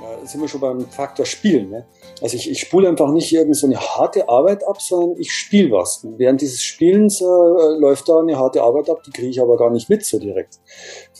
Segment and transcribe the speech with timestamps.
[0.00, 1.70] Da sind wir schon beim Faktor Spielen.
[1.70, 1.86] Ne?
[2.22, 6.06] Also ich, ich spule einfach nicht irgend so harte Arbeit ab, sondern ich spiele was.
[6.16, 9.70] Während dieses Spielens äh, läuft da eine harte Arbeit ab, die kriege ich aber gar
[9.70, 10.60] nicht mit so direkt.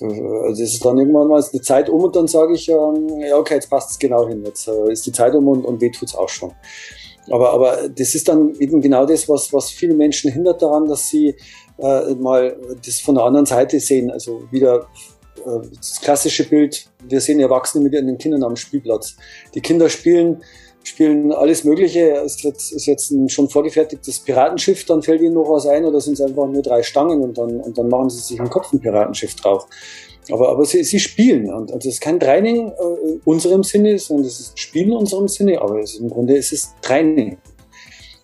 [0.00, 3.36] Also es ist dann irgendwann mal die Zeit um und dann sage ich, ähm, ja
[3.36, 5.90] okay, jetzt passt es genau hin, jetzt äh, ist die Zeit um und, und weh
[5.90, 6.52] tut's auch schon.
[7.30, 11.08] Aber, aber das ist dann eben genau das, was, was viele Menschen hindert daran, dass
[11.08, 11.34] sie
[11.78, 14.10] äh, mal das von der anderen Seite sehen.
[14.10, 19.16] Also wieder äh, das klassische Bild, wir sehen Erwachsene mit ihren Kindern am Spielplatz.
[19.54, 20.42] Die Kinder spielen,
[20.82, 22.00] spielen alles Mögliche.
[22.24, 26.00] Ist jetzt, ist jetzt ein schon vorgefertigtes Piratenschiff, dann fällt ihnen noch was ein oder
[26.00, 28.72] sind es einfach nur drei Stangen und dann, und dann machen sie sich im Kopf
[28.72, 29.66] ein Piratenschiff drauf.
[30.30, 33.98] Aber, aber sie, sie spielen und, und das ist kein Training äh, in unserem Sinne,
[33.98, 37.38] sondern das ist Spielen in unserem Sinne, aber ist, im Grunde ist es Training.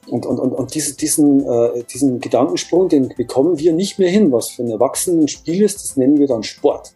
[0.07, 4.33] Und, und, und, und diese, diesen, äh, diesen Gedankensprung, den bekommen wir nicht mehr hin.
[4.33, 6.95] Was für ein Spiel ist, das nennen wir dann Sport.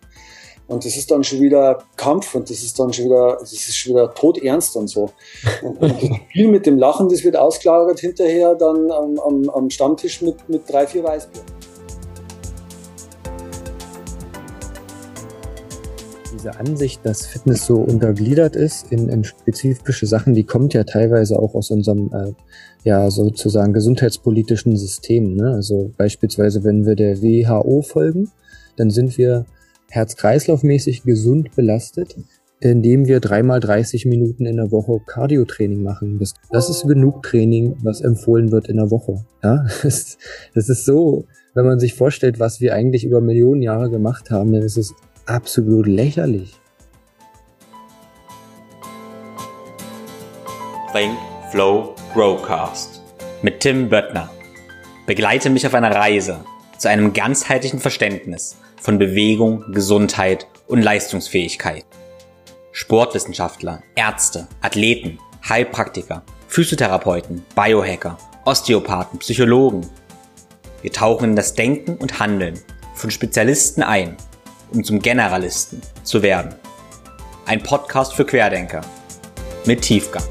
[0.69, 3.75] Und das ist dann schon wieder Kampf und das ist dann schon wieder, das ist
[3.75, 5.11] schon wieder todernst und so.
[5.63, 5.95] Und, und
[6.29, 10.71] Spiel mit dem Lachen, das wird ausgelagert hinterher dann am, am, am Stammtisch mit, mit
[10.71, 11.43] drei, vier Weißbier.
[16.35, 21.39] Diese Ansicht, dass Fitness so untergliedert ist in, in spezifische Sachen, die kommt ja teilweise
[21.39, 22.33] auch aus unserem äh,
[22.85, 25.35] ja sozusagen gesundheitspolitischen System.
[25.35, 25.51] Ne?
[25.55, 28.31] Also beispielsweise, wenn wir der WHO folgen,
[28.77, 29.47] dann sind wir
[29.91, 32.17] herz-kreislauf-mäßig gesund belastet,
[32.61, 36.19] indem wir dreimal 30 Minuten in der Woche Cardio-Training machen.
[36.19, 39.25] Das, das ist genug Training, was empfohlen wird in der Woche.
[39.43, 40.19] Ja, das,
[40.55, 44.53] das ist so, wenn man sich vorstellt, was wir eigentlich über Millionen Jahre gemacht haben,
[44.53, 44.95] dann ist es
[45.27, 46.55] absolut lächerlich.
[50.93, 51.17] Think,
[51.51, 53.03] Flow, Growcast
[53.43, 54.31] mit Tim Böttner.
[55.07, 56.45] Begleite mich auf einer Reise
[56.77, 61.85] zu einem ganzheitlichen Verständnis von Bewegung, Gesundheit und Leistungsfähigkeit.
[62.73, 69.87] Sportwissenschaftler, Ärzte, Athleten, Heilpraktiker, Physiotherapeuten, Biohacker, Osteopathen, Psychologen.
[70.83, 72.59] Wir tauchen in das Denken und Handeln
[72.95, 74.17] von Spezialisten ein,
[74.73, 76.55] um zum Generalisten zu werden.
[77.47, 78.83] Ein Podcast für Querdenker
[79.65, 80.25] mit Tiefgang.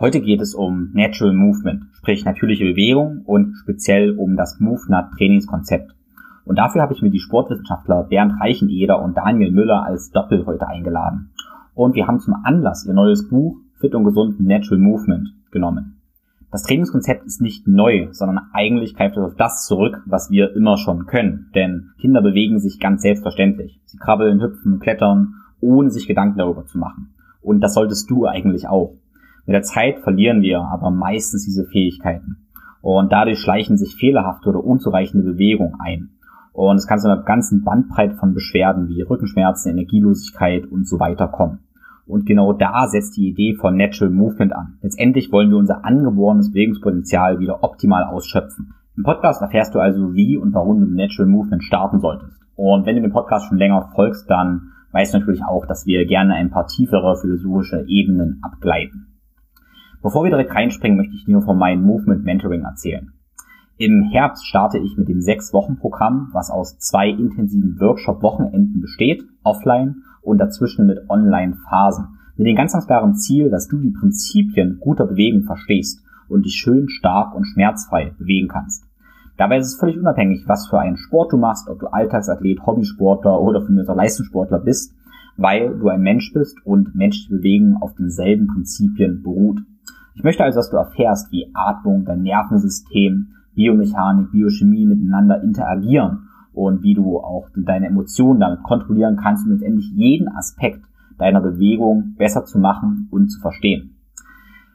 [0.00, 5.90] Heute geht es um Natural Movement, sprich natürliche Bewegung und speziell um das MoveNut Trainingskonzept.
[6.44, 10.68] Und dafür habe ich mir die Sportwissenschaftler Bernd Reicheneder und Daniel Müller als Doppel heute
[10.68, 11.30] eingeladen.
[11.74, 16.00] Und wir haben zum Anlass ihr neues Buch Fit und Gesund Natural Movement genommen.
[16.52, 20.76] Das Trainingskonzept ist nicht neu, sondern eigentlich greift es auf das zurück, was wir immer
[20.76, 21.50] schon können.
[21.56, 23.80] Denn Kinder bewegen sich ganz selbstverständlich.
[23.86, 27.14] Sie krabbeln, hüpfen, klettern, ohne sich Gedanken darüber zu machen.
[27.42, 28.94] Und das solltest du eigentlich auch.
[29.48, 32.36] Mit der Zeit verlieren wir aber meistens diese Fähigkeiten.
[32.82, 36.10] Und dadurch schleichen sich fehlerhafte oder unzureichende Bewegungen ein.
[36.52, 41.28] Und es kann zu einer ganzen Bandbreite von Beschwerden wie Rückenschmerzen, Energielosigkeit und so weiter
[41.28, 41.60] kommen.
[42.06, 44.76] Und genau da setzt die Idee von Natural Movement an.
[44.82, 48.74] Letztendlich wollen wir unser angeborenes Bewegungspotenzial wieder optimal ausschöpfen.
[48.98, 52.38] Im Podcast erfährst du also, wie und warum du mit Natural Movement starten solltest.
[52.54, 56.04] Und wenn du den Podcast schon länger folgst, dann weißt du natürlich auch, dass wir
[56.04, 59.06] gerne ein paar tiefere philosophische Ebenen abgleiten.
[60.02, 63.12] Bevor wir direkt reinspringen, möchte ich dir von meinem Movement Mentoring erzählen.
[63.78, 69.24] Im Herbst starte ich mit dem sechs Wochen Programm, was aus zwei intensiven Workshop-Wochenenden besteht,
[69.42, 72.08] offline und dazwischen mit Online-Phasen.
[72.36, 76.54] Mit dem ganz, ganz klaren Ziel, dass du die Prinzipien guter Bewegung verstehst und dich
[76.54, 78.84] schön stark und schmerzfrei bewegen kannst.
[79.36, 83.40] Dabei ist es völlig unabhängig, was für einen Sport du machst, ob du Alltagsathlet, Hobbysportler
[83.40, 84.92] oder für mich auch Leistungssportler bist,
[85.36, 89.60] weil du ein Mensch bist und menschliche Bewegen auf denselben Prinzipien beruht.
[90.18, 96.82] Ich möchte also, dass du erfährst, wie Atmung, dein Nervensystem, Biomechanik, Biochemie miteinander interagieren und
[96.82, 100.84] wie du auch deine Emotionen damit kontrollieren kannst, um letztendlich jeden Aspekt
[101.18, 103.94] deiner Bewegung besser zu machen und zu verstehen.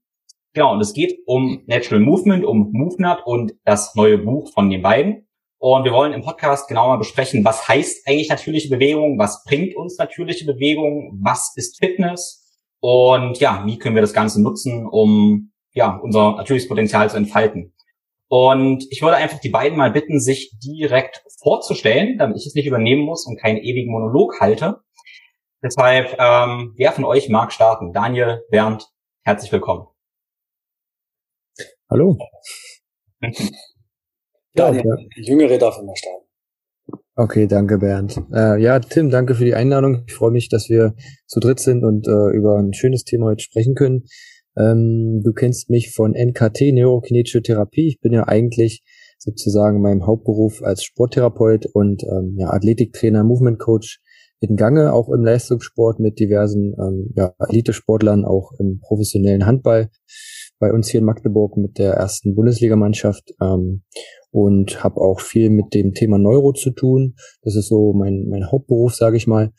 [0.55, 4.81] genau, und es geht um Natural Movement, um MoveNut und das neue Buch von den
[4.81, 5.26] beiden.
[5.59, 9.97] Und wir wollen im Podcast genauer besprechen, was heißt eigentlich natürliche Bewegung, was bringt uns
[9.99, 12.47] natürliche Bewegung, was ist Fitness
[12.81, 17.75] und ja, wie können wir das Ganze nutzen, um ja, unser natürliches Potenzial zu entfalten.
[18.29, 22.67] Und ich würde einfach die beiden mal bitten, sich direkt vorzustellen, damit ich es nicht
[22.67, 24.81] übernehmen muss und keinen ewigen Monolog halte.
[25.63, 27.93] Deshalb, ähm, wer von euch mag starten?
[27.93, 28.89] Daniel, Bernd,
[29.25, 29.87] herzlich willkommen.
[31.89, 32.19] Hallo.
[34.59, 36.27] ja, der Jüngere darf immer starten.
[37.19, 38.21] Okay, danke Bernd.
[38.33, 40.05] Äh, ja, Tim, danke für die Einladung.
[40.07, 40.95] Ich freue mich, dass wir
[41.27, 44.05] zu dritt sind und äh, über ein schönes Thema heute sprechen können.
[44.59, 47.89] Ähm, du kennst mich von NKT, Neurokinetische Therapie.
[47.89, 48.83] Ich bin ja eigentlich
[49.19, 54.01] sozusagen meinem Hauptberuf als Sporttherapeut und ähm, ja, Athletiktrainer, Movement Coach
[54.41, 59.91] in Gange, auch im Leistungssport mit diversen ähm, ja, Elitesportlern, auch im professionellen Handball
[60.59, 63.83] bei uns hier in Magdeburg mit der ersten Bundesligamannschaft ähm,
[64.31, 67.15] und habe auch viel mit dem Thema Neuro zu tun.
[67.43, 69.53] Das ist so mein, mein Hauptberuf, sage ich mal.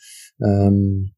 [0.44, 1.12] Ähm,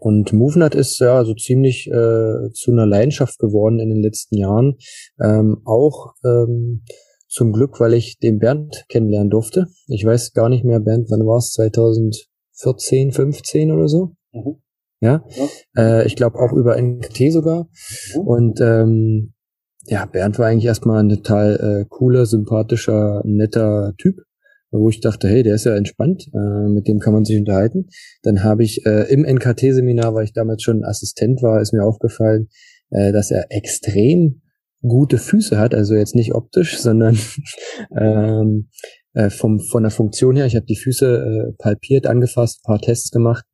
[0.00, 4.76] und MoveNut ist ja so ziemlich äh, zu einer Leidenschaft geworden in den letzten Jahren.
[5.20, 6.82] Ähm, auch ähm,
[7.28, 9.66] zum Glück, weil ich den Bernd kennenlernen durfte.
[9.88, 11.56] Ich weiß gar nicht mehr, Bernd, wann war es?
[12.58, 14.12] 2014, 15 oder so?
[14.32, 14.56] Mhm.
[15.00, 15.48] Ja, ja.
[15.76, 17.68] Äh, ich glaube auch über NKT sogar.
[18.14, 18.20] Mhm.
[18.20, 19.34] Und ähm,
[19.86, 24.16] ja, Bernd war eigentlich erstmal ein total äh, cooler, sympathischer, netter Typ
[24.70, 27.88] wo ich dachte, hey, der ist ja entspannt, äh, mit dem kann man sich unterhalten.
[28.22, 32.48] Dann habe ich äh, im NKT-Seminar, weil ich damals schon Assistent war, ist mir aufgefallen,
[32.90, 34.42] äh, dass er extrem
[34.82, 37.18] gute Füße hat, also jetzt nicht optisch, sondern
[37.98, 38.68] ähm,
[39.18, 40.46] äh, vom, von der Funktion her.
[40.46, 43.44] Ich habe die Füße äh, palpiert, angefasst, paar Tests gemacht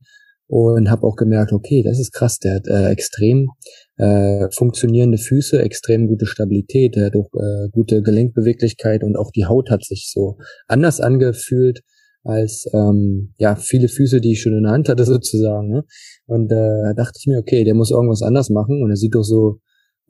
[0.46, 3.48] und habe auch gemerkt, okay, das ist krass, der hat äh, extrem
[3.96, 9.46] äh, funktionierende Füße, extrem gute Stabilität, der hat auch äh, gute Gelenkbeweglichkeit und auch die
[9.46, 10.36] Haut hat sich so
[10.68, 11.80] anders angefühlt
[12.24, 15.70] als ähm, ja viele Füße, die ich schon in der Hand hatte sozusagen.
[15.70, 15.84] Ne?
[16.26, 19.24] Und äh, dachte ich mir, okay, der muss irgendwas anders machen und er sieht doch
[19.24, 19.60] so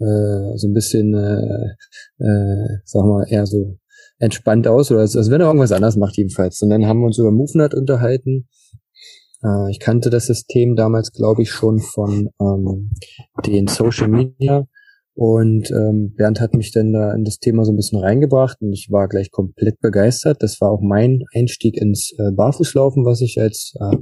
[0.01, 3.79] äh, so ein bisschen, äh, äh, sag mal, eher so
[4.19, 6.61] entspannt aus oder als, wenn er irgendwas anders macht jedenfalls.
[6.63, 8.49] Und dann haben wir uns über MoveNut unterhalten
[9.45, 12.91] äh, ich kannte das System damals, glaube ich, schon von ähm,
[13.47, 14.67] den Social Media.
[15.17, 18.73] Und ähm, Bernd hat mich dann da in das Thema so ein bisschen reingebracht und
[18.73, 20.43] ich war gleich komplett begeistert.
[20.43, 23.97] Das war auch mein Einstieg ins äh, Barfußlaufen, was ich jetzt äh,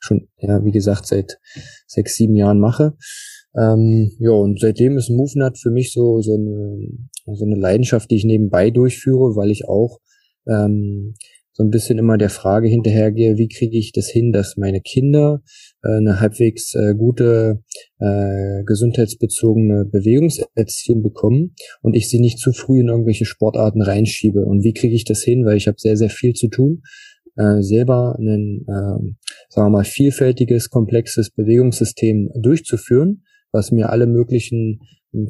[0.00, 1.38] schon, ja, wie gesagt, seit
[1.86, 2.94] sechs, sieben Jahren mache.
[3.56, 6.88] Ähm, ja, und seitdem ist MoveNut für mich so, so, eine,
[7.26, 10.00] so eine Leidenschaft, die ich nebenbei durchführe, weil ich auch
[10.48, 11.14] ähm,
[11.56, 15.40] so ein bisschen immer der Frage hinterhergehe, wie kriege ich das hin, dass meine Kinder
[15.84, 17.62] äh, eine halbwegs äh, gute
[18.00, 24.44] äh, gesundheitsbezogene Bewegungserziehung bekommen und ich sie nicht zu früh in irgendwelche Sportarten reinschiebe.
[24.44, 26.82] Und wie kriege ich das hin, weil ich habe sehr, sehr viel zu tun,
[27.36, 29.14] äh, selber ein, äh,
[29.48, 33.22] sagen wir mal, vielfältiges, komplexes Bewegungssystem durchzuführen,
[33.54, 34.80] was mir alle möglichen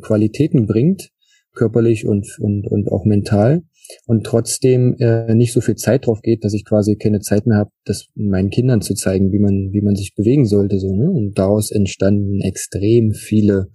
[0.00, 1.10] Qualitäten bringt,
[1.54, 3.62] körperlich und, und, und auch mental
[4.06, 7.58] und trotzdem äh, nicht so viel Zeit drauf geht, dass ich quasi keine Zeit mehr
[7.58, 10.78] habe, das meinen Kindern zu zeigen, wie man, wie man sich bewegen sollte.
[10.78, 11.10] So, ne?
[11.10, 13.69] Und daraus entstanden extrem viele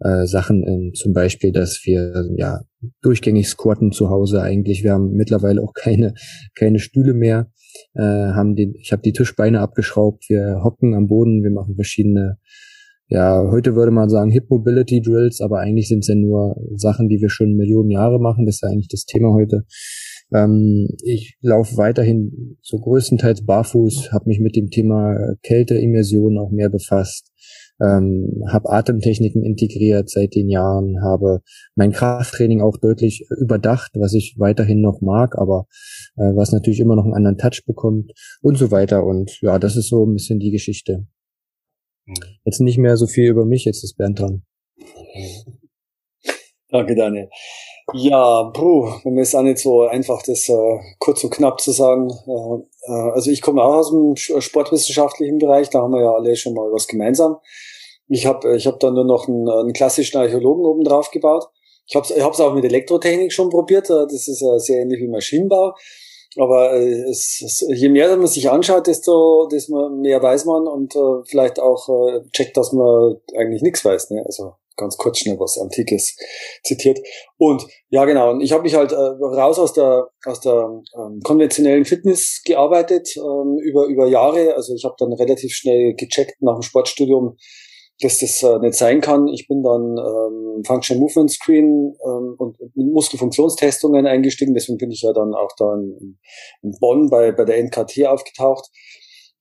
[0.00, 2.60] äh, Sachen, äh, zum Beispiel, dass wir ja
[3.02, 4.82] durchgängig squatten zu Hause eigentlich.
[4.82, 6.14] Wir haben mittlerweile auch keine,
[6.54, 7.50] keine Stühle mehr.
[7.94, 12.38] Äh, haben den, ich habe die Tischbeine abgeschraubt, wir hocken am Boden, wir machen verschiedene
[13.08, 17.08] ja, heute würde man sagen Hip Mobility Drills, aber eigentlich sind es ja nur Sachen,
[17.08, 18.46] die wir schon Millionen Jahre machen.
[18.46, 19.64] Das ist ja eigentlich das Thema heute.
[20.34, 26.68] Ähm, ich laufe weiterhin so größtenteils barfuß, habe mich mit dem Thema Kälteimmersion auch mehr
[26.68, 27.30] befasst,
[27.80, 31.42] ähm, habe Atemtechniken integriert seit den Jahren, habe
[31.76, 35.66] mein Krafttraining auch deutlich überdacht, was ich weiterhin noch mag, aber
[36.16, 38.10] äh, was natürlich immer noch einen anderen Touch bekommt
[38.42, 39.04] und so weiter.
[39.04, 41.06] Und ja, das ist so ein bisschen die Geschichte.
[42.06, 42.14] Mhm.
[42.44, 44.42] Jetzt nicht mehr so viel über mich, jetzt ist Bernd dran.
[46.70, 47.28] Danke, Daniel.
[47.94, 52.10] Ja, puh, mir ist auch nicht so einfach, das äh, kurz und knapp zu sagen.
[52.10, 56.34] Äh, äh, also ich komme auch aus dem sportwissenschaftlichen Bereich, da haben wir ja alle
[56.34, 57.36] schon mal was gemeinsam.
[58.08, 61.46] Ich habe ich hab dann nur noch einen, einen klassischen Archäologen oben drauf gebaut.
[61.86, 64.80] Ich habe es ich hab's auch mit Elektrotechnik schon probiert, äh, das ist ja sehr
[64.80, 65.74] ähnlich wie Maschinenbau.
[66.38, 70.94] Aber äh, es, es, je mehr man sich anschaut, desto, desto mehr weiß man und
[70.94, 74.10] äh, vielleicht auch äh, checkt, dass man eigentlich nichts weiß.
[74.10, 74.22] Ne?
[74.24, 76.16] Also ganz kurz schnell was Antikes
[76.62, 77.00] zitiert.
[77.38, 78.30] Und ja, genau.
[78.32, 83.08] Und ich habe mich halt äh, raus aus der aus der ähm, konventionellen Fitness gearbeitet
[83.16, 84.54] ähm, über über Jahre.
[84.54, 87.36] Also ich habe dann relativ schnell gecheckt nach dem Sportstudium,
[88.00, 89.28] dass das äh, nicht sein kann.
[89.28, 94.54] Ich bin dann ähm, Function Movement Screen ähm, und, und Muskelfunktionstestungen eingestiegen.
[94.54, 96.18] Deswegen bin ich ja dann auch da in,
[96.62, 98.70] in Bonn bei bei der NKT aufgetaucht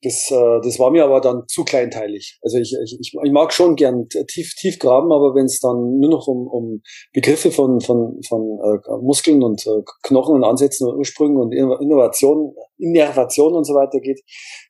[0.06, 2.38] das, äh, das war mir aber dann zu kleinteilig.
[2.44, 6.12] Also ich, ich, ich mag schon gern tief, tief graben, aber wenn es dann nur
[6.12, 6.82] noch um, um
[7.12, 12.54] Begriffe von, von, von äh, Muskeln und äh, Knochen und Ansätzen und Ursprüngen und Innovation,
[12.78, 14.22] Innervation und so weiter geht,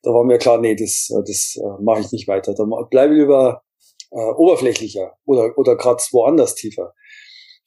[0.03, 2.53] da war mir klar, nee, das, äh, das äh, mache ich nicht weiter.
[2.53, 3.61] Da bleibe ich lieber
[4.15, 6.93] äh, oberflächlicher oder, oder gerade woanders tiefer.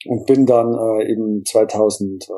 [0.07, 2.29] Und bin dann äh, eben 2000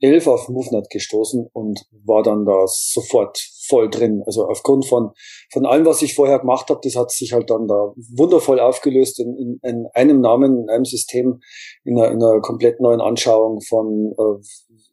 [0.00, 4.22] 11 auf MoveNet gestoßen und war dann da sofort voll drin.
[4.26, 5.12] Also aufgrund von,
[5.50, 9.18] von allem, was ich vorher gemacht habe, das hat sich halt dann da wundervoll aufgelöst
[9.20, 11.40] in, in, in einem Namen, in einem System,
[11.84, 14.44] in einer, in einer komplett neuen Anschauung von, äh,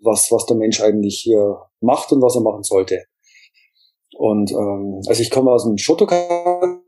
[0.01, 3.03] was, was der Mensch eigentlich hier macht und was er machen sollte.
[4.17, 6.81] Und ähm, also ich komme aus dem Shotokan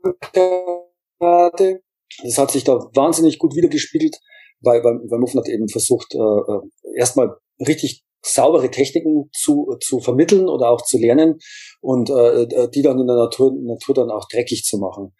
[1.18, 4.16] Das hat sich da wahnsinnig gut wiedergespiegelt,
[4.60, 10.48] weil, weil, weil Muffin eben versucht, äh, äh erstmal richtig saubere Techniken zu, zu vermitteln
[10.48, 11.38] oder auch zu lernen
[11.80, 15.14] und äh, äh, die dann in der Natur, Natur dann auch dreckig zu machen.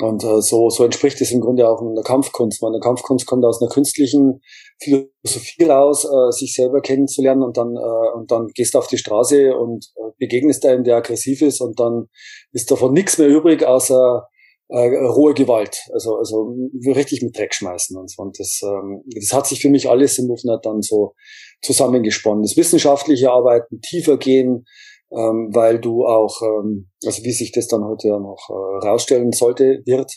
[0.00, 2.62] Und äh, so, so entspricht es im Grunde auch in der Kampfkunst.
[2.62, 4.40] Meine Kampfkunst kommt aus einer künstlichen
[4.80, 8.98] Philosophie raus, äh, sich selber kennenzulernen und dann, äh, und dann gehst du auf die
[8.98, 12.08] Straße und äh, begegnest einem, der aggressiv ist und dann
[12.52, 14.26] ist davon nichts mehr übrig, außer
[14.68, 16.54] äh, rohe Gewalt, also also
[16.86, 18.22] richtig mit Dreck schmeißen und so.
[18.22, 21.14] Und das, ähm, das hat sich für mich alles im Movement dann so
[21.62, 22.42] zusammengesponnen.
[22.42, 24.64] Das wissenschaftliche Arbeiten, tiefer gehen,
[25.12, 29.32] ähm, weil du auch, ähm, also wie sich das dann heute ja noch äh, rausstellen
[29.32, 30.12] sollte, wird,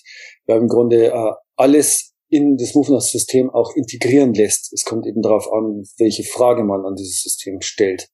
[0.46, 4.74] weil im Grunde äh, alles in das Movement-System auch integrieren lässt.
[4.74, 8.10] Es kommt eben darauf an, welche Frage man an dieses System stellt.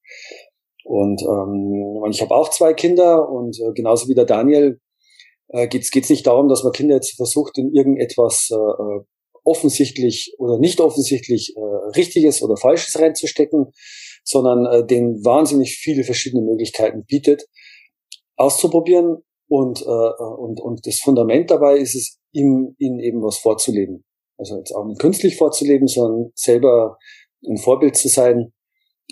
[0.83, 4.79] Und ähm, ich habe auch zwei Kinder und äh, genauso wie der Daniel
[5.53, 9.01] äh, geht es nicht darum, dass man Kinder jetzt versucht, in irgendetwas äh, äh,
[9.43, 11.59] offensichtlich oder nicht offensichtlich äh,
[11.95, 13.71] Richtiges oder Falsches reinzustecken,
[14.23, 17.45] sondern äh, denen wahnsinnig viele verschiedene Möglichkeiten bietet,
[18.35, 19.17] auszuprobieren
[19.47, 24.03] und, äh, und, und das Fundament dabei ist es, ihm, ihnen eben was vorzuleben.
[24.37, 26.97] Also jetzt auch nicht künstlich vorzuleben, sondern selber
[27.47, 28.53] ein Vorbild zu sein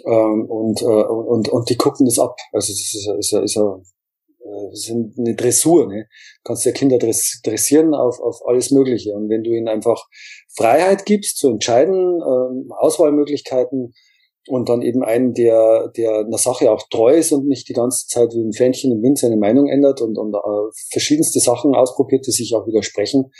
[0.05, 2.35] ähm, und, äh, und, und die gucken das ab.
[2.51, 4.00] Also das ist, ist, ist, ist, äh,
[4.73, 5.87] sind eine Dressur.
[5.87, 6.07] Ne?
[6.07, 9.13] Du kannst ja Kinder dressieren auf, auf alles Mögliche.
[9.13, 10.07] Und wenn du ihnen einfach
[10.55, 13.93] Freiheit gibst zu entscheiden, ähm, Auswahlmöglichkeiten
[14.47, 18.07] und dann eben einen, der, der einer Sache auch treu ist und nicht die ganze
[18.07, 22.25] Zeit wie ein Fähnchen im Wind seine Meinung ändert und, und äh, verschiedenste Sachen ausprobiert,
[22.25, 23.31] die sich auch widersprechen,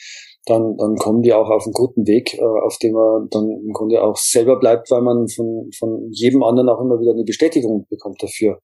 [0.45, 3.73] dann, dann kommen die auch auf einen guten Weg, äh, auf dem man dann im
[3.73, 7.87] Grunde auch selber bleibt, weil man von, von jedem anderen auch immer wieder eine Bestätigung
[7.89, 8.59] bekommt dafür,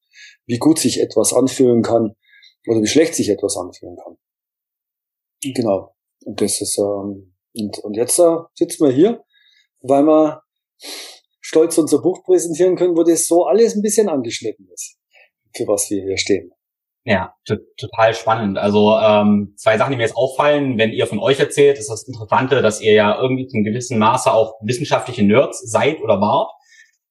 [0.46, 2.16] wie gut sich etwas anfühlen kann
[2.68, 4.18] oder wie schlecht sich etwas anfühlen kann.
[5.42, 5.96] Genau.
[6.26, 9.24] Und das ist, ähm, und, und jetzt äh, sitzen wir hier,
[9.82, 10.42] weil wir
[11.40, 14.98] stolz unser Buch präsentieren können, wo das so alles ein bisschen angeschnitten ist,
[15.56, 16.52] für was wir hier stehen.
[17.06, 17.34] Ja,
[17.78, 18.58] total spannend.
[18.58, 22.06] Also ähm, zwei Sachen, die mir jetzt auffallen, wenn ihr von euch erzählt, ist das
[22.06, 26.52] Interessante, dass ihr ja irgendwie zum gewissen Maße auch wissenschaftliche Nerds seid oder wart.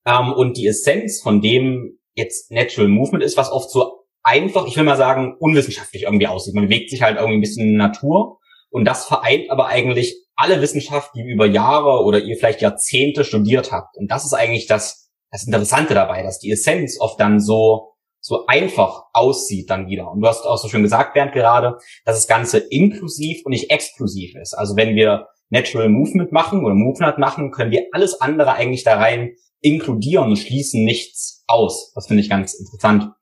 [0.05, 3.96] Ähm, und die Essenz von dem jetzt Natural Movement ist, was oft so
[4.27, 6.55] einfach, ich will mal sagen, unwissenschaftlich irgendwie aussieht.
[6.55, 8.41] Man bewegt sich halt irgendwie ein bisschen in Natur
[8.71, 13.73] und das vereint aber eigentlich alle Wissenschaft, die über Jahre oder ihr vielleicht Jahrzehnte studiert
[13.73, 13.97] habt.
[13.97, 18.47] Und das ist eigentlich das, das Interessante dabei, dass die Essenz oft dann so, so
[18.47, 20.11] einfach aussieht dann wieder.
[20.11, 23.71] Und du hast auch so schön gesagt, Bernd, gerade, dass das Ganze inklusiv und nicht
[23.71, 24.55] exklusiv ist.
[24.55, 28.97] Also wenn wir Natural Movement machen oder Movement machen, können wir alles andere eigentlich da
[28.97, 31.93] rein inkludieren und schließen nichts aus.
[31.95, 33.13] Das finde ich ganz interessant.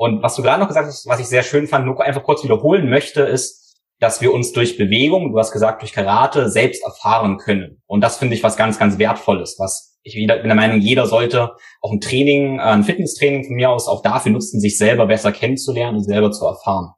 [0.00, 2.42] Und was du gerade noch gesagt hast, was ich sehr schön fand, nur einfach kurz
[2.42, 7.36] wiederholen möchte, ist, dass wir uns durch Bewegung, du hast gesagt, durch Karate selbst erfahren
[7.36, 7.82] können.
[7.84, 11.06] Und das finde ich was ganz, ganz Wertvolles, was ich wieder, bin der Meinung, jeder
[11.06, 11.50] sollte
[11.82, 15.32] auch ein Training, äh, ein Fitnesstraining von mir aus auch dafür nutzen, sich selber besser
[15.32, 16.94] kennenzulernen und selber zu erfahren.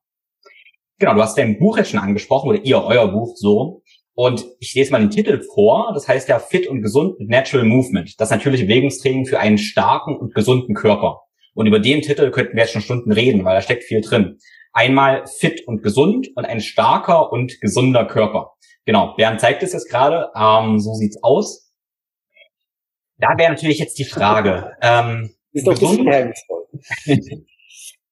[1.01, 3.83] Genau, du hast dein Buch jetzt schon angesprochen, oder ihr, euer Buch so.
[4.15, 5.91] Und ich lese mal den Titel vor.
[5.93, 8.15] Das heißt ja Fit und Gesund mit Natural Movement.
[8.21, 11.23] Das natürliche Bewegungstraining für einen starken und gesunden Körper.
[11.55, 14.39] Und über den Titel könnten wir jetzt schon Stunden reden, weil da steckt viel drin.
[14.73, 18.53] Einmal fit und gesund und ein starker und gesunder Körper.
[18.85, 20.31] Genau, Bernd zeigt es jetzt gerade.
[20.35, 21.73] Ähm, so sieht's aus.
[23.19, 24.73] Da wäre natürlich jetzt die Frage.
[24.81, 26.09] Ähm, ist doch gesund,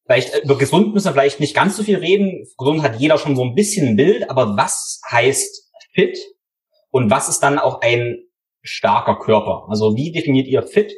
[0.05, 2.47] vielleicht äh, über gesund müssen wir vielleicht nicht ganz so viel reden.
[2.59, 6.19] Gesund hat jeder schon so ein bisschen ein Bild, aber was heißt fit
[6.91, 8.19] Und was ist dann auch ein
[8.63, 9.67] starker Körper?
[9.69, 10.93] Also wie definiert ihr fit?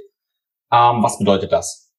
[0.72, 1.91] Ähm, was bedeutet das?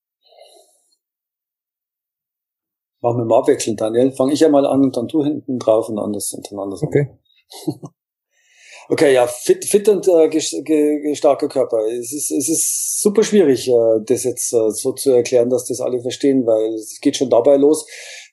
[3.04, 4.14] Machen wir mal abwechselnd, Daniel.
[4.14, 6.78] Fange ich einmal an und dann du hinten drauf und anders hintereinander.
[6.82, 7.10] Okay.
[8.90, 11.88] Okay, ja, fit, fit und äh, starker Körper.
[11.88, 15.80] Es ist, es ist super schwierig, äh, das jetzt äh, so zu erklären, dass das
[15.80, 17.88] alle verstehen, weil es geht schon dabei los,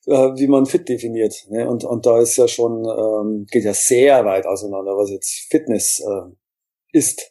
[0.07, 1.47] äh, wie man fit definiert.
[1.51, 1.71] Ne?
[1.71, 6.01] Und, und da ist ja schon, ähm, geht ja sehr weit auseinander, was jetzt Fitness
[6.01, 7.31] äh, ist.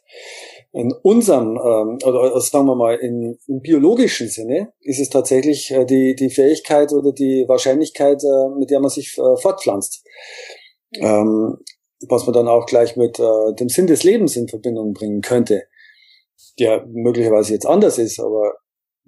[0.71, 5.85] In unserem, ähm, oder sagen wir mal, in, im biologischen Sinne ist es tatsächlich äh,
[5.85, 10.05] die, die Fähigkeit oder die Wahrscheinlichkeit, äh, mit der man sich äh, fortpflanzt.
[10.93, 11.57] Ähm,
[12.07, 15.63] was man dann auch gleich mit dem Sinn des Lebens in Verbindung bringen könnte,
[16.57, 18.53] der möglicherweise jetzt anders ist, aber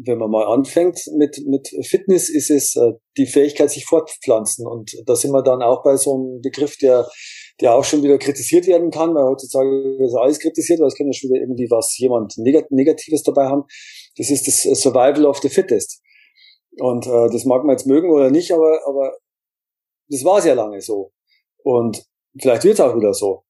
[0.05, 4.67] wenn man mal anfängt mit, mit Fitness, ist es äh, die Fähigkeit, sich fortpflanzen.
[4.67, 7.07] Und da sind wir dann auch bei so einem Begriff, der,
[7.59, 11.07] der auch schon wieder kritisiert werden kann, weil heutzutage ist alles kritisiert, weil es kann
[11.07, 13.63] ja schon wieder irgendwie was jemand Negatives dabei haben.
[14.17, 16.01] Das ist das Survival of the Fittest.
[16.79, 19.17] Und äh, das mag man jetzt mögen oder nicht, aber, aber
[20.09, 21.11] das war sehr lange so.
[21.63, 22.05] Und
[22.39, 23.43] vielleicht wird es auch wieder so.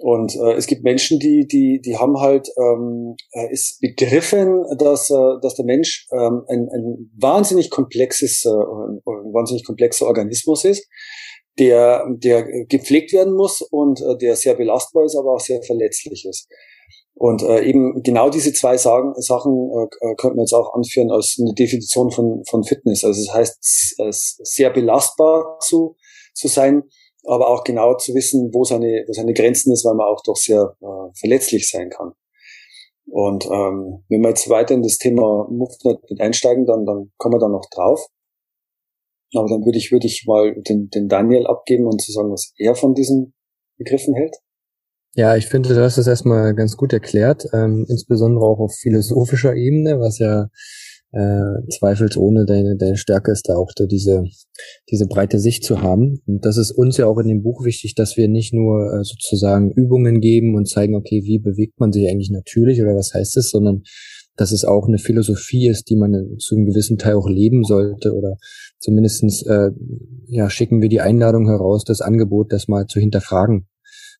[0.00, 5.10] Und äh, es gibt Menschen, die, die, die haben halt, ähm, äh, ist begriffen, dass,
[5.10, 9.02] äh, dass der Mensch ähm, ein, ein wahnsinnig komplexes, äh, ein
[9.32, 10.88] wahnsinnig komplexer Organismus ist,
[11.58, 16.24] der, der gepflegt werden muss und äh, der sehr belastbar ist, aber auch sehr verletzlich
[16.28, 16.48] ist.
[17.14, 21.36] Und äh, eben genau diese zwei Sagen, Sachen äh, könnte man jetzt auch anführen als
[21.40, 23.02] eine Definition von, von Fitness.
[23.02, 25.96] Also es das heißt, äh, sehr belastbar zu,
[26.32, 26.84] zu sein,
[27.28, 30.36] aber auch genau zu wissen, wo seine, wo seine Grenzen ist, weil man auch doch
[30.36, 32.12] sehr äh, verletzlich sein kann.
[33.10, 37.34] Und ähm, wenn wir jetzt weiter in das Thema Movement mit einsteigen, dann, dann kommen
[37.34, 38.06] wir da noch drauf.
[39.34, 42.52] Aber dann würde ich, würde ich mal den, den Daniel abgeben und zu sagen, was
[42.56, 43.34] er von diesen
[43.76, 44.36] Begriffen hält.
[45.14, 49.54] Ja, ich finde, du hast das erstmal ganz gut erklärt, ähm, insbesondere auch auf philosophischer
[49.54, 50.48] Ebene, was ja
[51.12, 54.24] äh, zweifelsohne deine, deine Stärke ist da auch da diese,
[54.90, 56.20] diese breite Sicht zu haben.
[56.26, 59.04] Und das ist uns ja auch in dem Buch wichtig, dass wir nicht nur äh,
[59.04, 63.36] sozusagen Übungen geben und zeigen, okay, wie bewegt man sich eigentlich natürlich oder was heißt
[63.38, 63.82] es, sondern
[64.36, 68.14] dass es auch eine Philosophie ist, die man zu einem gewissen Teil auch leben sollte
[68.14, 68.36] oder
[68.78, 69.70] zumindestens äh,
[70.28, 73.66] ja, schicken wir die Einladung heraus, das Angebot, das mal zu hinterfragen,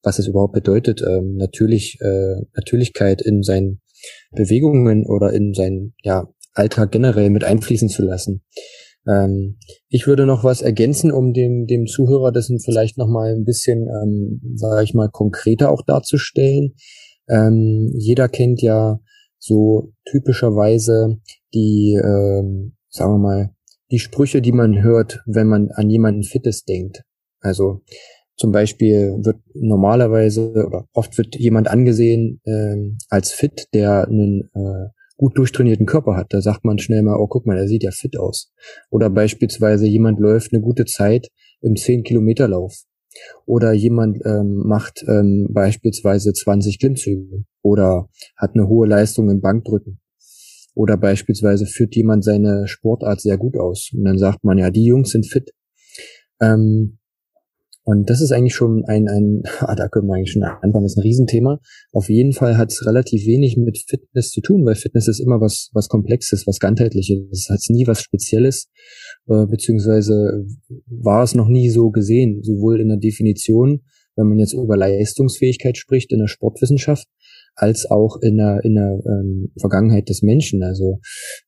[0.03, 3.81] was es überhaupt bedeutet, ähm, natürlich, äh, Natürlichkeit in seinen
[4.33, 8.43] Bewegungen oder in seinen ja, Alltag generell mit einfließen zu lassen.
[9.07, 9.57] Ähm,
[9.89, 13.89] ich würde noch was ergänzen, um dem, dem Zuhörer das vielleicht noch mal ein bisschen,
[13.89, 16.75] ähm, sage ich mal, konkreter auch darzustellen.
[17.29, 19.01] Ähm, jeder kennt ja
[19.39, 21.19] so typischerweise
[21.55, 23.51] die, ähm, sagen wir mal,
[23.91, 27.03] die Sprüche, die man hört, wenn man an jemanden Fittes denkt.
[27.41, 27.81] Also
[28.37, 34.89] zum Beispiel wird normalerweise oder oft wird jemand angesehen ähm, als fit, der einen äh,
[35.19, 36.29] gut durchtrainierten Körper hat.
[36.31, 38.51] Da sagt man schnell mal, oh, guck mal, der sieht ja fit aus.
[38.89, 41.29] Oder beispielsweise jemand läuft eine gute Zeit
[41.61, 42.75] im 10-Kilometer-Lauf.
[43.45, 50.01] Oder jemand ähm, macht ähm, beispielsweise 20 Klimmzüge oder hat eine hohe Leistung im Bankdrücken.
[50.75, 53.91] Oder beispielsweise führt jemand seine Sportart sehr gut aus.
[53.93, 55.51] Und dann sagt man, ja, die Jungs sind fit.
[56.41, 56.99] Ähm,
[57.89, 60.99] und das ist eigentlich schon ein, ein ah, da können wir eigentlich schon anfangen, ist
[60.99, 61.59] ein Riesenthema.
[61.93, 65.41] Auf jeden Fall hat es relativ wenig mit Fitness zu tun, weil Fitness ist immer
[65.41, 67.19] was, was Komplexes, was Ganzheitliches.
[67.33, 68.69] Es hat nie was Spezielles,
[69.27, 70.45] äh, beziehungsweise
[70.87, 73.81] war es noch nie so gesehen, sowohl in der Definition,
[74.17, 77.07] wenn man jetzt über Leistungsfähigkeit spricht in der Sportwissenschaft,
[77.55, 80.63] als auch in der, in der ähm, Vergangenheit des Menschen.
[80.63, 80.99] Also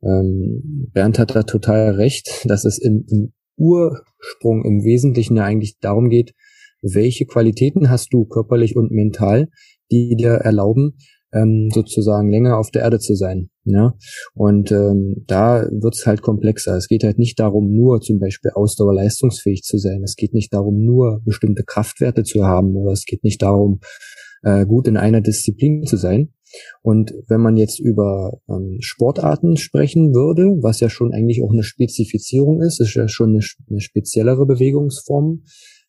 [0.03, 6.09] ähm, Bernd hat da total recht, dass es im, im Ursprung im Wesentlichen eigentlich darum
[6.09, 6.35] geht,
[6.83, 9.49] welche Qualitäten hast du körperlich und mental,
[9.90, 10.96] die dir erlauben,
[11.33, 13.51] ähm, sozusagen länger auf der Erde zu sein.
[13.64, 13.94] Ja?
[14.35, 16.77] Und ähm, da wird's halt komplexer.
[16.77, 20.03] Es geht halt nicht darum, nur zum Beispiel ausdauerleistungsfähig zu sein.
[20.03, 23.81] Es geht nicht darum, nur bestimmte Kraftwerte zu haben oder es geht nicht darum,
[24.42, 26.33] äh, gut in einer Disziplin zu sein,
[26.82, 31.62] und wenn man jetzt über ähm, Sportarten sprechen würde, was ja schon eigentlich auch eine
[31.62, 35.42] Spezifizierung ist, ist ja schon eine, eine speziellere Bewegungsform,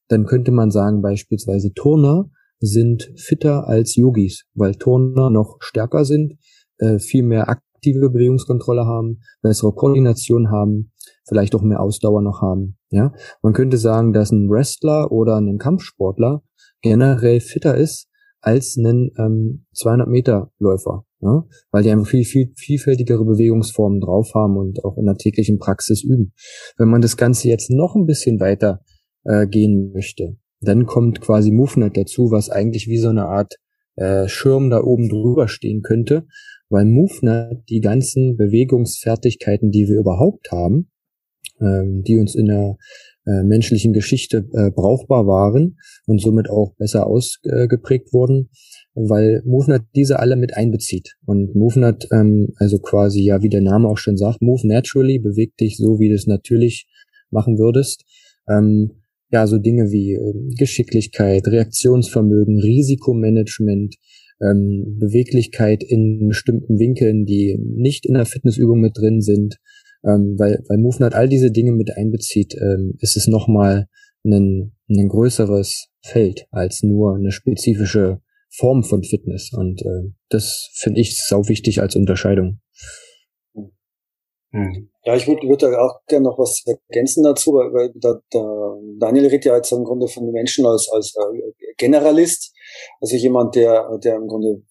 [0.07, 6.37] dann könnte man sagen, beispielsweise Turner sind fitter als Yogis, weil Turner noch stärker sind,
[6.77, 10.91] äh, viel mehr aktive Bewegungskontrolle haben, bessere Koordination haben,
[11.27, 12.77] vielleicht auch mehr Ausdauer noch haben.
[12.91, 16.43] Ja, man könnte sagen, dass ein Wrestler oder ein Kampfsportler
[16.81, 18.10] generell fitter ist
[18.41, 21.45] als einen ähm, 200 Meter Läufer, ja?
[21.71, 26.03] weil die einfach viel, viel vielfältigere Bewegungsformen drauf haben und auch in der täglichen Praxis
[26.03, 26.33] üben.
[26.77, 28.81] Wenn man das Ganze jetzt noch ein bisschen weiter
[29.23, 33.55] äh, gehen möchte, Dann kommt quasi MoveNet dazu, was eigentlich wie so eine Art
[33.95, 36.25] äh, Schirm da oben drüber stehen könnte,
[36.69, 40.91] weil MoveNet die ganzen Bewegungsfertigkeiten, die wir überhaupt haben,
[41.59, 42.77] ähm, die uns in der
[43.25, 48.49] äh, menschlichen Geschichte äh, brauchbar waren und somit auch besser ausgeprägt wurden,
[48.95, 51.15] weil MoveNet diese alle mit einbezieht.
[51.25, 55.59] Und MoveNet, ähm, also quasi ja, wie der Name auch schon sagt, Move Naturally, bewegt
[55.59, 56.87] dich so, wie du es natürlich
[57.29, 58.05] machen würdest.
[58.49, 58.91] Ähm,
[59.31, 63.95] ja, so Dinge wie äh, Geschicklichkeit, Reaktionsvermögen, Risikomanagement,
[64.41, 69.57] ähm, Beweglichkeit in bestimmten Winkeln, die nicht in der Fitnessübung mit drin sind,
[70.03, 73.87] ähm, weil, weil MoveNet all diese Dinge mit einbezieht, ähm, ist es nochmal
[74.23, 79.51] ein, ein größeres Feld als nur eine spezifische Form von Fitness.
[79.53, 82.59] Und äh, das finde ich sau wichtig als Unterscheidung.
[84.53, 84.89] Hm.
[85.03, 88.75] Ja, ich würde würd da auch gerne noch was ergänzen dazu, weil, weil da, da,
[88.99, 92.53] Daniel redet ja jetzt im Grunde von Menschen als, als äh, Generalist,
[92.99, 94.61] also jemand, der, der im Grunde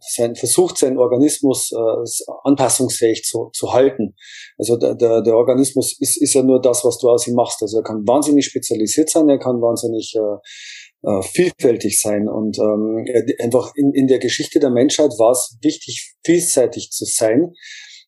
[0.00, 4.14] sein, versucht, seinen Organismus äh, anpassungsfähig zu, zu halten.
[4.56, 7.62] Also der, der, der Organismus ist, ist ja nur das, was du aus ihm machst.
[7.62, 12.28] Also er kann wahnsinnig spezialisiert sein, er kann wahnsinnig äh, äh, vielfältig sein.
[12.28, 13.04] Und ähm,
[13.40, 17.52] einfach in, in der Geschichte der Menschheit war es wichtig, vielseitig zu sein.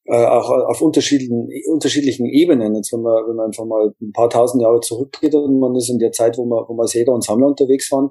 [0.06, 2.74] Äh, auch auf unterschiedlichen, unterschiedlichen Ebenen.
[2.74, 5.90] Jetzt wenn man, wenn man einfach mal ein paar tausend Jahre zurückgeht und man ist
[5.90, 8.10] in der Zeit, wo man, wo man Jäger und Sammler unterwegs waren,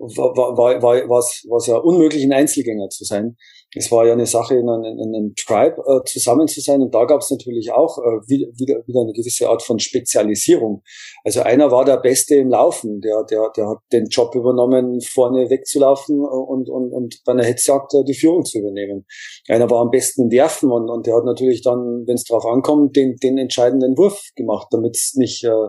[0.00, 3.36] war, war, war, war es ja unmöglich, ein Einzelgänger zu sein.
[3.76, 6.82] Es war ja eine Sache, in einem, in einem Tribe äh, zusammen zu sein.
[6.82, 10.82] Und da gab es natürlich auch äh, wieder, wieder, eine gewisse Art von Spezialisierung.
[11.22, 15.50] Also einer war der Beste im Laufen, der, der, der hat den Job übernommen, vorne
[15.50, 19.06] wegzulaufen und, und, und bei einer Hetzjagd äh, die Führung zu übernehmen.
[19.48, 22.46] Einer war am besten im Werfen und, und der hat natürlich dann, wenn es darauf
[22.46, 25.68] ankommt, den, den entscheidenden Wurf gemacht, damit es nicht äh,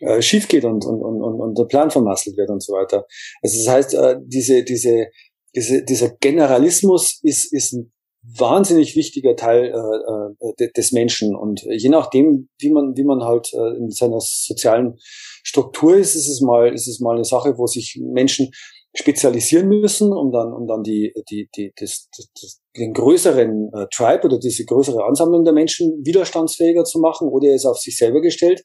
[0.00, 3.06] äh, schief geht und, und, und, und der Plan vermasselt wird und so weiter.
[3.42, 5.06] Also das heißt, äh, diese, diese,
[5.54, 11.88] diese, dieser Generalismus ist, ist ein wahnsinnig wichtiger Teil äh, äh des Menschen und je
[11.88, 14.98] nachdem, wie man, wie man halt äh, in seiner sozialen
[15.42, 18.50] Struktur ist, ist es mal, ist es mal eine Sache, wo sich Menschen
[18.94, 24.24] spezialisieren müssen, um dann, um dann die, die, die, das, das, den größeren äh, Tribe
[24.24, 28.20] oder diese größere Ansammlung der Menschen widerstandsfähiger zu machen oder er ist auf sich selber
[28.20, 28.62] gestellt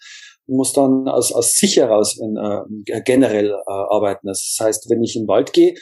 [0.48, 4.28] muss dann aus, aus sich heraus in, äh, generell äh, arbeiten.
[4.28, 5.76] Das heißt, wenn ich in den Wald gehe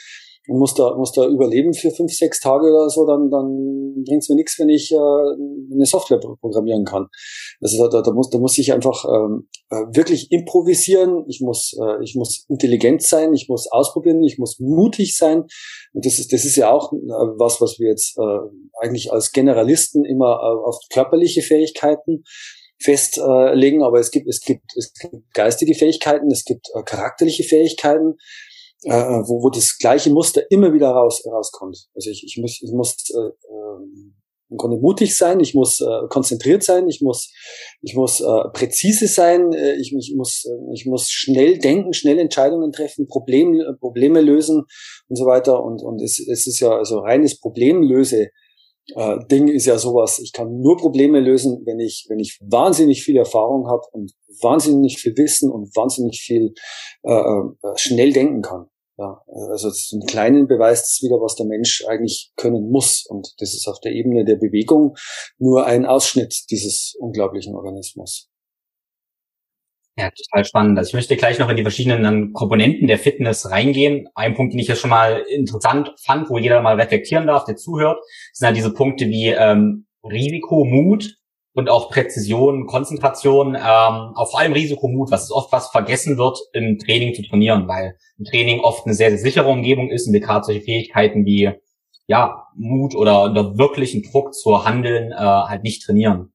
[0.48, 4.22] und muss da, muss da überleben für fünf, sechs Tage oder so, dann, dann bringt
[4.22, 7.06] es mir nichts, wenn ich äh, eine Software programmieren kann.
[7.60, 12.02] Also da, da, muss, da muss ich einfach ähm, äh, wirklich improvisieren, ich muss, äh,
[12.02, 15.44] ich muss intelligent sein, ich muss ausprobieren, ich muss mutig sein.
[15.92, 16.96] Und das ist, das ist ja auch äh,
[17.38, 22.24] was, was wir jetzt äh, eigentlich als Generalisten immer äh, auf körperliche Fähigkeiten
[22.80, 28.14] festlegen, aber es gibt, es gibt, es gibt geistige Fähigkeiten, es gibt äh, charakterliche Fähigkeiten,
[28.84, 31.86] äh, wo, wo das gleiche Muster immer wieder raus, rauskommt.
[31.94, 34.14] Also ich, ich muss, ich muss äh, äh,
[34.50, 37.32] im Grunde mutig sein, ich muss äh, konzentriert sein, ich muss,
[37.80, 42.18] ich muss äh, präzise sein, äh, ich, ich, muss, äh, ich muss schnell denken, schnell
[42.18, 44.64] Entscheidungen treffen, Problem, Probleme lösen
[45.08, 45.62] und so weiter.
[45.62, 48.28] Und, und es, es ist ja also reines Problemlöse
[48.94, 53.02] äh, Ding ist ja sowas, ich kann nur Probleme lösen, wenn ich, wenn ich wahnsinnig
[53.02, 56.54] viel Erfahrung habe und wahnsinnig viel Wissen und wahnsinnig viel
[57.02, 58.66] äh, äh schnell denken kann.
[58.96, 59.20] Ja,
[59.50, 63.04] also zum kleinen Beweis das wieder, was der Mensch eigentlich können muss.
[63.08, 64.94] Und das ist auf der Ebene der Bewegung
[65.38, 68.30] nur ein Ausschnitt dieses unglaublichen Organismus.
[69.96, 70.78] Ja, total spannend.
[70.78, 74.08] Also ich möchte gleich noch in die verschiedenen Komponenten der Fitness reingehen.
[74.16, 77.54] Ein Punkt, den ich jetzt schon mal interessant fand, wo jeder mal reflektieren darf, der
[77.54, 78.00] zuhört,
[78.32, 81.16] sind halt diese Punkte wie ähm, Risiko, Mut
[81.52, 86.18] und auch Präzision, Konzentration, ähm, auf vor allem Risiko, Mut, was ist oft was vergessen
[86.18, 90.08] wird, im Training zu trainieren, weil im Training oft eine sehr, sehr sichere Umgebung ist
[90.08, 91.52] und wir gerade solche Fähigkeiten wie
[92.06, 96.33] ja, Mut oder unter wirklichen Druck zu handeln äh, halt nicht trainieren.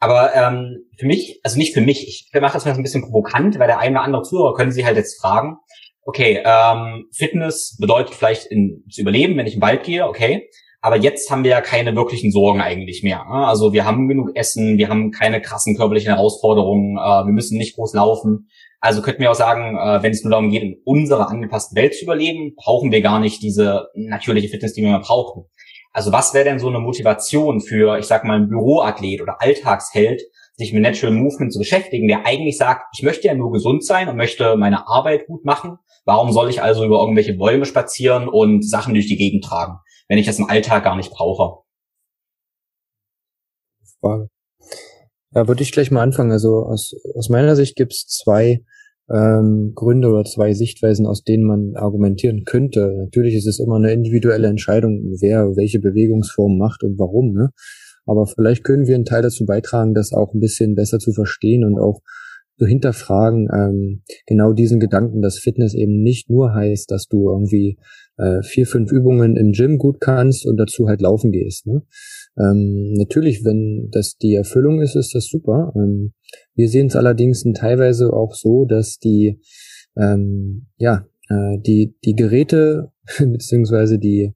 [0.00, 3.58] Aber ähm, für mich, also nicht für mich, ich mache das mal ein bisschen provokant,
[3.58, 5.58] weil der eine oder andere Zuhörer können Sie halt jetzt fragen,
[6.04, 10.48] okay, ähm, Fitness bedeutet vielleicht in, zu überleben, wenn ich im Wald gehe, okay.
[10.82, 13.18] Aber jetzt haben wir ja keine wirklichen Sorgen eigentlich mehr.
[13.18, 13.46] Ne?
[13.46, 17.76] Also wir haben genug Essen, wir haben keine krassen körperlichen Herausforderungen, äh, wir müssen nicht
[17.76, 18.48] groß laufen.
[18.80, 21.94] Also könnten wir auch sagen, äh, wenn es nur darum geht, in unserer angepassten Welt
[21.94, 25.44] zu überleben, brauchen wir gar nicht diese natürliche Fitness, die wir brauchen.
[25.92, 30.22] Also was wäre denn so eine Motivation für, ich sag mal, einen Büroathlet oder Alltagsheld,
[30.54, 34.08] sich mit Natural Movement zu beschäftigen, der eigentlich sagt, ich möchte ja nur gesund sein
[34.08, 35.78] und möchte meine Arbeit gut machen.
[36.04, 40.18] Warum soll ich also über irgendwelche Bäume spazieren und Sachen durch die Gegend tragen, wenn
[40.18, 41.62] ich das im Alltag gar nicht brauche?
[44.00, 44.28] Frage.
[45.34, 46.32] Ja, würde ich gleich mal anfangen.
[46.32, 48.64] Also aus, aus meiner Sicht gibt es zwei
[49.12, 52.94] ähm, Gründe oder zwei Sichtweisen, aus denen man argumentieren könnte.
[52.96, 57.32] Natürlich ist es immer eine individuelle Entscheidung, wer welche Bewegungsform macht und warum.
[57.32, 57.50] Ne?
[58.06, 61.64] Aber vielleicht können wir einen Teil dazu beitragen, das auch ein bisschen besser zu verstehen
[61.64, 62.00] und auch
[62.58, 67.78] zu hinterfragen, ähm, genau diesen Gedanken, dass Fitness eben nicht nur heißt, dass du irgendwie
[68.18, 71.66] äh, vier, fünf Übungen im Gym gut kannst und dazu halt laufen gehst.
[71.66, 71.82] Ne?
[72.38, 75.72] Ähm, natürlich, wenn das die Erfüllung ist, ist das super.
[75.76, 76.12] Ähm,
[76.54, 79.40] wir sehen es allerdings teilweise auch so, dass die
[79.96, 84.32] ähm, ja äh, die die Geräte beziehungsweise die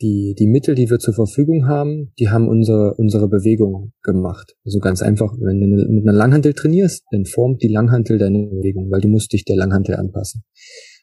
[0.00, 4.54] die, die Mittel, die wir zur Verfügung haben, die haben unsere, unsere Bewegung gemacht.
[4.64, 8.90] Also ganz einfach, wenn du mit einer Langhantel trainierst, dann formt die Langhantel deine Bewegung,
[8.90, 10.42] weil du musst dich der Langhantel anpassen.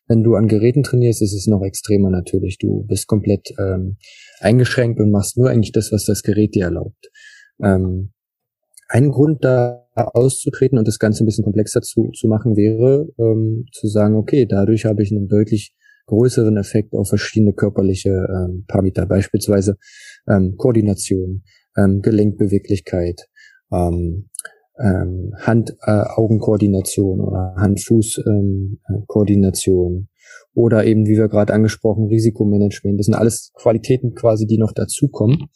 [0.07, 2.57] Wenn du an Geräten trainierst, ist es noch extremer natürlich.
[2.57, 3.97] Du bist komplett ähm,
[4.39, 7.09] eingeschränkt und machst nur eigentlich das, was das Gerät dir erlaubt.
[7.63, 8.11] Ähm,
[8.89, 13.65] ein Grund da auszutreten und das Ganze ein bisschen komplexer zu, zu machen wäre, ähm,
[13.71, 15.75] zu sagen, okay, dadurch habe ich einen deutlich
[16.07, 19.77] größeren Effekt auf verschiedene körperliche ähm, Parameter, beispielsweise
[20.27, 21.43] ähm, Koordination,
[21.77, 23.27] ähm, Gelenkbeweglichkeit,
[23.71, 24.29] ähm,
[24.79, 30.07] ähm, Hand-Augen-Koordination äh, oder Hand-Fuß-Koordination ähm,
[30.55, 32.99] oder eben, wie wir gerade angesprochen, Risikomanagement.
[32.99, 35.47] Das sind alles Qualitäten quasi, die noch dazukommen.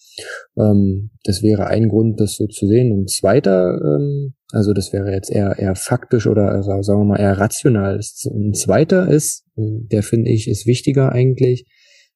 [0.58, 2.92] Ähm, das wäre ein Grund, das so zu sehen.
[2.92, 7.20] Und zweiter, ähm, also das wäre jetzt eher, eher faktisch oder also sagen wir mal
[7.20, 8.00] eher rational.
[8.00, 11.68] Ein zweiter ist, der finde ich ist wichtiger eigentlich,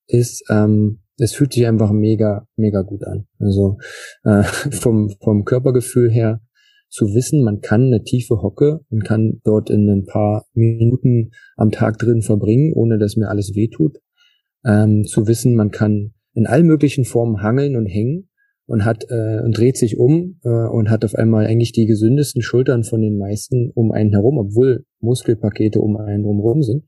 [0.07, 3.27] ist, ähm, es fühlt sich einfach mega, mega gut an.
[3.39, 3.77] Also
[4.23, 6.41] äh, vom, vom Körpergefühl her
[6.91, 11.71] zu wissen, man kann eine tiefe Hocke und kann dort in ein paar Minuten am
[11.71, 13.97] Tag drin verbringen, ohne dass mir alles wehtut.
[14.65, 18.29] Ähm, zu wissen, man kann in allen möglichen Formen hangeln und hängen
[18.65, 22.41] und hat äh, und dreht sich um äh, und hat auf einmal eigentlich die gesündesten
[22.41, 26.83] Schultern von den meisten um einen herum, obwohl Muskelpakete um einen drumherum sind.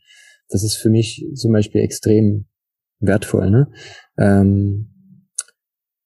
[0.50, 2.46] Das ist für mich zum Beispiel extrem
[3.00, 3.50] wertvoll.
[3.50, 3.72] Ne?
[4.18, 4.93] Ähm,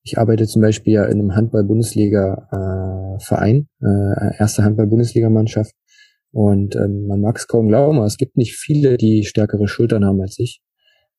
[0.07, 5.73] ich arbeite zum Beispiel ja in einem Handball-Bundesliga-Verein, äh, erste Handball-Bundesliga-Mannschaft.
[6.31, 10.05] Und ähm, man mag es kaum glauben, aber es gibt nicht viele, die stärkere Schultern
[10.05, 10.61] haben als ich.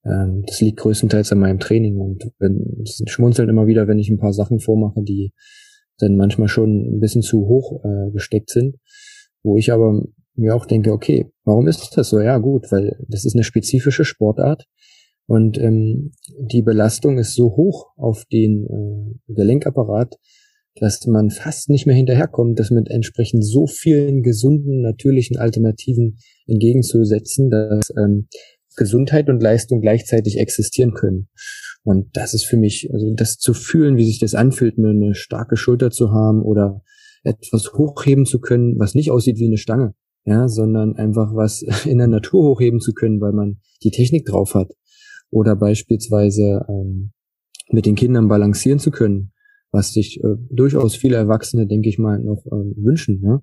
[0.06, 4.08] Ähm, das liegt größtenteils an meinem Training und wenn, das schmunzeln immer wieder, wenn ich
[4.08, 5.34] ein paar Sachen vormache, die
[5.98, 8.76] dann manchmal schon ein bisschen zu hoch äh, gesteckt sind,
[9.42, 10.02] wo ich aber
[10.34, 12.20] mir auch denke, okay, warum ist das so?
[12.20, 14.64] Ja gut, weil das ist eine spezifische Sportart
[15.28, 20.16] und ähm, die Belastung ist so hoch auf den äh, Gelenkapparat,
[20.76, 27.50] dass man fast nicht mehr hinterherkommt, das mit entsprechend so vielen gesunden, natürlichen Alternativen entgegenzusetzen,
[27.50, 28.28] dass ähm,
[28.76, 31.28] Gesundheit und Leistung gleichzeitig existieren können.
[31.84, 35.58] Und das ist für mich, also das zu fühlen, wie sich das anfühlt, eine, starke
[35.58, 36.80] Schulter zu haben oder
[37.22, 41.98] etwas hochheben zu können, was nicht aussieht wie eine Stange, ja, sondern einfach was in
[41.98, 44.72] der Natur hochheben zu können, weil man die Technik drauf hat
[45.30, 47.12] oder beispielsweise ähm,
[47.70, 49.32] mit den Kindern balancieren zu können,
[49.70, 53.20] was sich äh, durchaus viele Erwachsene, denke ich mal, noch ähm, wünschen.
[53.20, 53.42] Ne?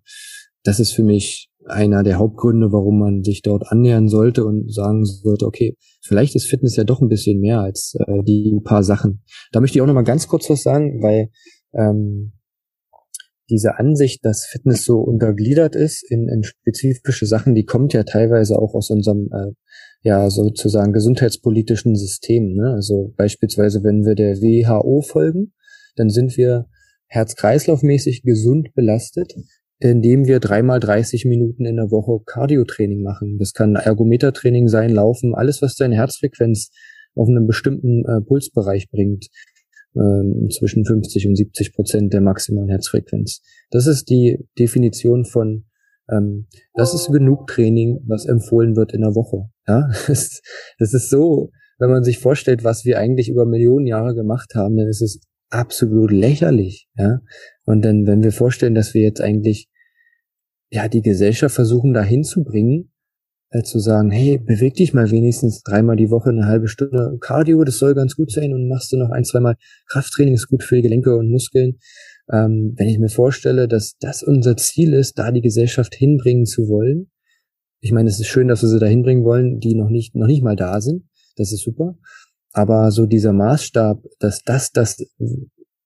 [0.63, 5.05] Das ist für mich einer der Hauptgründe, warum man sich dort annähern sollte und sagen
[5.05, 9.23] sollte, okay, vielleicht ist Fitness ja doch ein bisschen mehr als äh, die paar Sachen.
[9.51, 11.29] Da möchte ich auch noch mal ganz kurz was sagen, weil
[11.73, 12.33] ähm,
[13.49, 18.57] diese Ansicht, dass Fitness so untergliedert ist in, in spezifische Sachen, die kommt ja teilweise
[18.57, 19.51] auch aus unserem äh,
[20.05, 22.53] ja sozusagen gesundheitspolitischen System.
[22.53, 22.71] Ne?
[22.73, 25.53] Also beispielsweise, wenn wir der WHO folgen,
[25.95, 26.67] dann sind wir
[27.07, 29.33] herz-kreislauf-mäßig gesund belastet,
[29.79, 33.39] indem wir dreimal 30 Minuten in der Woche Cardiotraining machen.
[33.39, 36.69] Das kann Ergometertraining sein, Laufen, alles, was deine Herzfrequenz
[37.15, 39.25] auf einen bestimmten äh, Pulsbereich bringt,
[39.95, 43.41] äh, zwischen 50 und 70 Prozent der maximalen Herzfrequenz.
[43.71, 45.65] Das ist die Definition von
[46.11, 49.49] ähm, das ist genug Training, was empfohlen wird in der Woche.
[49.67, 50.41] Ja, das,
[50.79, 54.77] das ist so, wenn man sich vorstellt, was wir eigentlich über Millionen Jahre gemacht haben,
[54.77, 56.87] dann ist es absolut lächerlich.
[56.97, 57.19] Ja,
[57.65, 59.69] und dann, wenn wir vorstellen, dass wir jetzt eigentlich
[60.71, 62.91] ja die Gesellschaft versuchen dahin zu bringen,
[63.51, 67.63] äh, zu sagen, hey, beweg dich mal wenigstens dreimal die Woche eine halbe Stunde Cardio,
[67.63, 69.55] das soll ganz gut sein und machst du noch ein, zweimal
[69.87, 71.77] Krafttraining, ist gut für die Gelenke und Muskeln.
[72.31, 76.67] Ähm, wenn ich mir vorstelle, dass das unser Ziel ist, da die Gesellschaft hinbringen zu
[76.67, 77.11] wollen,
[77.81, 80.25] ich meine, es ist schön, dass wir sie da hinbringen wollen, die noch nicht, noch
[80.25, 81.07] nicht mal da sind.
[81.35, 81.95] Das ist super.
[82.51, 84.97] Aber so dieser Maßstab, dass das das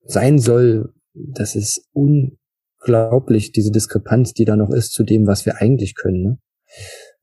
[0.06, 5.58] sein soll, das ist unglaublich, diese Diskrepanz, die da noch ist zu dem, was wir
[5.62, 6.22] eigentlich können.
[6.22, 6.40] Ne?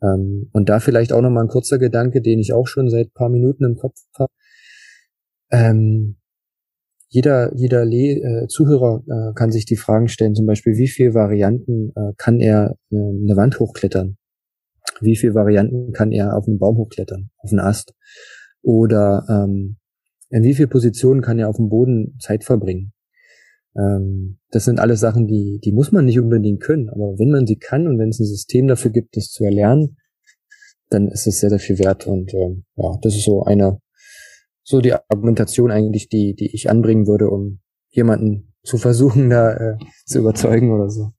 [0.02, 3.31] Ähm, und da vielleicht auch nochmal ein kurzer Gedanke, den ich auch schon seit paar
[3.31, 4.33] Minuten im Kopf habe.
[5.50, 6.16] Ähm,
[7.08, 11.14] jeder, jeder Le äh, Zuhörer äh, kann sich die Fragen stellen, zum Beispiel, wie viele
[11.14, 14.16] Varianten äh, kann er äh, eine Wand hochklettern?
[15.00, 17.94] wie viele Varianten kann er auf einen Baum hochklettern, auf einen Ast?
[18.62, 19.76] Oder ähm,
[20.30, 22.92] in wie viel Positionen kann er auf dem Boden Zeit verbringen?
[23.76, 27.46] Ähm, das sind alles Sachen, die, die muss man nicht unbedingt können, aber wenn man
[27.46, 29.96] sie kann und wenn es ein System dafür gibt, das zu erlernen,
[30.88, 32.06] dann ist es sehr, sehr viel wert.
[32.06, 33.78] Und ähm, ja, das ist so eine,
[34.66, 39.76] so die Argumentation eigentlich, die, die ich anbringen würde, um jemanden zu versuchen, da äh,
[40.05, 41.12] zu überzeugen oder so.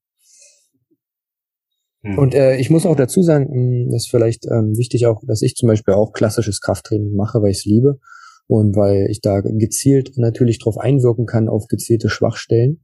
[2.01, 2.17] Hm.
[2.17, 5.41] Und äh, ich muss auch dazu sagen, hm, das ist vielleicht ähm, wichtig auch, dass
[5.41, 7.99] ich zum Beispiel auch klassisches Krafttraining mache, weil ich es liebe
[8.47, 12.81] und weil ich da gezielt natürlich drauf einwirken kann auf gezielte Schwachstellen.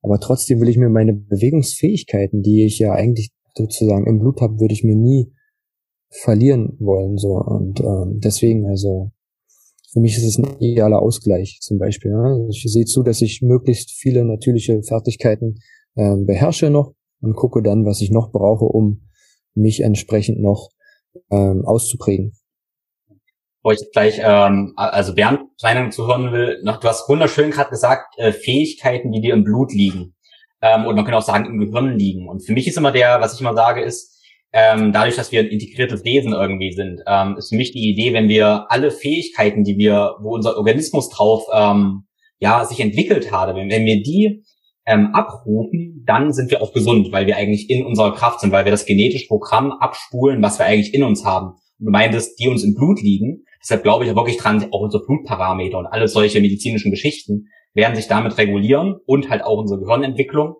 [0.00, 4.58] Aber trotzdem will ich mir meine Bewegungsfähigkeiten, die ich ja eigentlich sozusagen im Blut habe,
[4.58, 5.34] würde ich mir nie
[6.08, 7.18] verlieren wollen.
[7.18, 9.10] So und ähm, deswegen also
[9.92, 12.14] für mich ist es ein idealer Ausgleich zum Beispiel.
[12.14, 15.60] Also ich sehe zu, dass ich möglichst viele natürliche Fertigkeiten
[15.94, 19.08] äh, beherrsche noch und gucke dann, was ich noch brauche, um
[19.54, 20.70] mich entsprechend noch
[21.30, 22.32] ähm, auszuprägen.
[23.62, 27.70] Wo ich gleich, ähm, also Bernd Meinung zu hören will, noch, du hast wunderschön gerade
[27.70, 30.14] gesagt, äh, Fähigkeiten, die dir im Blut liegen.
[30.60, 32.28] Ähm, und man könnte auch sagen, im Gehirn liegen.
[32.28, 34.17] Und für mich ist immer der, was ich immer sage, ist,
[34.52, 38.12] ähm, dadurch, dass wir ein integriertes Wesen irgendwie sind, ähm, ist für mich die Idee,
[38.14, 42.04] wenn wir alle Fähigkeiten, die wir, wo unser Organismus drauf ähm,
[42.38, 44.42] ja sich entwickelt hat, wenn, wenn wir die
[44.86, 48.64] ähm, abrufen, dann sind wir auch gesund, weil wir eigentlich in unserer Kraft sind, weil
[48.64, 51.56] wir das genetische Programm abspulen, was wir eigentlich in uns haben.
[51.78, 53.44] Und du meintest, die uns im Blut liegen.
[53.62, 58.08] Deshalb glaube ich wirklich dran, auch unsere Blutparameter und alle solche medizinischen Geschichten werden sich
[58.08, 60.54] damit regulieren und halt auch unsere Gehirnentwicklung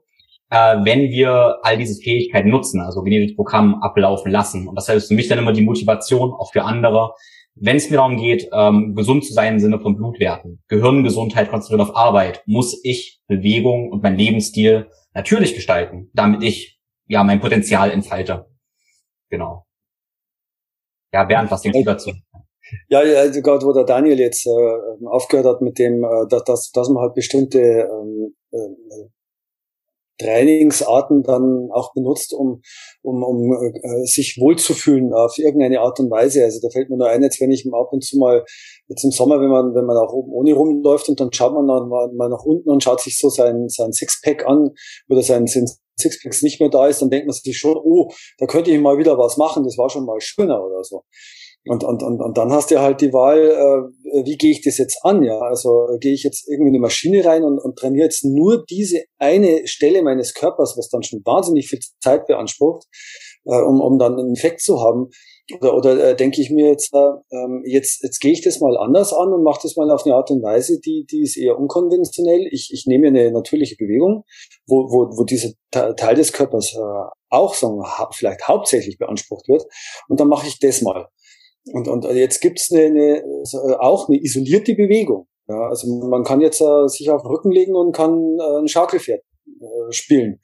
[0.50, 4.68] äh, wenn wir all diese Fähigkeiten nutzen, also genetisches Programm ablaufen lassen.
[4.68, 7.12] Und das heißt für mich dann immer die Motivation, auch für andere,
[7.54, 11.88] wenn es mir darum geht, ähm, gesund zu sein im Sinne von Blutwerten, Gehirngesundheit konzentriert
[11.88, 17.90] auf Arbeit, muss ich Bewegung und mein Lebensstil natürlich gestalten, damit ich ja mein Potenzial
[17.90, 18.46] entfalte.
[19.30, 19.64] Genau.
[21.12, 22.12] Ja, Bernd, was denkst du dazu?
[22.88, 26.88] Ja, also gerade wo der Daniel jetzt äh, aufgehört hat mit dem, äh, dass, dass
[26.90, 29.08] man halt bestimmte ähm, äh,
[30.18, 32.60] Trainingsarten dann auch benutzt, um,
[33.02, 36.44] um, um äh, sich wohlzufühlen auf irgendeine Art und Weise.
[36.44, 38.44] Also da fällt mir nur ein, jetzt wenn ich ab und zu mal,
[38.88, 41.66] jetzt im Sommer, wenn man, wenn man auch oben ohne rumläuft und dann schaut man
[41.66, 44.70] dann mal, nach unten und schaut sich so sein, sein Sixpack an
[45.08, 45.66] oder sein, sein
[45.98, 48.98] Sixpacks nicht mehr da ist, dann denkt man sich schon, oh, da könnte ich mal
[48.98, 51.02] wieder was machen, das war schon mal schöner oder so.
[51.66, 54.78] Und, und, und, und dann hast du halt die Wahl, äh, wie gehe ich das
[54.78, 55.22] jetzt an?
[55.22, 58.64] Ja, also gehe ich jetzt irgendwie in eine Maschine rein und, und trainiere jetzt nur
[58.64, 62.86] diese eine Stelle meines Körpers, was dann schon wahnsinnig viel Zeit beansprucht,
[63.44, 65.10] äh, um, um dann einen Effekt zu haben.
[65.56, 68.76] Oder, oder äh, denke ich mir jetzt, äh, ähm, jetzt, jetzt gehe ich das mal
[68.76, 71.58] anders an und mache das mal auf eine Art und Weise, die, die ist eher
[71.58, 72.46] unkonventionell.
[72.50, 74.24] Ich, ich nehme eine natürliche Bewegung,
[74.66, 79.64] wo, wo, wo dieser Teil des Körpers äh, auch sagen, vielleicht hauptsächlich beansprucht wird.
[80.08, 81.08] Und dann mache ich das mal.
[81.72, 85.26] Und, und jetzt gibt's eine, eine, äh, auch eine isolierte Bewegung.
[85.48, 88.68] Ja, also man kann jetzt äh, sich auf den Rücken legen und kann äh, ein
[88.68, 90.40] Schaukelpferd äh, spielen.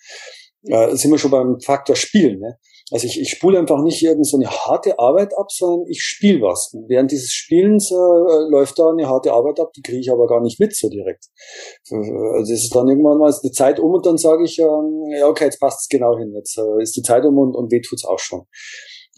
[0.67, 2.41] Äh, sind wir schon beim Faktor Spielen.
[2.41, 2.59] Ne?
[2.91, 6.41] Also ich, ich spule einfach nicht irgend so eine harte Arbeit ab, sondern ich spiele
[6.41, 6.71] was.
[6.73, 7.95] Und während dieses Spielens äh,
[8.51, 11.27] läuft da eine harte Arbeit ab, die kriege ich aber gar nicht mit so direkt.
[11.91, 15.29] Also es ist dann irgendwann mal die Zeit um und dann sage ich, ähm, ja
[15.29, 17.81] okay, jetzt passt es genau hin, jetzt äh, ist die Zeit um und, und weh
[17.81, 18.43] tut's auch schon.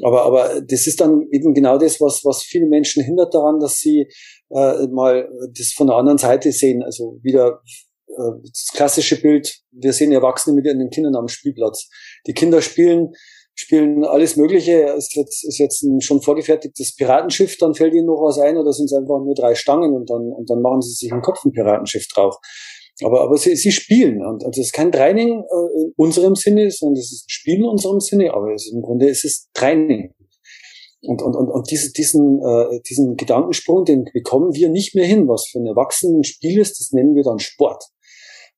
[0.03, 3.79] Aber, aber das ist dann eben genau das, was, was viele Menschen hindert daran, dass
[3.79, 4.09] sie
[4.51, 6.83] äh, mal das von der anderen Seite sehen.
[6.83, 7.63] Also wieder
[8.09, 11.89] äh, das klassische Bild, wir sehen Erwachsene mit ihren Kindern am Spielplatz.
[12.27, 13.13] Die Kinder spielen,
[13.55, 14.95] spielen alles Mögliche.
[14.97, 18.73] Ist jetzt, ist jetzt ein schon vorgefertigtes Piratenschiff, dann fällt ihnen noch was ein oder
[18.73, 21.45] sind es einfach nur drei Stangen und dann, und dann machen sie sich im Kopf
[21.45, 22.37] ein Piratenschiff drauf.
[23.03, 24.25] Aber, aber sie, sie spielen.
[24.25, 27.57] Und, und das ist kein Training äh, in unserem Sinne, sondern das ist ein Spiel
[27.57, 30.15] in unserem Sinne, aber es ist, im Grunde ist es Training.
[31.03, 35.29] Und, und, und, und diese, diesen, äh, diesen Gedankensprung, den bekommen wir nicht mehr hin.
[35.29, 37.85] Was für ein Erwachsenen Spiel ist, das nennen wir dann Sport.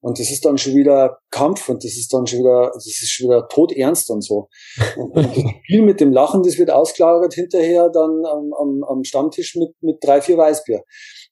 [0.00, 3.10] Und das ist dann schon wieder Kampf und das ist dann schon wieder, das ist
[3.10, 4.48] schon wieder todernst und so.
[4.96, 9.04] Und, und das Spiel mit dem Lachen, das wird ausgelagert hinterher dann am, am, am
[9.04, 10.84] Stammtisch mit, mit drei, vier Weißbier.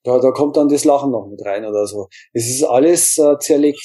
[0.06, 2.06] Da, da kommt dann das Lachen noch mit rein oder so.
[2.32, 3.82] Es ist alles äh, zerlegt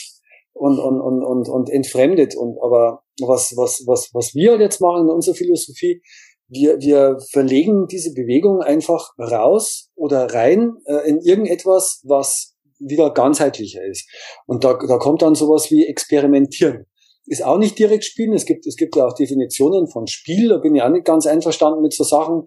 [0.53, 2.35] und, und, und, und, und entfremdet.
[2.35, 6.01] Und aber was, was, was, was wir halt jetzt machen in unserer Philosophie,
[6.47, 13.83] wir, wir verlegen diese Bewegung einfach raus oder rein äh, in irgendetwas, was wieder ganzheitlicher
[13.83, 14.07] ist.
[14.45, 16.85] Und da, da kommt dann sowas wie Experimentieren.
[17.25, 18.33] Ist auch nicht direkt Spielen.
[18.33, 20.49] Es gibt, es gibt ja auch Definitionen von Spiel.
[20.49, 22.43] Da bin ich auch nicht ganz einverstanden mit so Sachen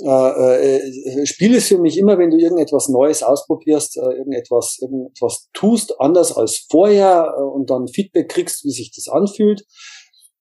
[0.00, 5.48] äh, äh, Spiel ist für mich immer, wenn du irgendetwas Neues ausprobierst, äh, irgendetwas, irgendetwas
[5.52, 9.64] tust, anders als vorher äh, und dann Feedback kriegst, wie sich das anfühlt.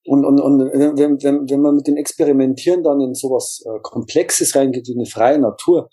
[0.05, 4.55] Und, und, und wenn, wenn, wenn man mit dem Experimentieren dann in sowas äh, Komplexes
[4.55, 5.89] reingeht, wie eine freie Natur,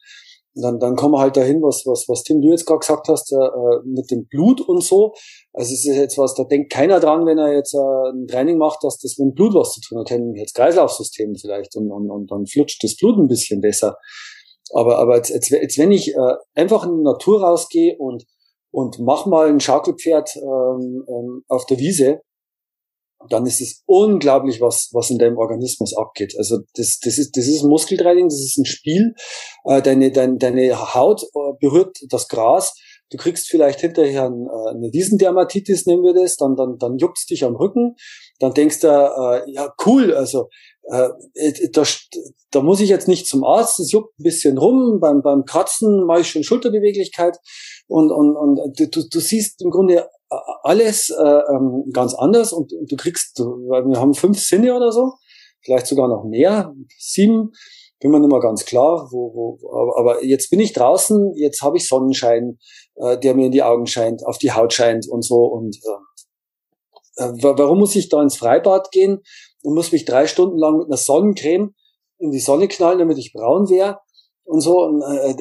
[0.63, 3.33] dann, dann kommen wir halt dahin, was, was, was Tim, du jetzt gerade gesagt hast,
[3.33, 3.37] äh,
[3.85, 5.13] mit dem Blut und so.
[5.53, 8.59] Also es ist jetzt was, da denkt keiner dran, wenn er jetzt äh, ein Training
[8.59, 10.11] macht, dass das mit dem Blut was zu tun hat.
[10.37, 13.97] Jetzt Kreislaufsystem vielleicht und, und, und dann flutscht das Blut ein bisschen besser.
[14.75, 18.25] Aber, aber jetzt, jetzt, jetzt wenn ich äh, einfach in die Natur rausgehe und,
[18.71, 22.21] und mach mal ein Schaukelpferd ähm, ähm, auf der Wiese,
[23.29, 26.35] dann ist es unglaublich, was, was in deinem Organismus abgeht.
[26.39, 29.15] Also das, das ist, das ist Muskeltraining, das ist ein Spiel.
[29.65, 32.75] Äh, deine, deine, deine Haut äh, berührt das Gras.
[33.11, 37.45] Du kriegst vielleicht hinterher äh, eine Wiesendermatitis, nennen wir das, dann, dann, dann juckt's dich
[37.45, 37.97] am Rücken.
[38.39, 40.49] Dann denkst du, ja cool, also
[40.91, 41.09] äh,
[41.73, 41.83] da,
[42.51, 46.05] da muss ich jetzt nicht zum Arzt, es juckt ein bisschen rum, beim, beim Kratzen
[46.07, 47.39] mache ich schon Schulterbeweglichkeit
[47.87, 50.09] und, und, und du, du siehst im Grunde
[50.63, 55.13] alles äh, ähm, ganz anders und, und du kriegst, wir haben fünf Sinne oder so,
[55.63, 57.53] vielleicht sogar noch mehr, sieben,
[58.01, 61.77] bin mir nicht mehr ganz klar, wo, wo, aber jetzt bin ich draußen, jetzt habe
[61.77, 62.59] ich Sonnenschein,
[62.97, 67.25] äh, der mir in die Augen scheint, auf die Haut scheint und so und äh,
[67.25, 69.23] äh warum muss ich da ins Freibad gehen
[69.63, 71.75] und muss mich drei Stunden lang mit einer Sonnencreme
[72.19, 73.99] in die Sonne knallen, damit ich braun wäre?
[74.49, 75.35] und so und, äh,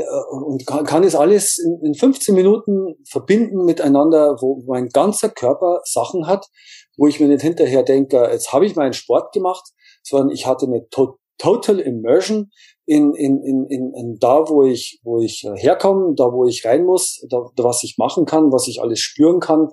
[0.45, 5.79] und kann, kann es alles in, in 15 Minuten verbinden miteinander, wo mein ganzer Körper
[5.85, 6.47] Sachen hat,
[6.97, 9.63] wo ich mir nicht hinterher denke, jetzt habe ich meinen Sport gemacht,
[10.03, 12.49] sondern ich hatte eine to total Immersion
[12.85, 16.83] in, in, in, in, in da, wo ich, wo ich herkomme, da, wo ich rein
[16.83, 19.69] muss, da, was ich machen kann, was ich alles spüren kann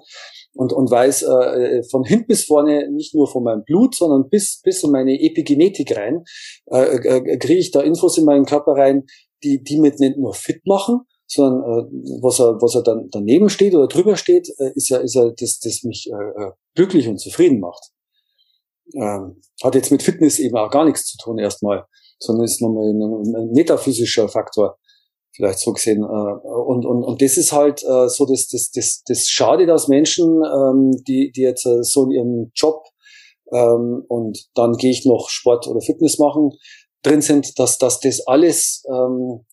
[0.55, 4.61] und, und weiß äh, von hinten bis vorne nicht nur von meinem Blut, sondern bis,
[4.63, 6.25] bis in meine Epigenetik rein,
[6.67, 9.05] äh, äh, kriege ich da Infos in meinen Körper rein,
[9.43, 11.85] die, die mit nicht nur fit machen, sondern äh,
[12.23, 15.31] was er, was er dann daneben steht oder drüber steht, äh, ist ja, ist ja
[15.31, 17.91] das, das mich äh, äh, glücklich und zufrieden macht.
[18.95, 21.85] Ähm, hat jetzt mit Fitness eben auch gar nichts zu tun erstmal,
[22.19, 24.79] sondern ist nochmal ein, ein metaphysischer Faktor,
[25.35, 26.03] vielleicht so gesehen.
[26.03, 29.89] Äh, und, und, und das ist halt äh, so das, das, das, das Schade, dass
[29.89, 32.85] Menschen, ähm, die, die jetzt äh, so in ihrem Job
[33.53, 36.51] ähm, und dann gehe ich noch Sport oder Fitness machen,
[37.03, 39.45] drin sind, dass, dass das alles ähm,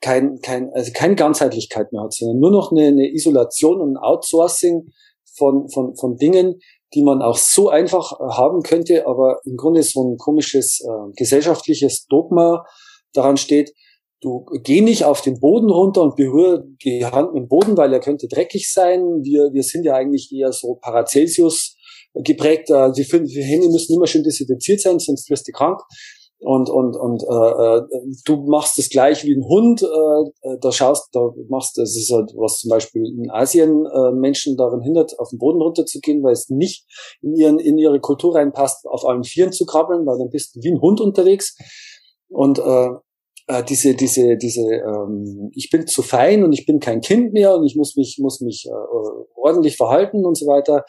[0.00, 3.96] kein, kein, also keine Ganzheitlichkeit mehr hat, sondern nur noch eine, eine Isolation und ein
[3.96, 4.88] Outsourcing
[5.36, 6.60] von, von, von Dingen,
[6.94, 11.12] die man auch so einfach äh, haben könnte, aber im Grunde so ein komisches äh,
[11.16, 12.64] gesellschaftliches Dogma
[13.12, 13.72] daran steht,
[14.20, 17.92] du geh nicht auf den Boden runter und berühre die Hand mit dem Boden, weil
[17.92, 19.22] er könnte dreckig sein.
[19.22, 21.76] Wir, wir sind ja eigentlich eher so Paracelsius
[22.14, 22.70] geprägt.
[22.70, 25.80] Äh, die, die Hände müssen immer schön desinfiziert sein, sonst wirst du krank
[26.40, 27.82] und und und äh, äh,
[28.24, 32.10] du machst das gleich wie ein Hund äh, äh, da schaust da machst das ist
[32.10, 36.32] halt was zum Beispiel in Asien äh, Menschen darin hindert auf den Boden runterzugehen weil
[36.32, 36.86] es nicht
[37.20, 40.60] in ihren in ihre Kultur reinpasst auf allen Vieren zu krabbeln weil dann bist du
[40.62, 41.56] wie ein Hund unterwegs
[42.28, 42.88] und äh,
[43.50, 47.54] äh, diese diese diese ähm, ich bin zu fein und ich bin kein Kind mehr
[47.56, 50.84] und ich muss mich muss mich äh, ordentlich verhalten und so weiter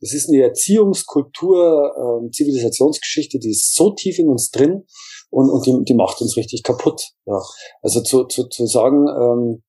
[0.00, 4.84] das ist eine Erziehungskultur, äh, Zivilisationsgeschichte, die ist so tief in uns drin
[5.30, 7.02] und, und die, die macht uns richtig kaputt.
[7.26, 7.40] Ja.
[7.82, 9.62] Also zu, zu, zu sagen, ähm,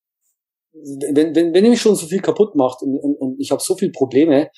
[1.14, 3.64] wenn, wenn, wenn ihr mich schon so viel kaputt macht und, und, und ich habe
[3.64, 4.50] so viele Probleme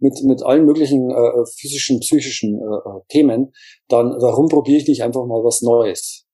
[0.00, 3.52] mit, mit allen möglichen äh, physischen, psychischen äh, äh Themen,
[3.88, 6.27] dann warum probiere ich nicht einfach mal was Neues?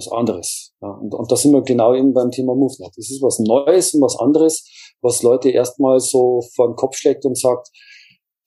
[0.00, 0.72] Was anderes.
[0.80, 2.96] Ja, und, und da sind wir genau eben beim Thema Movement.
[2.96, 4.66] Das ist was Neues und was anderes,
[5.02, 7.68] was Leute erstmal so vor den Kopf schlägt und sagt,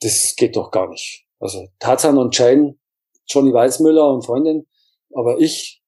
[0.01, 1.28] das geht doch gar nicht.
[1.39, 2.76] Also Tarzan und Jane,
[3.28, 4.66] Johnny Weissmüller und Freundin,
[5.14, 5.84] aber ich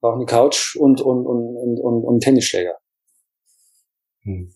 [0.00, 2.78] brauche eine Couch und, und, und, und, und, und Tennisschläger.
[4.22, 4.54] Hm.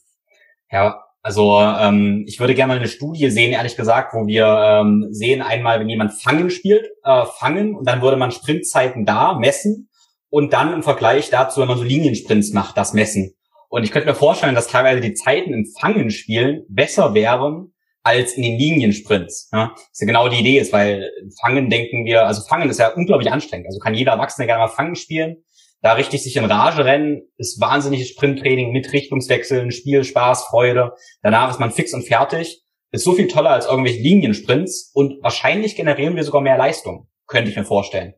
[0.71, 5.09] Ja, also ähm, ich würde gerne mal eine Studie sehen, ehrlich gesagt, wo wir ähm,
[5.11, 9.91] sehen einmal, wenn jemand Fangen spielt, äh, Fangen und dann würde man Sprintzeiten da messen
[10.33, 13.35] und dann im Vergleich dazu, wenn man so Liniensprints macht, das messen.
[13.69, 18.43] Und ich könnte mir vorstellen, dass teilweise die Zeiten im Fangen-Spielen besser wären als in
[18.43, 19.51] den Liniensprints.
[19.53, 19.73] Ja?
[19.75, 21.11] Das ist ja genau die Idee ist, weil
[21.43, 23.67] Fangen denken wir, also Fangen ist ja unglaublich anstrengend.
[23.67, 25.45] Also kann jeder Erwachsene gerne mal Fangen spielen.
[25.83, 30.95] Da richtig sich in Rage rennen, ist wahnsinniges Sprinttraining mit Richtungswechseln, Spiel, Spaß, Freude.
[31.21, 32.63] Danach ist man fix und fertig.
[32.91, 37.51] Ist so viel toller als irgendwelche Liniensprints und wahrscheinlich generieren wir sogar mehr Leistung, könnte
[37.51, 38.15] ich mir vorstellen.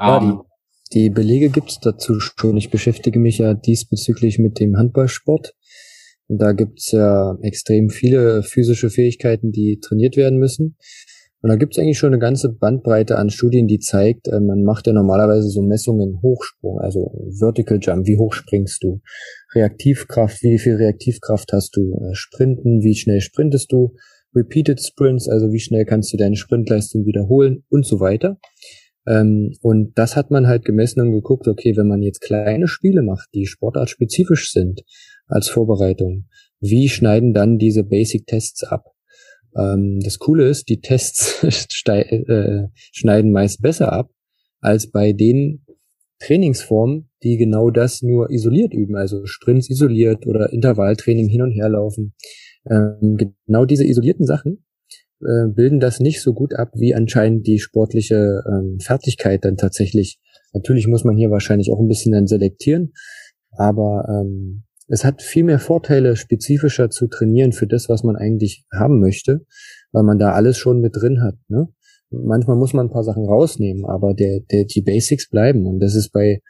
[0.00, 0.44] Ja, um,
[0.94, 2.56] die, Belege gibt's dazu schon.
[2.56, 5.54] Ich beschäftige mich ja diesbezüglich mit dem Handballsport
[6.28, 10.76] und da gibt's ja extrem viele physische Fähigkeiten, die trainiert werden müssen.
[11.42, 14.86] Und da gibt's eigentlich schon eine ganze Bandbreite an Studien, die zeigt, äh, man macht
[14.86, 19.02] ja normalerweise so Messungen Hochsprung, also Vertical Jump, wie hoch springst du?
[19.54, 21.92] Reaktivkraft, wie viel Reaktivkraft hast du?
[21.92, 23.94] Äh, Sprinten, wie schnell sprintest du?
[24.34, 28.38] Repeated Sprints, also wie schnell kannst du deine Sprintleistung wiederholen und so weiter.
[29.06, 33.02] Ähm, und das hat man halt gemessen und geguckt, okay, wenn man jetzt kleine Spiele
[33.02, 34.82] macht, die sportartspezifisch sind
[35.26, 36.26] als Vorbereitung,
[36.60, 38.84] wie schneiden dann diese Basic-Tests ab?
[39.56, 41.42] Ähm, das Coole ist, die Tests
[41.86, 44.10] äh, schneiden meist besser ab
[44.60, 45.64] als bei den
[46.20, 51.68] Trainingsformen, die genau das nur isoliert üben, also Sprints isoliert oder Intervalltraining hin und her
[51.68, 52.14] laufen.
[52.70, 54.63] Ähm, genau diese isolierten Sachen
[55.24, 60.20] äh, bilden das nicht so gut ab, wie anscheinend die sportliche ähm, Fertigkeit dann tatsächlich.
[60.52, 62.92] Natürlich muss man hier wahrscheinlich auch ein bisschen dann selektieren,
[63.50, 68.64] aber ähm, es hat viel mehr Vorteile, spezifischer zu trainieren für das, was man eigentlich
[68.72, 69.46] haben möchte,
[69.92, 71.36] weil man da alles schon mit drin hat.
[71.48, 71.68] Ne?
[72.10, 75.66] Manchmal muss man ein paar Sachen rausnehmen, aber der, der, die Basics bleiben.
[75.66, 76.40] Und das ist bei,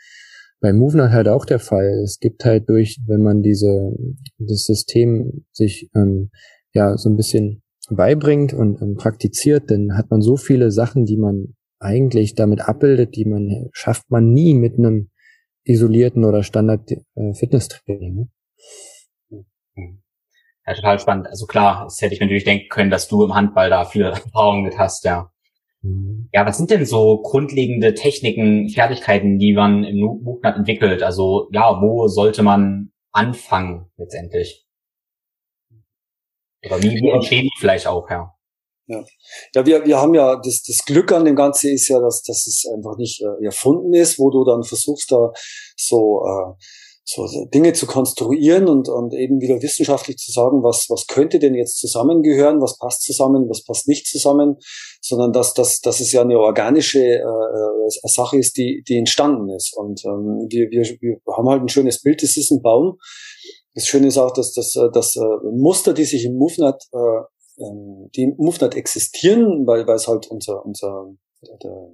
[0.60, 2.00] bei Movement halt auch der Fall.
[2.02, 3.92] Es gibt halt durch, wenn man diese,
[4.38, 6.30] das System sich ähm,
[6.72, 11.16] ja so ein bisschen beibringt und ähm, praktiziert, dann hat man so viele Sachen, die
[11.16, 15.10] man eigentlich damit abbildet, die man schafft man nie mit einem
[15.64, 18.14] isolierten oder Standard äh, Fitnesstraining.
[18.14, 18.28] Ne?
[20.66, 21.26] Ja, total spannend.
[21.26, 24.06] Also klar, das hätte ich mir natürlich denken können, dass du im Handball da viele
[24.10, 25.30] Erfahrungen mit hast, ja.
[25.82, 26.28] Mhm.
[26.32, 31.02] Ja, was sind denn so grundlegende Techniken, Fertigkeiten, die man im MOOC entwickelt?
[31.02, 34.63] Also ja, wo sollte man anfangen letztendlich?
[36.66, 38.30] Oder wie, wie entstehen die vielleicht auch, ja?
[38.86, 39.02] Ja,
[39.54, 42.46] ja wir, wir haben ja, das, das Glück an dem Ganzen ist ja, dass, dass
[42.46, 45.32] es einfach nicht äh, erfunden ist, wo du dann versuchst, da
[45.76, 46.54] so, äh,
[47.06, 51.54] so Dinge zu konstruieren und, und eben wieder wissenschaftlich zu sagen, was, was könnte denn
[51.54, 54.56] jetzt zusammengehören, was passt zusammen, was passt nicht zusammen,
[55.02, 59.50] sondern dass, dass, dass es ja eine organische äh, äh Sache ist, die, die entstanden
[59.50, 59.76] ist.
[59.76, 62.98] Und ähm, wir, wir, wir haben halt ein schönes Bild, das ist ein Baum.
[63.74, 65.20] Das Schöne ist auch, dass das, äh, das äh,
[65.52, 67.24] Muster, die sich im MoveNet äh,
[67.58, 71.08] ähm, die im MoveNet existieren, weil, weil es halt unser, unser
[71.62, 71.90] der,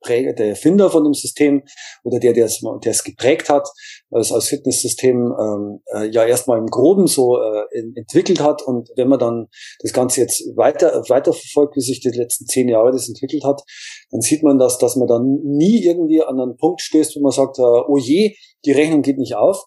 [0.00, 1.62] Präger, der Erfinder von dem System
[2.02, 3.68] oder der, der es, der es geprägt hat,
[4.10, 7.64] es als Fitnesssystem ähm, äh, ja erstmal im Groben so äh,
[7.94, 8.62] entwickelt hat.
[8.62, 9.46] Und wenn man dann
[9.80, 13.62] das Ganze jetzt weiter, weiter verfolgt, wie sich die letzten zehn Jahre das entwickelt hat,
[14.10, 17.32] dann sieht man, dass, dass man dann nie irgendwie an einen Punkt stößt, wo man
[17.32, 19.64] sagt, äh, oh je, die Rechnung geht nicht auf,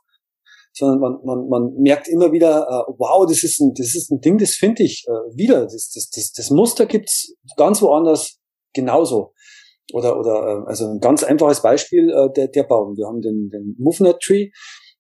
[0.74, 4.20] sondern man, man, man merkt immer wieder, äh, wow, das ist ein, das ist ein
[4.20, 5.64] Ding, das finde ich äh, wieder.
[5.64, 8.40] Das, das, das, das Muster gibt's ganz woanders
[8.74, 9.34] genauso.
[9.94, 12.98] Oder, oder äh, also ein ganz einfaches Beispiel, äh, der, der Baum.
[12.98, 14.50] Wir haben den, den Movement Tree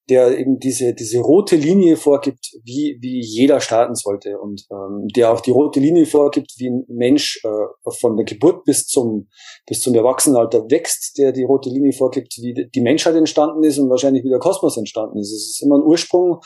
[0.09, 5.31] der eben diese, diese rote Linie vorgibt, wie, wie jeder starten sollte und ähm, der
[5.31, 9.29] auch die rote Linie vorgibt, wie ein Mensch äh, von der Geburt bis zum,
[9.65, 13.89] bis zum Erwachsenenalter wächst, der die rote Linie vorgibt, wie die Menschheit entstanden ist und
[13.89, 15.31] wahrscheinlich wie der Kosmos entstanden ist.
[15.31, 16.39] Es ist immer ein Ursprung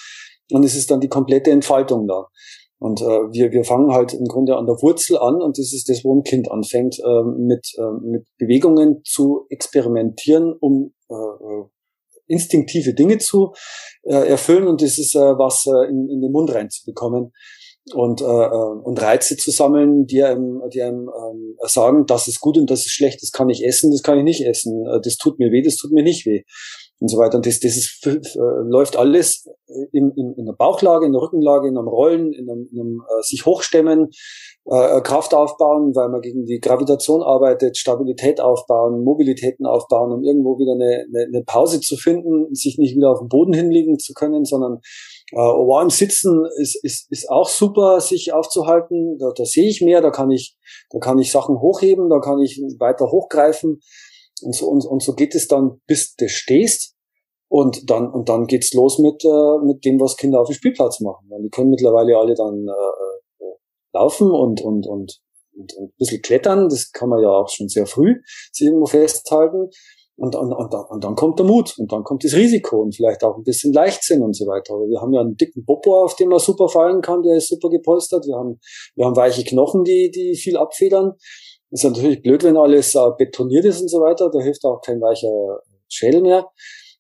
[0.52, 2.28] und es ist dann die komplette Entfaltung da.
[2.80, 5.90] Und äh, wir, wir fangen halt im Grunde an der Wurzel an und das ist
[5.90, 11.66] das, wo ein Kind anfängt, äh, mit, äh, mit Bewegungen zu experimentieren, um äh, äh
[12.28, 13.54] instinktive Dinge zu
[14.04, 17.34] äh, erfüllen und das ist äh, was äh, in, in den Mund reinzubekommen
[17.94, 22.40] und, äh, äh, und Reize zu sammeln, die einem, die einem äh, sagen, das ist
[22.40, 25.00] gut und das ist schlecht, das kann ich essen, das kann ich nicht essen, äh,
[25.02, 26.44] das tut mir weh, das tut mir nicht weh
[27.00, 27.38] und so weiter.
[27.38, 29.48] Und das, das ist, äh, läuft alles
[29.92, 33.02] in, in, in der Bauchlage, in der Rückenlage, in einem Rollen, in einem, in einem
[33.02, 34.10] äh, sich hochstemmen,
[34.66, 40.58] äh, Kraft aufbauen, weil man gegen die Gravitation arbeitet, Stabilität aufbauen, Mobilitäten aufbauen, um irgendwo
[40.58, 44.14] wieder eine, eine, eine Pause zu finden, sich nicht wieder auf dem Boden hinlegen zu
[44.14, 44.80] können, sondern
[45.32, 49.18] äh, warm sitzen ist, ist, ist auch super, sich aufzuhalten.
[49.20, 50.58] Da, da sehe ich mehr, da kann ich,
[50.90, 53.82] da kann ich Sachen hochheben, da kann ich weiter hochgreifen.
[54.42, 56.96] Und so, und, und so geht es dann, bis du stehst.
[57.50, 61.00] Und dann, und dann geht's los mit, äh, mit dem, was Kinder auf dem Spielplatz
[61.00, 61.30] machen.
[61.44, 63.56] Die können mittlerweile alle dann äh, äh,
[63.94, 65.22] laufen und, und, und,
[65.54, 66.68] und, und ein bisschen klettern.
[66.70, 68.22] Das kann man ja auch schon sehr früh
[68.52, 69.70] sich irgendwo festhalten.
[70.20, 73.24] Und, und, und, und dann kommt der Mut und dann kommt das Risiko und vielleicht
[73.24, 74.74] auch ein bisschen Leichtsinn und so weiter.
[74.74, 77.50] Aber wir haben ja einen dicken Popo, auf dem man super fallen kann, der ist
[77.50, 78.26] super gepolstert.
[78.26, 78.60] Wir haben,
[78.96, 81.14] wir haben weiche Knochen, die, die viel abfedern.
[81.70, 84.32] Ist natürlich blöd, wenn alles äh, betoniert ist und so weiter.
[84.32, 86.48] Da hilft auch kein weicher Schädel mehr.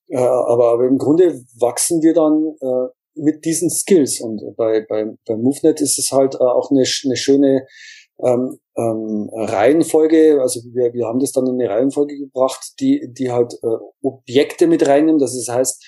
[0.09, 4.21] Äh, aber, aber im Grunde wachsen wir dann äh, mit diesen Skills.
[4.21, 7.65] Und bei, bei, bei MoveNet ist es halt äh, auch eine, eine schöne
[8.23, 13.31] ähm, ähm, Reihenfolge, also wir, wir haben das dann in eine Reihenfolge gebracht, die, die
[13.31, 13.67] halt äh,
[14.01, 15.21] Objekte mit reinnimmt.
[15.21, 15.83] Das heißt,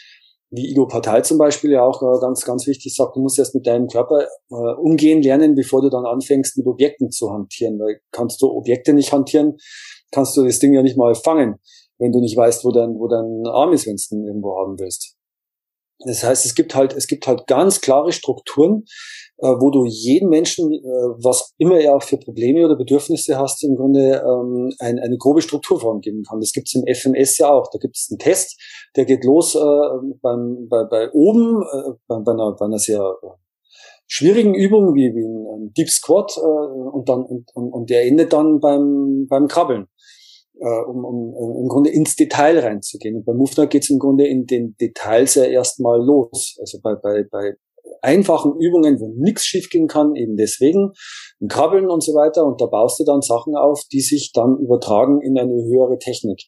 [0.51, 3.53] wie Ido Partei zum Beispiel ja auch äh, ganz, ganz wichtig sagt, du musst erst
[3.53, 7.80] mit deinem Körper äh, umgehen lernen, bevor du dann anfängst, mit Objekten zu hantieren.
[7.80, 9.57] Weil kannst du Objekte nicht hantieren,
[10.11, 11.59] kannst du das Ding ja nicht mal fangen,
[11.99, 14.80] wenn du nicht weißt, wo dein, wo dein Arm ist, wenn du ihn irgendwo haben
[14.80, 15.18] willst.
[16.05, 18.85] Das heißt, es gibt halt, es gibt halt ganz klare Strukturen,
[19.37, 23.63] äh, wo du jeden Menschen, äh, was immer er auch für Probleme oder Bedürfnisse hast,
[23.63, 26.39] im Grunde ähm, ein, eine grobe Strukturform geben kann.
[26.39, 27.69] Das gibt es im FMS ja auch.
[27.71, 28.57] Da gibt es einen Test,
[28.95, 29.59] der geht los äh,
[30.21, 33.27] beim, bei, bei oben, äh, bei, bei, einer, bei einer sehr äh,
[34.07, 38.59] schwierigen Übung wie, wie ein Deep Squat äh, und dann und, und der endet dann
[38.59, 39.87] beim, beim Krabbeln
[40.60, 43.18] äh, um, um im Grunde ins Detail reinzugehen.
[43.18, 46.57] Und bei Movner geht es im Grunde in den Details ja erstmal los.
[46.60, 47.53] Also bei, bei, bei
[48.01, 50.91] einfachen Übungen, wo nichts schiefgehen kann, eben deswegen,
[51.41, 52.45] ein Krabbeln und so weiter.
[52.45, 56.43] Und da baust du dann Sachen auf, die sich dann übertragen in eine höhere Technik.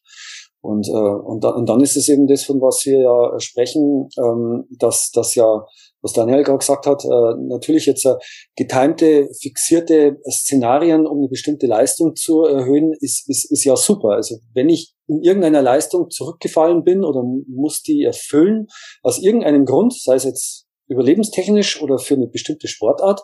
[0.61, 4.09] Und, äh, und, dann, und dann ist es eben das, von was wir ja sprechen,
[4.17, 5.65] ähm, dass das ja
[6.01, 8.15] was Daniel gerade gesagt hat, äh, natürlich jetzt äh,
[8.55, 14.09] getimte, fixierte Szenarien, um eine bestimmte Leistung zu erhöhen, ist, ist, ist ja super.
[14.09, 18.67] Also wenn ich in irgendeiner Leistung zurückgefallen bin oder muss die erfüllen,
[19.03, 23.21] aus irgendeinem Grund, sei es jetzt überlebenstechnisch oder für eine bestimmte Sportart,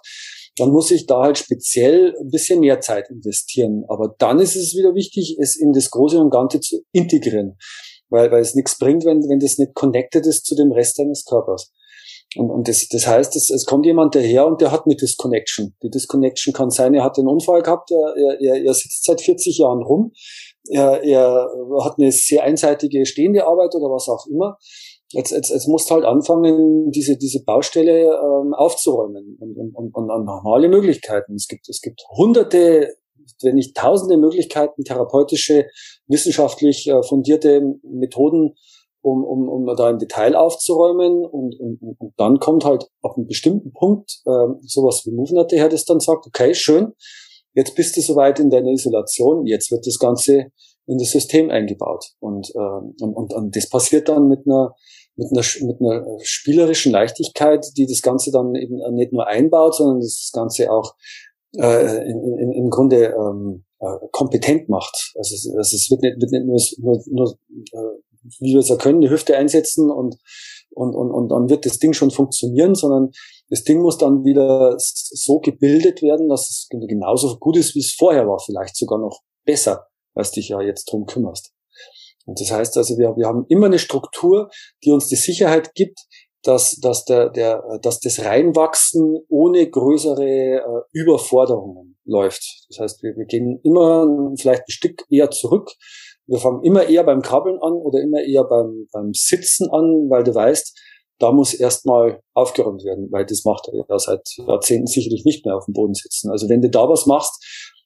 [0.58, 3.84] dann muss ich da halt speziell ein bisschen mehr Zeit investieren.
[3.88, 7.58] Aber dann ist es wieder wichtig, es in das Große und Ganze zu integrieren.
[8.10, 11.26] Weil, weil es nichts bringt, wenn, wenn das nicht connected ist zu dem Rest deines
[11.26, 11.74] Körpers.
[12.36, 15.76] Und, und das, das heißt, es, es kommt jemand daher und der hat eine Disconnection.
[15.82, 19.58] Die Disconnection kann sein, er hat einen Unfall gehabt, er, er, er sitzt seit 40
[19.60, 20.12] Jahren rum,
[20.70, 21.50] er, er
[21.84, 24.58] hat eine sehr einseitige stehende Arbeit oder was auch immer.
[25.12, 29.96] Jetzt, jetzt, jetzt musst du halt anfangen, diese, diese Baustelle ähm, aufzuräumen und, und, und,
[29.96, 31.36] und normale Möglichkeiten.
[31.36, 32.98] Es gibt, es gibt hunderte,
[33.42, 35.68] wenn nicht tausende Möglichkeiten, therapeutische,
[36.08, 38.56] wissenschaftlich äh, fundierte Methoden,
[39.08, 41.26] um, um, um da im Detail aufzuräumen.
[41.26, 45.70] Und, und, und dann kommt halt auf einen bestimmten Punkt äh, sowas wie Movement her,
[45.70, 46.94] das dann sagt, okay, schön,
[47.54, 50.52] jetzt bist du soweit in deiner Isolation, jetzt wird das Ganze
[50.86, 52.06] in das System eingebaut.
[52.20, 54.76] Und, äh, und, und, und das passiert dann mit einer,
[55.16, 60.00] mit einer, mit einer spielerischen Leichtigkeit, die das Ganze dann eben nicht nur einbaut, sondern
[60.00, 60.96] das Ganze auch
[61.56, 65.14] äh, in, in, im Grunde ähm, äh, kompetent macht.
[65.16, 67.38] Also, also es wird nicht, wird nicht nur, nur, nur
[67.74, 68.02] äh,
[68.40, 70.16] wie wir es ja können, die Hüfte einsetzen und,
[70.72, 73.12] und, und, und dann wird das Ding schon funktionieren, sondern
[73.50, 77.96] das Ding muss dann wieder so gebildet werden, dass es genauso gut ist, wie es
[77.98, 81.54] vorher war, vielleicht sogar noch besser, als dich ja jetzt drum kümmerst.
[82.26, 84.50] Und das heißt also, wir, wir haben immer eine Struktur,
[84.84, 86.00] die uns die Sicherheit gibt,
[86.44, 90.62] dass, dass, der, der, dass das Reinwachsen ohne größere äh,
[90.92, 92.66] Überforderungen läuft.
[92.70, 95.72] Das heißt, wir, wir gehen immer vielleicht ein Stück eher zurück,
[96.28, 100.24] wir fangen immer eher beim Krabbeln an oder immer eher beim, beim Sitzen an, weil
[100.24, 100.78] du weißt,
[101.20, 105.56] da muss erstmal aufgeräumt werden, weil das macht er ja seit Jahrzehnten sicherlich nicht mehr
[105.56, 106.30] auf dem Boden sitzen.
[106.30, 107.44] Also wenn du da was machst,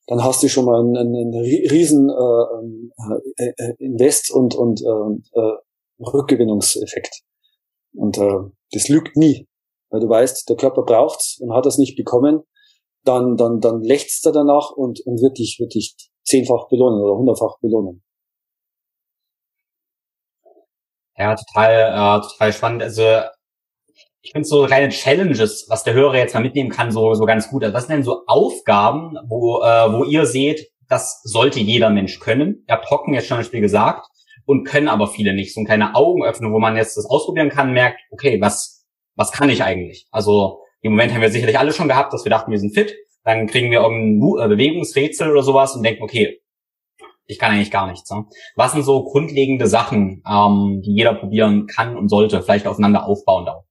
[0.07, 5.39] dann hast du schon mal einen, einen riesen äh, äh, äh, Invest und, und äh,
[5.39, 5.57] äh,
[5.99, 7.21] Rückgewinnungseffekt.
[7.93, 9.47] Und äh, das lügt nie,
[9.89, 12.41] weil du weißt, der Körper braucht's und hat das nicht bekommen,
[13.03, 17.17] dann dann dann lächzt er danach und, und wird dich wird dich zehnfach belohnen oder
[17.17, 18.03] hundertfach belohnen.
[21.17, 22.83] Ja, total, äh, total spannend.
[22.83, 23.03] Also
[24.21, 27.49] ich finde so kleine Challenges, was der Hörer jetzt mal mitnehmen kann, so, so ganz
[27.49, 27.63] gut.
[27.63, 32.19] Also was sind denn so Aufgaben, wo, äh, wo ihr seht, das sollte jeder Mensch
[32.19, 32.63] können?
[32.67, 34.05] Ihr habt Hocken jetzt schon ein Spiel gesagt
[34.45, 35.53] und können aber viele nicht.
[35.53, 38.85] So eine kleine Augenöffnung, wo man jetzt das ausprobieren kann, merkt, okay, was,
[39.15, 40.07] was kann ich eigentlich?
[40.11, 42.95] Also im Moment haben wir sicherlich alle schon gehabt, dass wir dachten, wir sind fit.
[43.23, 46.41] Dann kriegen wir irgendein Bewegungsrätsel oder sowas und denken, okay,
[47.31, 48.11] ich kann eigentlich gar nichts.
[48.11, 48.25] Ne?
[48.55, 53.47] Was sind so grundlegende Sachen, ähm, die jeder probieren kann und sollte, vielleicht aufeinander aufbauen
[53.47, 53.63] auch?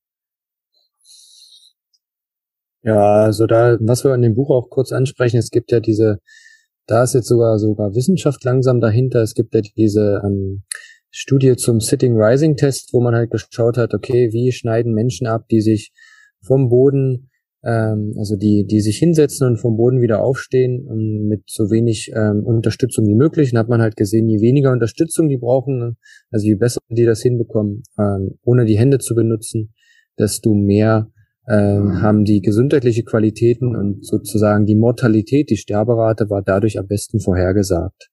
[2.83, 6.21] Ja, also da, was wir in dem Buch auch kurz ansprechen, es gibt ja diese,
[6.87, 9.21] da ist jetzt sogar sogar Wissenschaft langsam dahinter.
[9.21, 10.65] Es gibt ja diese ähm,
[11.11, 15.45] Studie zum Sitting Rising Test, wo man halt geschaut hat, okay, wie schneiden Menschen ab,
[15.51, 15.93] die sich
[16.43, 17.30] vom Boden
[17.65, 21.71] ähm, also die, die sich hinsetzen und vom Boden wieder aufstehen um, ähm, mit so
[21.71, 23.53] wenig ähm, Unterstützung wie möglich.
[23.53, 25.97] Und hat man halt gesehen, je weniger Unterstützung die brauchen,
[26.31, 29.73] also je besser die das hinbekommen, ähm, ohne die Hände zu benutzen,
[30.19, 31.11] desto mehr
[31.49, 37.21] ähm, haben die gesundheitliche Qualitäten und sozusagen die Mortalität, die Sterberate war dadurch am besten
[37.21, 38.11] vorhergesagt.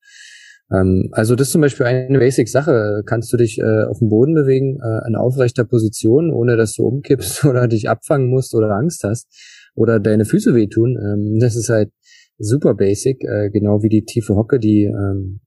[0.72, 3.04] Ähm, also das ist zum Beispiel eine Basic-Sache.
[3.06, 6.84] Kannst du dich äh, auf dem Boden bewegen, äh, in aufrechter Position, ohne dass du
[6.84, 9.28] umkippst oder dich abfangen musst oder Angst hast
[9.76, 10.98] oder deine Füße wehtun.
[10.98, 11.92] Ähm, das ist halt
[12.38, 15.42] super basic, äh, genau wie die tiefe Hocke, die ähm,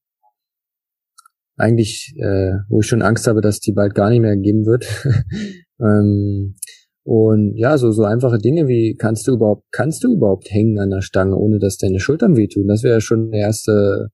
[1.57, 4.87] eigentlich, äh, wo ich schon Angst habe, dass die bald gar nicht mehr geben wird.
[5.81, 6.57] ähm,
[7.03, 10.91] und ja, so, so einfache Dinge wie, kannst du überhaupt, kannst du überhaupt hängen an
[10.91, 12.67] der Stange, ohne dass deine Schultern wehtun?
[12.69, 14.09] Das wäre schon der erste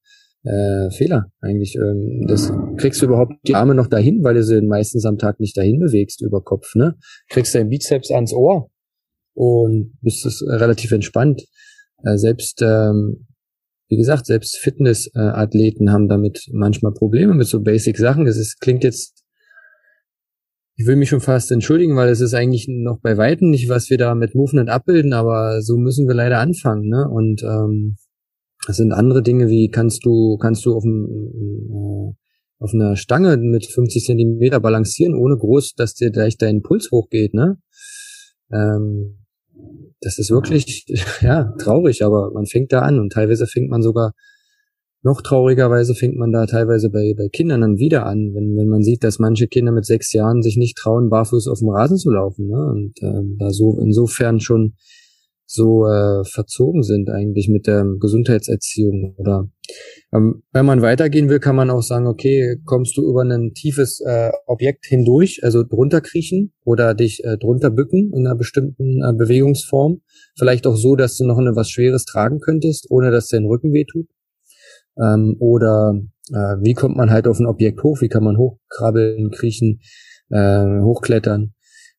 [0.47, 1.77] äh, Fehler eigentlich.
[1.77, 5.41] Ähm, das kriegst du überhaupt die Arme noch dahin, weil du sie meistens am Tag
[5.41, 6.75] nicht dahin bewegst über Kopf.
[6.75, 6.97] Ne?
[7.29, 8.71] Kriegst deinen Bizeps ans Ohr
[9.35, 11.45] und bist es relativ entspannt.
[12.05, 13.27] Äh, selbst ähm,
[13.89, 18.27] wie gesagt, selbst Fitnessathleten haben damit manchmal Probleme mit so Basic Sachen.
[18.27, 19.25] Es ist, klingt jetzt,
[20.75, 23.89] ich will mich schon fast entschuldigen, weil es ist eigentlich noch bei Weitem nicht, was
[23.89, 27.09] wir da mit Movement abbilden, aber so müssen wir leider anfangen, ne?
[27.09, 27.97] Und ähm,
[28.67, 31.07] das sind andere Dinge, wie kannst du, kannst du auf, dem,
[31.71, 36.91] äh, auf einer Stange mit 50 Zentimeter balancieren, ohne groß, dass dir gleich dein Puls
[36.91, 37.59] hochgeht, ne?
[38.53, 39.19] Ähm,
[40.01, 40.85] das ist wirklich,
[41.21, 44.13] ja, traurig, aber man fängt da an und teilweise fängt man sogar,
[45.03, 48.83] noch traurigerweise fängt man da teilweise bei, bei Kindern dann wieder an, wenn, wenn man
[48.83, 52.11] sieht, dass manche Kinder mit sechs Jahren sich nicht trauen, barfuß auf dem Rasen zu
[52.11, 52.67] laufen, ne?
[52.67, 54.75] Und äh, da so insofern schon
[55.47, 59.49] so äh, verzogen sind eigentlich mit der Gesundheitserziehung oder
[60.13, 64.01] ähm, wenn man weitergehen will, kann man auch sagen, okay, kommst du über ein tiefes
[64.01, 69.13] äh, Objekt hindurch, also drunter kriechen oder dich äh, drunter bücken in einer bestimmten äh,
[69.13, 70.03] Bewegungsform,
[70.37, 73.73] vielleicht auch so, dass du noch eine, was Schweres tragen könntest, ohne dass dein Rücken
[73.73, 74.07] wehtut.
[74.99, 75.95] Ähm, oder
[76.31, 79.81] äh, wie kommt man halt auf ein Objekt hoch, wie kann man hochkrabbeln, kriechen,
[80.31, 81.53] äh, hochklettern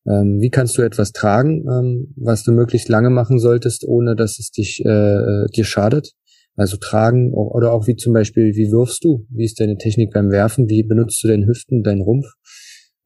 [0.06, 4.38] ähm, wie kannst du etwas tragen, ähm, was du möglichst lange machen solltest, ohne dass
[4.38, 6.12] es dich äh, äh, dir schadet?
[6.56, 9.26] Also tragen oder auch wie zum Beispiel, wie wirfst du?
[9.30, 10.68] Wie ist deine Technik beim Werfen?
[10.68, 12.26] Wie benutzt du deine Hüften, deinen Rumpf?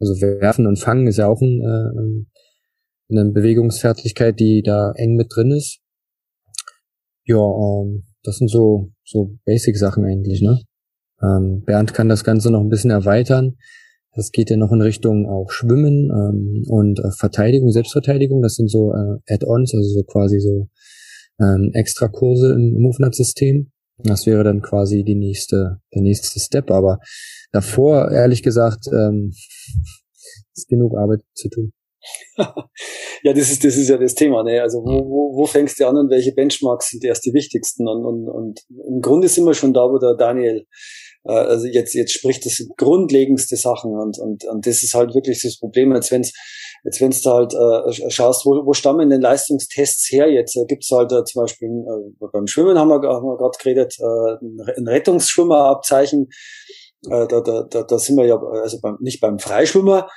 [0.01, 5.28] Also werfen und fangen ist ja auch ein, äh, eine Bewegungsfertigkeit, die da eng mit
[5.34, 5.80] drin ist.
[7.24, 10.61] Ja, ähm, das sind so so Basic-Sachen eigentlich, ne?
[11.22, 13.57] Ähm, Bernd kann das Ganze noch ein bisschen erweitern.
[14.15, 18.43] Das geht ja noch in Richtung auch Schwimmen ähm, und äh, Verteidigung, Selbstverteidigung.
[18.43, 20.69] Das sind so äh, Add-ons, also so quasi so
[21.41, 23.73] ähm, Extrakurse im MoveNet-System.
[24.05, 26.71] Das wäre dann quasi die nächste, der nächste Step.
[26.71, 26.99] Aber
[27.53, 29.33] davor, ehrlich gesagt, ähm,
[30.55, 31.73] ist genug Arbeit zu tun.
[32.37, 34.43] ja, das ist, das ist ja das Thema.
[34.43, 34.61] Ne?
[34.61, 37.89] Also wo, wo, wo fängst du an und welche Benchmarks sind erst die wichtigsten?
[37.89, 40.67] Und, und, und im Grunde sind wir schon da, wo der Daniel
[41.25, 45.43] äh, also jetzt, jetzt spricht das grundlegendste Sachen und, und, und das ist halt wirklich
[45.43, 46.33] das Problem, als wenn's
[46.85, 50.57] Jetzt wenn du halt äh, schaust, wo, wo stammen denn Leistungstests her jetzt?
[50.57, 53.57] Äh, Gibt es halt äh, zum Beispiel äh, beim Schwimmen haben wir, haben wir gerade
[53.62, 56.29] geredet, äh, ein Rettungsschwimmerabzeichen.
[57.09, 60.09] Äh, da, da, da, da sind wir ja, also beim, nicht beim Freischwimmer,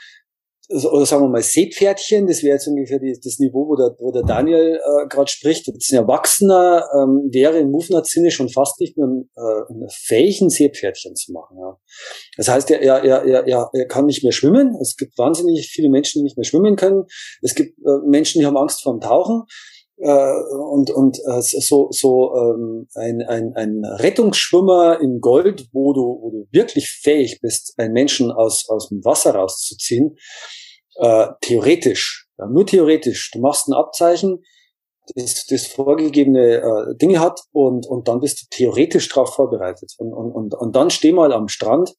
[0.70, 4.11] oder sagen wir mal Seepferdchen, das wäre jetzt ungefähr die, das Niveau, wo der, wo
[4.11, 5.68] der Daniel äh, gerade spricht.
[5.68, 11.34] Jetzt ein Erwachsener ähm, wäre im Movnat-Sinne schon fast nicht mehr äh, ein Seepferdchen zu
[11.34, 11.57] machen.
[11.59, 11.78] Ja.
[12.38, 14.76] Das heißt, er, er, er, er, er kann nicht mehr schwimmen.
[14.82, 17.03] Es gibt wahnsinnig viele Menschen, die nicht mehr schwimmen können.
[17.41, 19.43] Es gibt äh, Menschen, die haben Angst vor dem Tauchen
[19.98, 20.34] äh,
[20.72, 26.32] und, und äh, so, so ähm, ein, ein, ein Rettungsschwimmer in Gold, wo du, wo
[26.32, 30.18] du wirklich fähig bist, einen Menschen aus, aus dem Wasser rauszuziehen,
[30.96, 34.43] äh, theoretisch, ja, nur theoretisch, du machst ein Abzeichen,
[35.16, 39.93] das, das vorgegebene äh, Dinge hat und, und dann bist du theoretisch darauf vorbereitet.
[39.97, 41.93] Und, und, und, und dann steh mal am Strand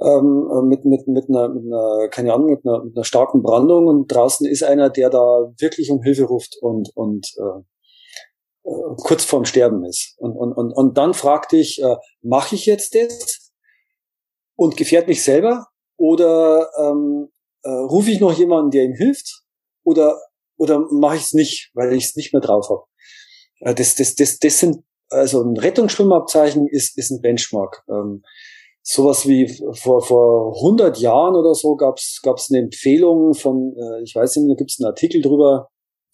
[0.00, 3.86] ähm, mit, mit, mit, einer, mit einer, keine Ahnung, mit einer, mit einer starken Brandung
[3.86, 7.60] und draußen ist einer, der da wirklich um Hilfe ruft und, und äh,
[8.64, 10.14] äh, kurz vorm Sterben ist.
[10.18, 13.52] Und, und, und, und dann frag dich, äh, mache ich jetzt das
[14.56, 17.28] und gefährt mich selber oder ähm,
[17.62, 19.42] äh, rufe ich noch jemanden, der ihm hilft
[19.84, 20.20] oder
[20.60, 22.82] oder mache ich es nicht, weil ich es nicht mehr drauf habe.
[23.60, 27.82] Äh, das, das, das, das sind also ein Rettungsschwimmabzeichen ist, ist ein Benchmark.
[27.88, 28.22] Ähm,
[28.82, 34.14] sowas wie vor, vor 100 Jahren oder so gab es eine Empfehlung von, äh, ich
[34.14, 35.68] weiß nicht, da gibt es einen Artikel drüber,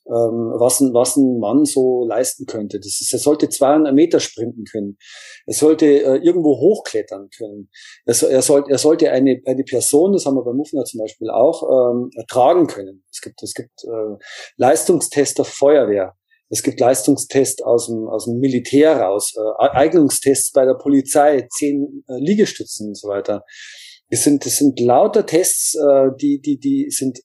[0.09, 2.79] ähm, was, ein, was ein Mann so leisten könnte.
[2.79, 4.97] Das ist, er sollte 200 Meter sprinten können.
[5.47, 7.71] Er sollte äh, irgendwo hochklettern können.
[8.05, 11.31] Er, er, soll, er sollte eine, eine Person, das haben wir bei Muffner zum Beispiel
[11.31, 13.05] auch, ähm, ertragen können.
[13.11, 14.17] Es gibt, es gibt äh,
[14.57, 16.15] Leistungstester Feuerwehr.
[16.49, 22.05] Es gibt Leistungstests aus dem, aus dem Militär raus, äh, Eignungstests bei der Polizei, zehn
[22.09, 23.43] äh, Liegestützen und so weiter.
[24.11, 27.19] Das sind, das sind lauter Tests, äh, die, die, die sind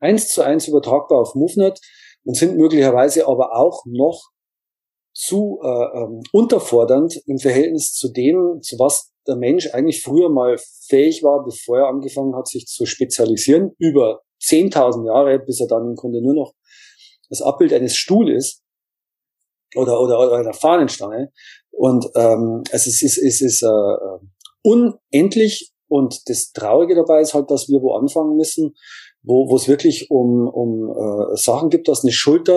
[0.00, 1.80] eins zu eins übertragbar auf MoveNet
[2.24, 4.30] und sind möglicherweise aber auch noch
[5.12, 10.56] zu äh, ähm, unterfordernd im Verhältnis zu dem, zu was der Mensch eigentlich früher mal
[10.88, 15.90] fähig war, bevor er angefangen hat, sich zu spezialisieren, über 10.000 Jahre, bis er dann
[15.90, 16.54] im Grunde nur noch
[17.28, 18.62] das Abbild eines Stuhles
[19.76, 21.32] oder, oder, oder einer Fahnenstange.
[21.70, 24.26] Und ähm, es ist, es ist, es ist äh,
[24.62, 28.74] unendlich und das Traurige dabei ist halt, dass wir wo anfangen müssen,
[29.22, 32.54] wo wo es wirklich um, um äh, Sachen gibt, dass eine Schulter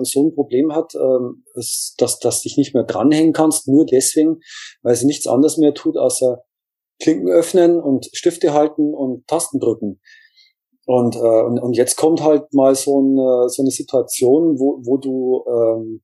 [0.00, 1.58] äh, so ein Problem hat, äh,
[1.98, 4.40] dass, dass dich nicht mehr dranhängen kannst, nur deswegen,
[4.82, 6.42] weil sie nichts anderes mehr tut, außer
[7.00, 10.00] Klinken öffnen und Stifte halten und Tasten drücken.
[10.86, 14.98] Und, äh, und, und jetzt kommt halt mal so, ein, so eine Situation, wo, wo
[14.98, 16.02] du, ähm,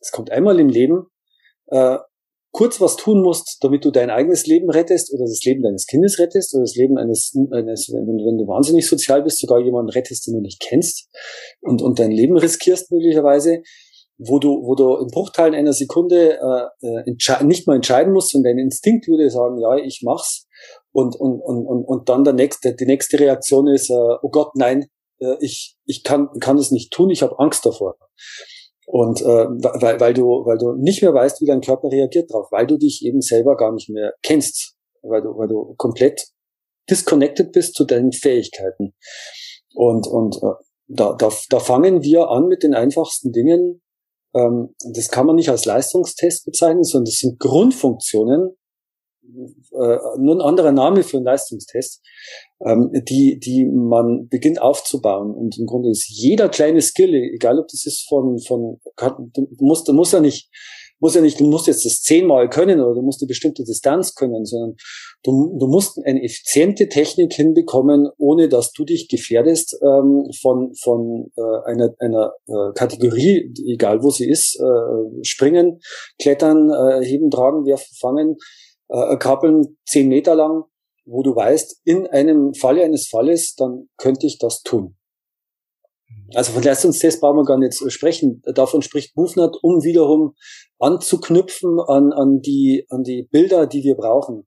[0.00, 1.06] es kommt einmal im Leben,
[1.68, 1.98] äh,
[2.52, 6.18] kurz was tun musst, damit du dein eigenes Leben rettest oder das Leben deines Kindes
[6.18, 10.26] rettest oder das Leben eines, eines wenn, wenn du wahnsinnig sozial bist, sogar jemanden rettest,
[10.26, 11.08] den du nicht kennst
[11.62, 13.62] und, und dein Leben riskierst möglicherweise,
[14.18, 16.38] wo du, wo du in Bruchteilen einer Sekunde
[16.82, 20.46] äh, äh nicht mal entscheiden musst und dein Instinkt würde sagen, ja, ich mach's
[20.92, 24.54] und, und, und, und, und dann der nächste, die nächste Reaktion ist, äh, oh Gott,
[24.54, 24.86] nein,
[25.20, 27.96] äh, ich, ich kann, kann es nicht tun, ich habe Angst davor.
[28.86, 32.48] Und äh, weil, weil, du, weil du nicht mehr weißt, wie dein Körper reagiert drauf,
[32.50, 36.28] weil du dich eben selber gar nicht mehr kennst, weil du, weil du komplett
[36.90, 38.94] disconnected bist zu deinen Fähigkeiten.
[39.74, 43.82] Und, und äh, da, da, da fangen wir an mit den einfachsten Dingen.
[44.34, 48.56] Ähm, das kann man nicht als Leistungstest bezeichnen, sondern das sind Grundfunktionen,
[50.18, 52.02] nur ein anderer Name für einen Leistungstest,
[52.64, 55.34] ähm, die, die man beginnt aufzubauen.
[55.34, 59.88] Und im Grunde ist jeder kleine Skill, egal ob das ist von, von, du musst,
[59.88, 60.50] du musst ja nicht,
[61.02, 64.14] muss ja nicht, du musst jetzt das zehnmal können oder du musst eine bestimmte Distanz
[64.14, 64.76] können, sondern
[65.24, 71.32] du, du musst eine effiziente Technik hinbekommen, ohne dass du dich gefährdest ähm, von, von
[71.36, 75.80] äh, einer, einer äh, Kategorie, egal wo sie ist, äh, springen,
[76.20, 78.36] klettern, äh, heben, tragen, werfen, fangen,
[78.92, 80.64] äh, krabbeln zehn Meter lang,
[81.04, 84.96] wo du weißt, in einem Falle eines Falles, dann könnte ich das tun.
[86.34, 88.42] Also von Leistungstest brauchen wir gar nicht sprechen.
[88.54, 90.34] Davon spricht Bufnat, um wiederum
[90.78, 94.46] anzuknüpfen an, an, die, an die Bilder, die wir brauchen.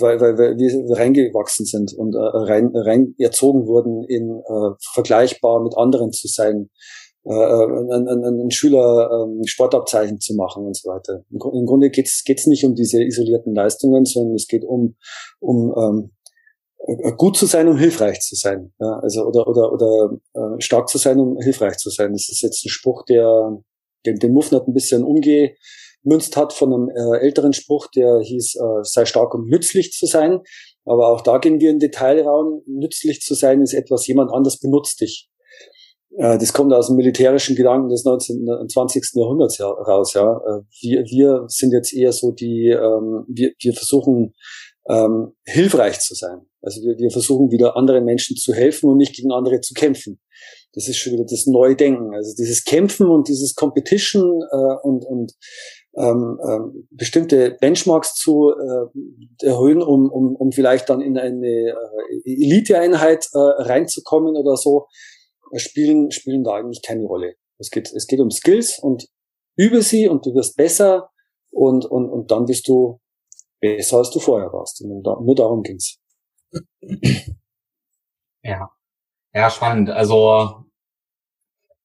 [0.00, 5.62] Weil, weil, weil wir reingewachsen sind und äh, rein, rein erzogen wurden, in äh, vergleichbar
[5.62, 6.70] mit anderen zu sein
[7.24, 11.24] äh, einen, einen Schüler ähm, Sportabzeichen zu machen und so weiter.
[11.30, 14.96] Im, im Grunde geht's geht's nicht um diese isolierten Leistungen, sondern es geht um
[15.38, 16.10] um ähm,
[16.86, 18.72] äh, gut zu sein, um hilfreich zu sein.
[18.80, 22.12] Ja, also oder oder oder äh, stark zu sein, um hilfreich zu sein.
[22.12, 23.58] Das ist jetzt ein Spruch, der
[24.06, 28.82] den, den Muffnert ein bisschen umgemünzt hat von einem äh, älteren Spruch, der hieß, äh,
[28.82, 30.40] sei stark, um nützlich zu sein.
[30.86, 32.62] Aber auch da gehen wir in Detailraum.
[32.66, 35.28] Nützlich zu sein ist etwas, jemand anders benutzt dich.
[36.16, 38.48] Äh, das kommt aus dem militärischen Gedanken des 19.
[38.48, 39.10] und 20.
[39.14, 40.14] Jahrhunderts raus.
[40.14, 40.36] Ja.
[40.36, 44.34] Äh, wir, wir sind jetzt eher so die, ähm, wir, wir versuchen
[44.88, 46.40] ähm, hilfreich zu sein.
[46.62, 50.20] Also wir, wir versuchen wieder anderen Menschen zu helfen und nicht gegen andere zu kämpfen.
[50.72, 52.14] Das ist schon wieder das neue Denken.
[52.14, 55.32] Also dieses Kämpfen und dieses Competition äh, und, und
[55.96, 61.74] ähm, ähm, bestimmte Benchmarks zu äh, erhöhen, um, um, um vielleicht dann in eine äh,
[62.24, 64.86] Eliteeinheit äh, reinzukommen oder so
[65.56, 67.34] spielen, spielen da eigentlich keine Rolle.
[67.58, 69.06] Es geht, es geht um Skills und
[69.56, 71.10] übe sie und du wirst besser
[71.50, 73.00] und, und, und dann bist du
[73.60, 74.82] besser, als du vorher warst.
[74.82, 75.98] Und nur darum ging's.
[78.42, 78.70] Ja.
[79.34, 79.90] Ja, spannend.
[79.90, 80.64] Also,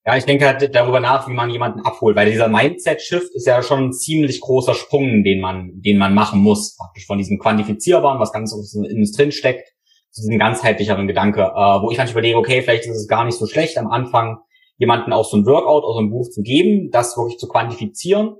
[0.04, 3.62] ja, ich denke halt darüber nach, wie man jemanden abholt, weil dieser Mindset-Shift ist ja
[3.62, 6.76] schon ein ziemlich großer Sprung, den man, den man machen muss.
[6.76, 9.75] Praktisch von diesem quantifizierbaren, was ganz in uns drin steckt,
[10.16, 13.36] zu diesem ganzheitlicheren Gedanke, äh, wo ich manchmal überlege, okay, vielleicht ist es gar nicht
[13.36, 14.38] so schlecht, am Anfang
[14.78, 18.36] jemanden auch so ein Workout aus einem Buch zu geben, das wirklich zu quantifizieren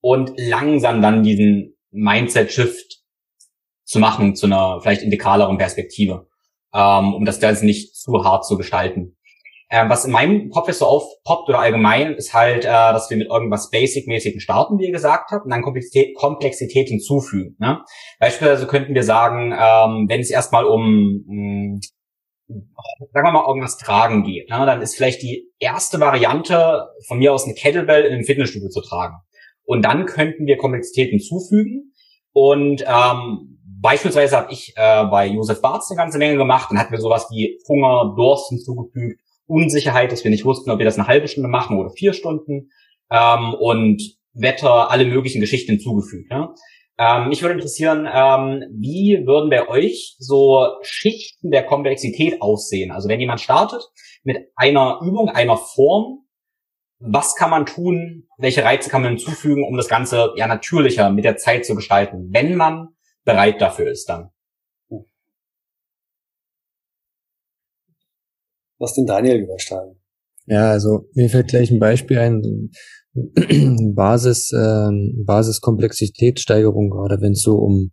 [0.00, 3.02] und langsam dann diesen Mindset-Shift
[3.84, 6.26] zu machen zu einer vielleicht integraleren Perspektive,
[6.74, 9.16] ähm, um das Ganze nicht zu hart zu gestalten.
[9.72, 13.16] Äh, was in meinem Kopf jetzt so aufpoppt oder allgemein, ist halt, äh, dass wir
[13.16, 17.54] mit irgendwas Basic-mäßigen starten, wie ihr gesagt habt, und dann Komplexität, Komplexität hinzufügen.
[17.60, 17.80] Ne?
[18.18, 21.80] Beispielsweise könnten wir sagen, ähm, wenn es erstmal um, mh,
[22.48, 22.72] hm,
[23.12, 24.66] sagen wir mal, irgendwas tragen geht, ne?
[24.66, 28.80] dann ist vielleicht die erste Variante von mir aus eine Kettlebell in einem Fitnessstudio zu
[28.80, 29.18] tragen.
[29.62, 31.92] Und dann könnten wir Komplexität hinzufügen
[32.32, 36.92] und ähm, Beispielsweise habe ich äh, bei Josef Barz eine ganze Menge gemacht und hatten
[36.92, 41.08] wir sowas wie Hunger, Durst hinzugefügt Unsicherheit, dass wir nicht wussten, ob wir das eine
[41.08, 42.70] halbe Stunde machen oder vier Stunden
[43.10, 46.30] ähm, und Wetter, alle möglichen Geschichten hinzugefügt.
[46.30, 46.54] Ja?
[46.98, 52.90] Ähm, mich würde interessieren, ähm, wie würden bei euch so Schichten der Komplexität aussehen?
[52.92, 53.82] Also wenn jemand startet
[54.22, 56.26] mit einer Übung, einer Form,
[56.98, 58.28] was kann man tun?
[58.36, 62.28] Welche Reize kann man hinzufügen, um das Ganze ja natürlicher mit der Zeit zu gestalten,
[62.32, 62.88] wenn man
[63.24, 64.30] bereit dafür ist dann?
[68.80, 69.94] Was den Daniel übersteigen.
[70.46, 72.70] Ja, also mir fällt gleich ein Beispiel ein,
[73.94, 77.90] Basis, ähm, Basiskomplexitätssteigerung, gerade wenn es so um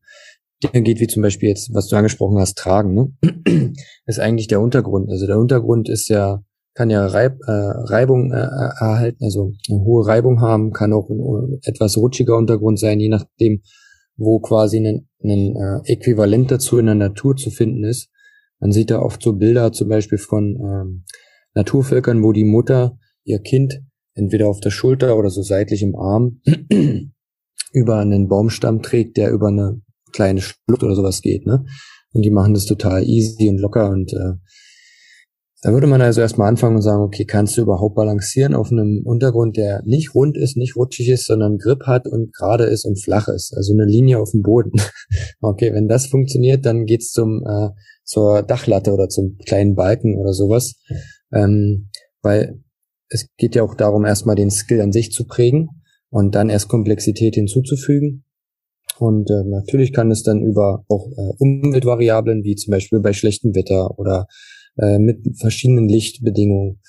[0.64, 3.74] Dinge geht, wie zum Beispiel jetzt, was du angesprochen hast, Tragen, ne?
[4.06, 5.10] ist eigentlich der Untergrund.
[5.10, 10.08] Also der Untergrund ist ja, kann ja Reib, äh, Reibung äh, erhalten, also eine hohe
[10.08, 13.62] Reibung haben, kann auch ein etwas rutschiger Untergrund sein, je nachdem,
[14.16, 18.10] wo quasi ein, ein äh, Äquivalent dazu in der Natur zu finden ist.
[18.60, 21.04] Man sieht da oft so Bilder zum Beispiel von ähm,
[21.54, 23.82] Naturvölkern, wo die Mutter ihr Kind
[24.14, 26.42] entweder auf der Schulter oder so seitlich im Arm
[27.72, 29.82] über einen Baumstamm trägt, der über eine
[30.12, 31.66] kleine Schlucht oder sowas geht, ne?
[32.14, 34.34] Und die machen das total easy und locker und äh,
[35.64, 39.02] da würde man also erstmal anfangen und sagen, okay, kannst du überhaupt balancieren auf einem
[39.04, 43.02] Untergrund, der nicht rund ist, nicht rutschig ist, sondern Grip hat und gerade ist und
[43.04, 44.72] flach ist, also eine Linie auf dem Boden.
[45.42, 47.70] okay, wenn das funktioniert, dann geht's zum äh,
[48.08, 50.76] zur Dachlatte oder zum kleinen Balken oder sowas,
[51.34, 51.90] ähm,
[52.22, 52.64] weil
[53.10, 55.70] es geht ja auch darum, erstmal den Skill an sich zu prägen
[56.10, 58.24] und dann erst Komplexität hinzuzufügen.
[58.98, 63.54] Und äh, natürlich kann es dann über auch äh, Umweltvariablen, wie zum Beispiel bei schlechtem
[63.54, 64.28] Wetter oder
[64.78, 66.80] äh, mit verschiedenen Lichtbedingungen.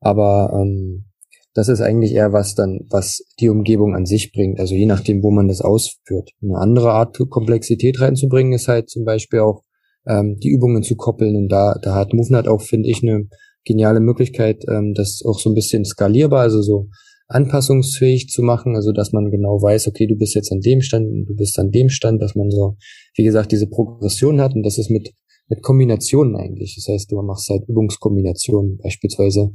[0.00, 1.06] Aber ähm,
[1.54, 4.60] das ist eigentlich eher was dann, was die Umgebung an sich bringt.
[4.60, 6.32] Also je nachdem, wo man das ausführt.
[6.42, 9.62] Eine andere Art Komplexität reinzubringen ist halt zum Beispiel auch
[10.06, 11.36] ähm, die Übungen zu koppeln.
[11.36, 13.28] Und da, da hat MoveNet auch, finde ich, eine
[13.64, 16.88] geniale Möglichkeit, ähm, das auch so ein bisschen skalierbar, also so
[17.28, 21.08] anpassungsfähig zu machen, also dass man genau weiß, okay, du bist jetzt an dem Stand
[21.08, 22.76] und du bist an dem Stand, dass man so,
[23.16, 25.12] wie gesagt, diese Progression hat und das ist mit,
[25.48, 26.74] mit Kombinationen eigentlich.
[26.76, 29.52] Das heißt, du machst halt Übungskombinationen beispielsweise.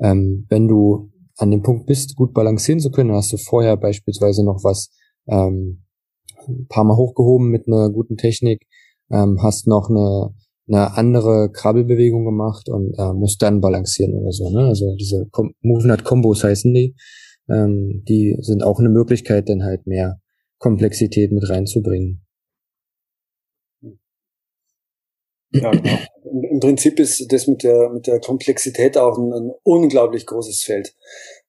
[0.00, 4.44] Ähm, wenn du an dem Punkt bist, gut balancieren zu können, hast du vorher beispielsweise
[4.44, 4.90] noch was
[5.28, 5.84] ähm,
[6.46, 8.66] ein paar Mal hochgehoben mit einer guten Technik,
[9.10, 10.34] ähm, hast noch eine
[10.68, 14.50] eine andere Krabbelbewegung gemacht und äh, muss dann balancieren oder so.
[14.50, 14.66] Ne?
[14.66, 16.94] Also diese Com Movement Combos heißen die.
[17.48, 20.20] Ähm, die sind auch eine Möglichkeit, dann halt mehr
[20.58, 22.22] Komplexität mit reinzubringen.
[25.52, 25.98] Ja, genau.
[26.50, 30.94] Im Prinzip ist das mit der, mit der Komplexität auch ein, ein unglaublich großes Feld.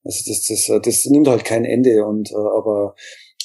[0.05, 2.95] Also das, das, das nimmt halt kein Ende und äh, aber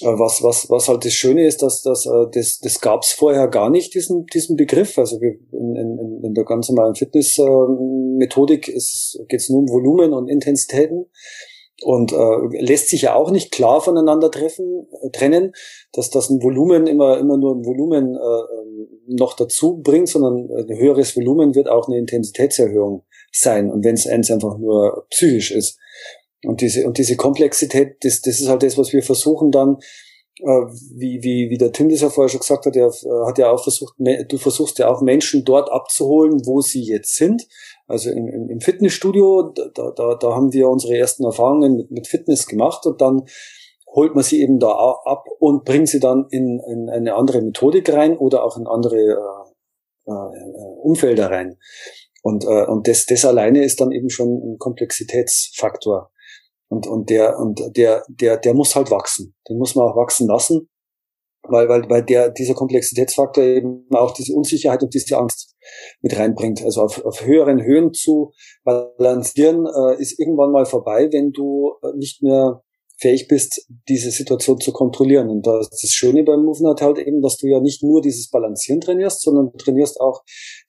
[0.00, 3.46] was, was, was halt das Schöne ist, dass, dass äh, das, das gab es vorher
[3.48, 4.98] gar nicht, diesen, diesen Begriff.
[4.98, 11.06] Also in, in, in der ganz normalen Fitness-Methodik geht es nur um Volumen und Intensitäten
[11.82, 15.52] und äh, lässt sich ja auch nicht klar voneinander treffen, äh, trennen,
[15.92, 20.48] dass das ein Volumen immer immer nur ein Volumen äh, ähm, noch dazu bringt, sondern
[20.50, 23.70] ein höheres Volumen wird auch eine Intensitätserhöhung sein.
[23.70, 25.78] Und wenn es eins einfach nur psychisch ist.
[26.46, 29.78] Und diese, und diese Komplexität, das, das ist halt das, was wir versuchen dann,
[30.40, 33.38] äh, wie, wie, wie der Tim das ja vorher schon gesagt hat, er äh, hat
[33.38, 37.46] ja auch versucht, du versuchst ja auch Menschen dort abzuholen, wo sie jetzt sind.
[37.86, 42.46] Also im, im, Fitnessstudio, da, da, da haben wir unsere ersten Erfahrungen mit, mit Fitness
[42.46, 43.24] gemacht und dann
[43.86, 44.72] holt man sie eben da
[45.04, 48.96] ab und bringt sie dann in, in eine andere Methodik rein oder auch in andere
[48.96, 51.58] äh, äh, Umfelder rein.
[52.22, 56.10] Und, äh, und das, das alleine ist dann eben schon ein Komplexitätsfaktor.
[56.68, 59.34] Und, und der, und der, der, der muss halt wachsen.
[59.48, 60.68] Den muss man auch wachsen lassen,
[61.42, 65.54] weil, weil, weil der, dieser Komplexitätsfaktor eben auch diese Unsicherheit und diese Angst
[66.00, 66.62] mit reinbringt.
[66.62, 68.32] Also auf, auf höheren Höhen zu
[68.64, 72.62] balancieren, äh, ist irgendwann mal vorbei, wenn du äh, nicht mehr
[72.96, 75.28] fähig bist, diese Situation zu kontrollieren.
[75.28, 78.80] Und das, das Schöne beim Movement halt eben, dass du ja nicht nur dieses Balancieren
[78.80, 80.22] trainierst, sondern du trainierst auch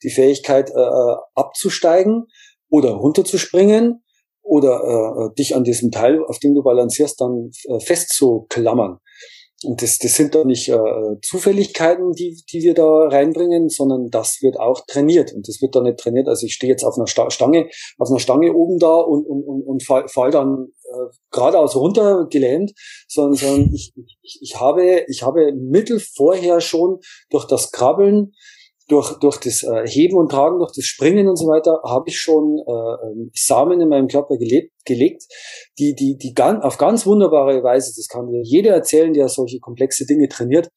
[0.03, 2.25] die Fähigkeit, äh, äh abzusteigen
[2.69, 4.03] oder runterzuspringen
[4.45, 8.99] oder äh, dich an diesem Teil, auf dem du balancierst, dann äh, festzuklammern.
[9.63, 10.77] Und das, das sind doch nicht äh,
[11.23, 15.33] Zufälligkeiten, die, die wir da reinbringen, sondern das wird auch trainiert.
[15.33, 16.27] Und das wird dann nicht trainiert.
[16.27, 19.63] Also ich stehe jetzt auf einer Stange, auf einer Stange oben da und, und, und,
[19.63, 22.73] und fall, fall dann äh, geradeaus runter gelähmt,
[23.07, 28.33] sondern, sondern ich, ich, ich, habe, ich habe Mittel vorher schon durch das Krabbeln
[28.87, 32.19] durch, durch das äh, Heben und Tragen, durch das Springen und so weiter, habe ich
[32.19, 35.23] schon äh, ähm, Samen in meinem Körper gelebt, gelegt,
[35.79, 39.59] die, die, die ganz, auf ganz wunderbare Weise, das kann dir jeder erzählen, der solche
[39.59, 40.69] komplexe Dinge trainiert,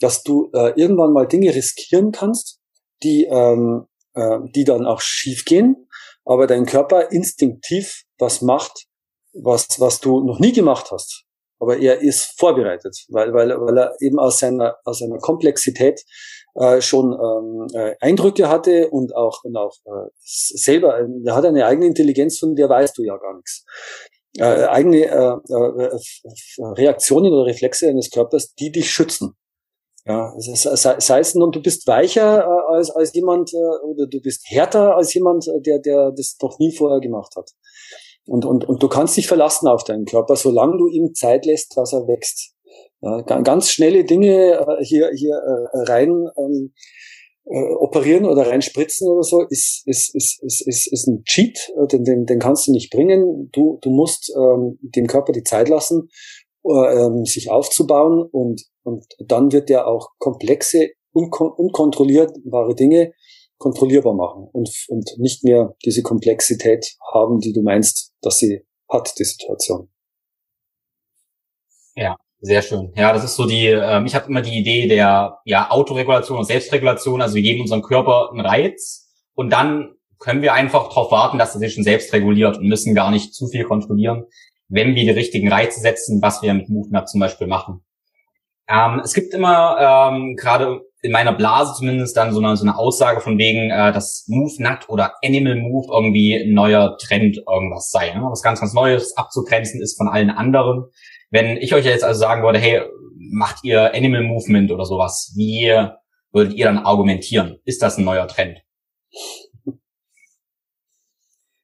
[0.00, 2.58] dass du äh, irgendwann mal Dinge riskieren kannst,
[3.02, 5.88] die, ähm, äh, die dann auch schief gehen,
[6.24, 8.86] aber dein Körper instinktiv was macht,
[9.34, 11.24] was, was du noch nie gemacht hast.
[11.58, 16.00] Aber er ist vorbereitet, weil, weil, weil er eben aus seiner, aus seiner Komplexität
[16.54, 21.44] äh, schon ähm, äh, Eindrücke hatte und auch, und auch äh, selber, äh, der hat
[21.44, 23.64] eine eigene Intelligenz, von der weißt du ja gar nichts.
[24.38, 25.98] Äh, eigene äh, äh,
[26.76, 29.36] Reaktionen oder Reflexe eines Körpers, die dich schützen.
[30.06, 34.20] Ja, sei, sei es nun, du bist weicher äh, als, als jemand äh, oder du
[34.20, 37.50] bist härter als jemand, äh, der, der das noch nie vorher gemacht hat.
[38.26, 41.76] Und, und, und du kannst dich verlassen auf deinen Körper, solange du ihm Zeit lässt,
[41.76, 42.54] dass er wächst.
[43.02, 46.72] Ja, ganz schnelle Dinge äh, hier, hier äh, rein ähm,
[47.46, 52.04] äh, operieren oder reinspritzen oder so, ist, ist, ist, ist, ist, ist ein Cheat, den,
[52.04, 53.48] den, den kannst du nicht bringen.
[53.52, 56.08] Du, du musst ähm, dem Körper die Zeit lassen,
[56.64, 63.12] äh, ähm, sich aufzubauen und, und dann wird der auch komplexe, unkon unkontrollierbare Dinge
[63.56, 69.18] kontrollierbar machen und, und nicht mehr diese Komplexität haben, die du meinst, dass sie hat,
[69.18, 69.90] die Situation.
[71.94, 72.92] Ja, sehr schön.
[72.96, 76.44] Ja, das ist so die, ähm, ich habe immer die Idee der ja, Autoregulation und
[76.44, 81.38] Selbstregulation, also wir geben unserem Körper einen Reiz und dann können wir einfach darauf warten,
[81.38, 84.24] dass er sich schon selbst reguliert und müssen gar nicht zu viel kontrollieren,
[84.68, 87.82] wenn wir die richtigen Reize setzen, was wir mit MoveNut zum Beispiel machen.
[88.68, 92.76] Ähm, es gibt immer, ähm, gerade in meiner Blase zumindest, dann so eine, so eine
[92.78, 98.14] Aussage von wegen, äh, dass MoveNut oder Animal Move irgendwie ein neuer Trend irgendwas sei.
[98.14, 98.22] Ne?
[98.30, 100.84] Was ganz, ganz Neues abzugrenzen ist von allen anderen.
[101.30, 102.82] Wenn ich euch jetzt also sagen würde, hey,
[103.16, 105.72] macht ihr Animal Movement oder sowas, wie
[106.32, 107.58] würdet ihr dann argumentieren?
[107.64, 108.58] Ist das ein neuer Trend?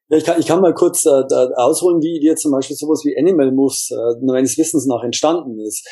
[0.09, 1.11] Ja, ich kann, ich kann mal kurz äh,
[1.57, 5.85] ausholen, wie dir zum Beispiel sowas wie Animal Moves äh, meines Wissens nach entstanden ist.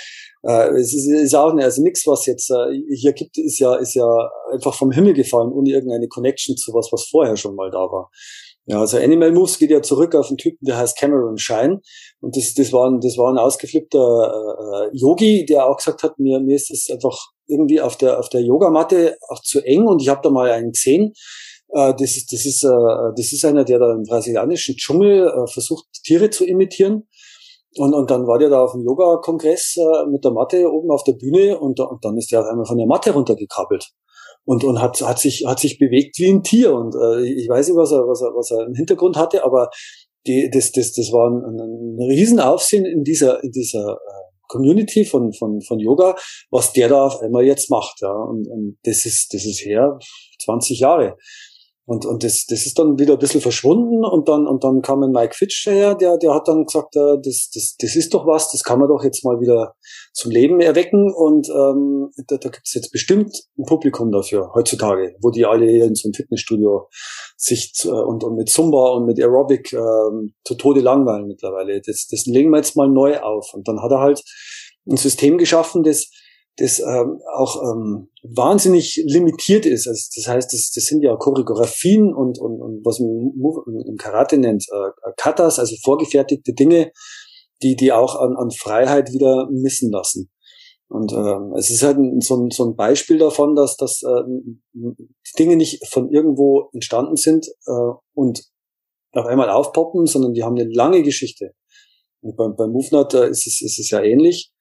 [0.44, 3.74] Äh, es ist, ist auch ne, also nichts, was jetzt äh, hier gibt, ist ja
[3.74, 4.06] ist ja
[4.52, 8.10] einfach vom Himmel gefallen, ohne irgendeine Connection zu was, was vorher schon mal da war.
[8.66, 11.80] Ja, also Animal Moves geht ja zurück auf einen Typen, der heißt Cameron Shine.
[12.20, 16.18] Und das, das, war, ein, das war ein ausgeflippter äh, Yogi, der auch gesagt hat,
[16.18, 17.14] mir, mir ist es einfach
[17.46, 20.72] irgendwie auf der, auf der Yogamatte auch zu eng und ich habe da mal einen
[20.72, 21.12] gesehen.
[21.68, 25.46] Äh, das, ist, das, ist, äh, das ist einer, der da im brasilianischen Dschungel äh,
[25.46, 27.06] versucht, Tiere zu imitieren.
[27.76, 31.04] Und, und dann war der da auf dem Yoga-Kongress äh, mit der Matte oben auf
[31.04, 33.92] der Bühne und, und dann ist der auf einmal von der Matte runtergekappelt
[34.44, 36.74] und, und hat, hat, sich, hat sich bewegt wie ein Tier.
[36.74, 39.70] Und äh, ich weiß nicht, was er, was, er, was er im Hintergrund hatte, aber
[40.26, 45.32] die, das, das, das war ein, ein, Riesenaufsehen in dieser, in dieser äh, Community von,
[45.32, 46.16] von, von Yoga,
[46.50, 48.00] was der da auf einmal jetzt macht.
[48.00, 48.12] Ja.
[48.12, 49.98] Und, und das ist, das ist her
[50.44, 51.16] 20 Jahre.
[51.86, 55.02] Und, und das, das ist dann wieder ein bisschen verschwunden und dann, und dann kam
[55.02, 58.26] ein Mike Fitch her, der, der hat dann gesagt, äh, das, das, das ist doch
[58.26, 59.74] was, das kann man doch jetzt mal wieder
[60.14, 65.14] zum Leben erwecken und ähm, da, da gibt es jetzt bestimmt ein Publikum dafür heutzutage,
[65.20, 66.88] wo die alle hier in so einem Fitnessstudio
[67.36, 71.82] sich äh, und, und mit Zumba und mit Aerobic ähm, zu Tode langweilen mittlerweile.
[71.84, 73.52] Das, das legen wir jetzt mal neu auf.
[73.52, 74.22] Und dann hat er halt
[74.86, 76.08] ein System geschaffen, das
[76.56, 79.88] das ähm, auch ähm, wahnsinnig limitiert ist.
[79.88, 84.38] Also das heißt, das, das sind ja Choreografien und, und, und was man im Karate
[84.38, 86.92] nennt, äh, Katas, also vorgefertigte Dinge,
[87.62, 90.30] die, die auch an, an Freiheit wieder missen lassen.
[90.88, 94.22] Und ähm, es ist halt ein, so, ein, so ein Beispiel davon, dass, dass äh,
[94.74, 98.44] die Dinge nicht von irgendwo entstanden sind äh, und
[99.12, 101.52] auf einmal aufpoppen, sondern die haben eine lange Geschichte.
[102.20, 104.53] Und beim, beim MoveNut äh, ist, es, ist es ja ähnlich äh,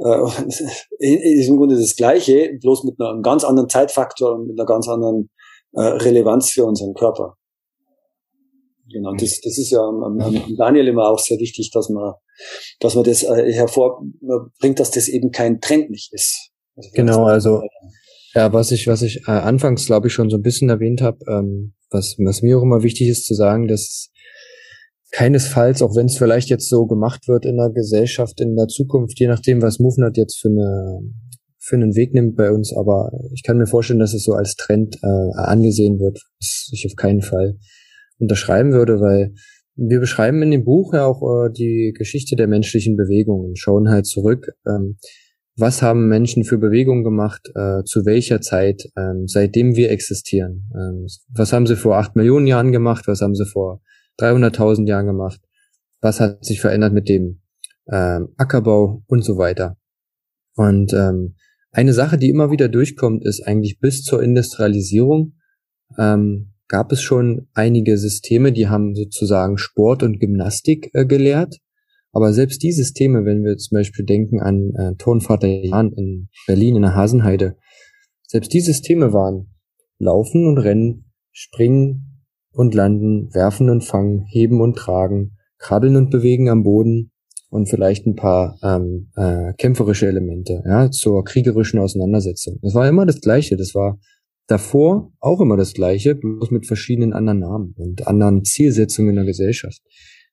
[0.98, 4.88] ist im Grunde das Gleiche, bloß mit einem ganz anderen Zeitfaktor und mit einer ganz
[4.88, 5.30] anderen
[5.72, 7.36] äh, Relevanz für unseren Körper.
[8.92, 12.14] Genau, das, das ist ja am, am Daniel immer auch sehr wichtig, dass man,
[12.80, 16.50] dass man das äh, hervorbringt, dass das eben kein Trend nicht ist.
[16.76, 17.62] Also genau, also
[18.34, 21.18] ja, was ich, was ich äh, anfangs glaube ich schon so ein bisschen erwähnt habe,
[21.28, 24.10] ähm, was, was mir auch immer wichtig ist zu sagen, dass
[25.12, 29.18] keinesfalls, auch wenn es vielleicht jetzt so gemacht wird in der Gesellschaft in der Zukunft,
[29.18, 31.00] je nachdem, was MoveNet jetzt für eine
[31.62, 34.56] für einen Weg nimmt bei uns, aber ich kann mir vorstellen, dass es so als
[34.56, 37.58] Trend äh, angesehen wird, was ich auf keinen Fall
[38.18, 39.34] unterschreiben würde, weil
[39.76, 43.90] wir beschreiben in dem Buch ja auch äh, die Geschichte der menschlichen Bewegung und schauen
[43.90, 44.96] halt zurück, ähm,
[45.56, 50.70] was haben Menschen für Bewegungen gemacht, äh, zu welcher Zeit, ähm, seitdem wir existieren.
[50.74, 53.82] Ähm, was haben sie vor acht Millionen Jahren gemacht, was haben sie vor
[54.20, 55.40] 300.000 Jahren gemacht?
[56.00, 57.42] Was hat sich verändert mit dem
[57.90, 59.76] ähm, Ackerbau und so weiter?
[60.54, 61.36] Und ähm,
[61.72, 65.34] eine Sache, die immer wieder durchkommt, ist eigentlich bis zur Industrialisierung
[65.98, 71.58] ähm, gab es schon einige Systeme, die haben sozusagen Sport und Gymnastik äh, gelehrt.
[72.12, 76.76] Aber selbst die Systeme, wenn wir zum Beispiel denken an äh, Turnvater Jan in Berlin
[76.76, 77.56] in der Hasenheide,
[78.26, 79.54] selbst die Systeme waren
[79.98, 82.09] Laufen und Rennen, Springen,
[82.52, 87.12] und landen, werfen und fangen, heben und tragen, krabbeln und bewegen am Boden
[87.50, 92.58] und vielleicht ein paar ähm, äh, kämpferische Elemente, ja, zur kriegerischen Auseinandersetzung.
[92.62, 93.56] Das war immer das Gleiche.
[93.56, 93.98] Das war
[94.46, 99.24] davor auch immer das Gleiche, bloß mit verschiedenen anderen Namen und anderen Zielsetzungen in der
[99.24, 99.80] Gesellschaft.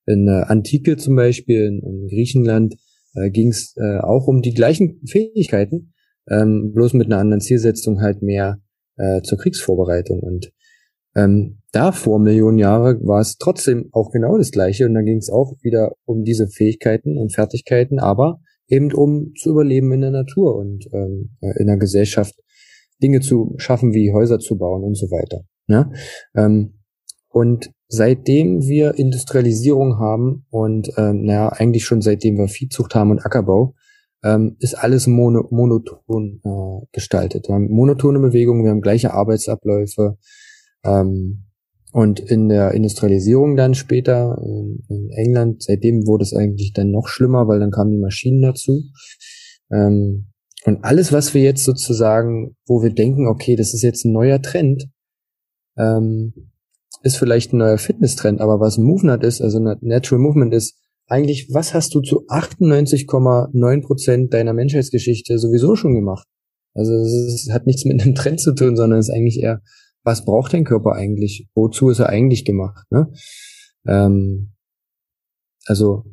[0.06, 2.76] In der Antike zum Beispiel, in, in Griechenland,
[3.16, 5.94] äh, ging es äh, auch um die gleichen Fähigkeiten,
[6.30, 8.62] ähm, bloß mit einer anderen Zielsetzung halt mehr
[8.98, 10.20] äh, zur Kriegsvorbereitung.
[10.20, 10.52] Und
[11.16, 15.18] ähm, da vor Millionen Jahre war es trotzdem auch genau das Gleiche und da ging
[15.18, 20.12] es auch wieder um diese Fähigkeiten und Fertigkeiten, aber eben um zu überleben in der
[20.12, 22.36] Natur und ähm, äh, in der Gesellschaft
[23.02, 25.42] Dinge zu schaffen, wie Häuser zu bauen und so weiter.
[25.68, 25.92] Ja?
[26.36, 26.80] Ähm,
[27.30, 33.26] und seitdem wir Industrialisierung haben und ähm, naja, eigentlich schon seitdem wir Viehzucht haben und
[33.26, 33.76] Ackerbau,
[34.24, 37.48] ähm, ist alles mono, monoton äh, gestaltet.
[37.48, 40.18] Wir haben monotone Bewegungen, wir haben gleiche Arbeitsabläufe.
[40.84, 41.47] Ähm,
[41.98, 47.08] und in der Industrialisierung dann später in, in England, seitdem wurde es eigentlich dann noch
[47.08, 48.84] schlimmer, weil dann kamen die Maschinen dazu.
[49.72, 50.28] Ähm,
[50.66, 54.44] und alles, was wir jetzt sozusagen, wo wir denken, okay, das ist jetzt ein neuer
[54.44, 54.88] Trend,
[55.76, 56.52] ähm,
[57.02, 61.74] ist vielleicht ein neuer Fitnesstrend, aber was Movement ist, also Natural Movement ist, eigentlich, was
[61.74, 66.28] hast du zu 98,9 Prozent deiner Menschheitsgeschichte sowieso schon gemacht?
[66.76, 69.64] Also es hat nichts mit einem Trend zu tun, sondern es ist eigentlich eher,
[70.08, 71.50] was braucht dein Körper eigentlich?
[71.54, 72.86] Wozu ist er eigentlich gemacht?
[72.90, 73.12] Ne?
[73.86, 74.54] Ähm,
[75.66, 76.06] also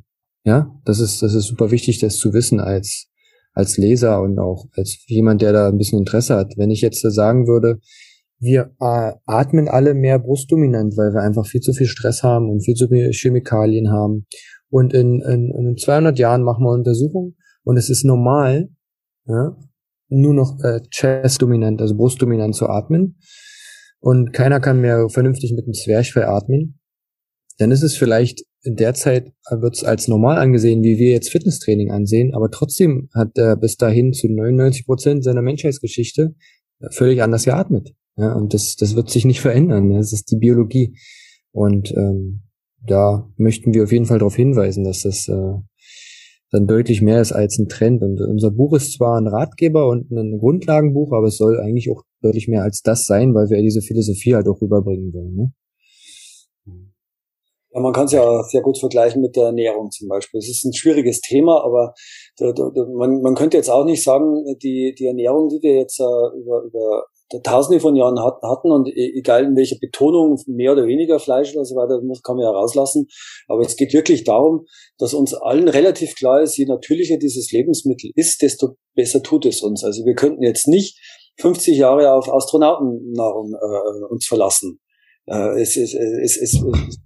[0.45, 3.07] ja, das ist das ist super wichtig, das zu wissen als
[3.53, 6.55] als Leser und auch als jemand, der da ein bisschen Interesse hat.
[6.57, 7.79] Wenn ich jetzt sagen würde,
[8.41, 12.65] wir äh, atmen alle mehr brustdominant, weil wir einfach viel zu viel Stress haben und
[12.65, 14.27] viel zu viel Chemikalien haben.
[14.71, 18.71] Und in, in, in 200 Jahren machen wir Untersuchungen und es ist normal,
[19.27, 19.57] ja,
[20.09, 23.19] nur noch äh, chest-dominant, also brustdominant zu atmen.
[24.05, 26.79] Und keiner kann mehr vernünftig mit dem Zwerchfell atmen.
[27.57, 31.31] Dann ist es vielleicht in der Zeit wird es als normal angesehen, wie wir jetzt
[31.31, 36.35] Fitnesstraining ansehen, aber trotzdem hat er bis dahin zu 99 Prozent seiner Menschheitsgeschichte
[36.91, 37.95] völlig anders geatmet.
[38.19, 39.89] Ja, und das, das wird sich nicht verändern.
[39.89, 40.99] Das ist die Biologie.
[41.51, 42.43] Und ähm,
[42.87, 45.55] da möchten wir auf jeden Fall darauf hinweisen, dass das äh,
[46.55, 48.03] dann deutlich mehr ist als ein Trend.
[48.03, 52.05] Und unser Buch ist zwar ein Ratgeber und ein Grundlagenbuch, aber es soll eigentlich auch
[52.23, 55.35] deutlich mehr als das sein, weil wir diese Philosophie halt auch rüberbringen wollen.
[55.35, 55.53] Ne?
[57.73, 60.39] Ja, man kann es ja sehr gut vergleichen mit der Ernährung zum Beispiel.
[60.39, 61.93] Es ist ein schwieriges Thema, aber
[62.37, 65.99] da, da, man, man könnte jetzt auch nicht sagen, die, die Ernährung, die wir jetzt
[65.99, 67.05] uh, über, über
[67.43, 71.55] Tausende von Jahren hat, hatten und e, egal in welcher Betonung, mehr oder weniger Fleisch
[71.55, 73.07] oder so weiter, das kann man ja rauslassen.
[73.49, 74.67] Aber es geht wirklich darum,
[74.99, 79.63] dass uns allen relativ klar ist, je natürlicher dieses Lebensmittel ist, desto besser tut es
[79.63, 79.85] uns.
[79.85, 80.99] Also wir könnten jetzt nicht
[81.41, 84.81] 50 Jahre auf Astronautennahrung äh, uns verlassen.
[85.27, 86.65] Äh, es, ist, es, es, es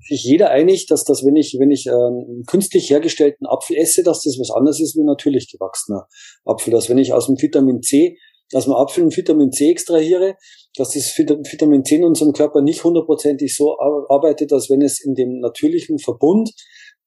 [0.08, 4.02] sich jeder einig, dass das, wenn ich, wenn ich äh, einen künstlich hergestellten Apfel esse,
[4.02, 6.08] dass das was anderes ist wie natürlich gewachsener
[6.44, 6.72] Apfel.
[6.72, 8.18] Dass wenn ich aus dem Vitamin C,
[8.54, 10.36] aus dem Apfel ein Vitamin C extrahiere,
[10.76, 15.14] dass das Vitamin C in unserem Körper nicht hundertprozentig so arbeitet, als wenn es in
[15.14, 16.50] dem natürlichen Verbund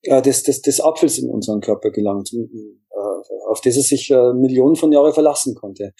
[0.03, 4.34] äh, des, des, des Apfels in unseren Körper gelangt, äh, auf das es sich äh,
[4.34, 5.93] Millionen von Jahren verlassen konnte.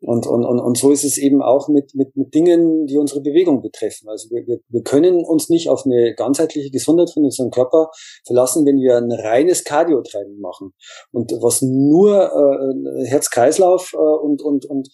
[0.00, 3.20] Und, und, und, und so ist es eben auch mit, mit, mit Dingen, die unsere
[3.20, 4.08] Bewegung betreffen.
[4.08, 7.90] Also wir, wir, wir können uns nicht auf eine ganzheitliche Gesundheit von unserem Körper
[8.24, 10.72] verlassen, wenn wir ein reines Cardio-Training machen.
[11.10, 14.88] Und was nur äh, Herz-Kreislauf äh, und, und, und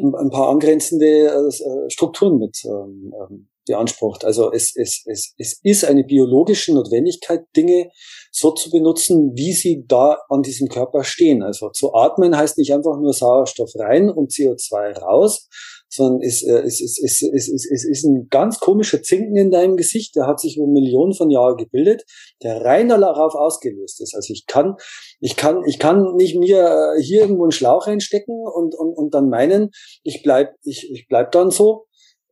[0.00, 4.24] ein paar angrenzende äh, Strukturen mit ähm, ähm beansprucht.
[4.24, 7.90] Also es, es, es, es ist eine biologische Notwendigkeit, Dinge
[8.32, 11.42] so zu benutzen, wie sie da an diesem Körper stehen.
[11.42, 15.48] Also zu atmen heißt nicht einfach nur Sauerstoff rein und CO2 raus,
[15.88, 19.50] sondern es, äh, es, es, es, es, es, es ist ein ganz komischer Zinken in
[19.50, 22.04] deinem Gesicht, der hat sich über Millionen von Jahren gebildet,
[22.42, 24.14] der rein darauf ausgelöst ist.
[24.14, 24.76] Also ich kann,
[25.20, 29.14] ich kann, ich kann nicht mir äh, hier irgendwo einen Schlauch reinstecken und, und, und
[29.14, 29.70] dann meinen,
[30.02, 31.86] ich bleib, ich, ich bleib dann so,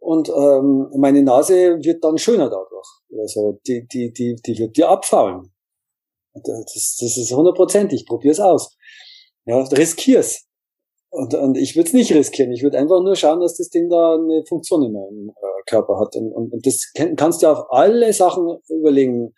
[0.07, 2.87] und ähm, meine Nase wird dann schöner dadurch.
[3.19, 5.53] Also die, die, die, die wird dir abfallen.
[6.33, 8.07] Das, das ist hundertprozentig.
[8.07, 8.77] Probier's aus.
[9.47, 10.45] Ja, riskier's.
[11.11, 12.53] Und, und ich würde es nicht riskieren.
[12.53, 15.99] Ich würde einfach nur schauen, dass das Ding da eine Funktion in meinem äh, Körper
[15.99, 16.15] hat.
[16.15, 19.33] Und, und, und das kann, kannst du auf alle Sachen überlegen.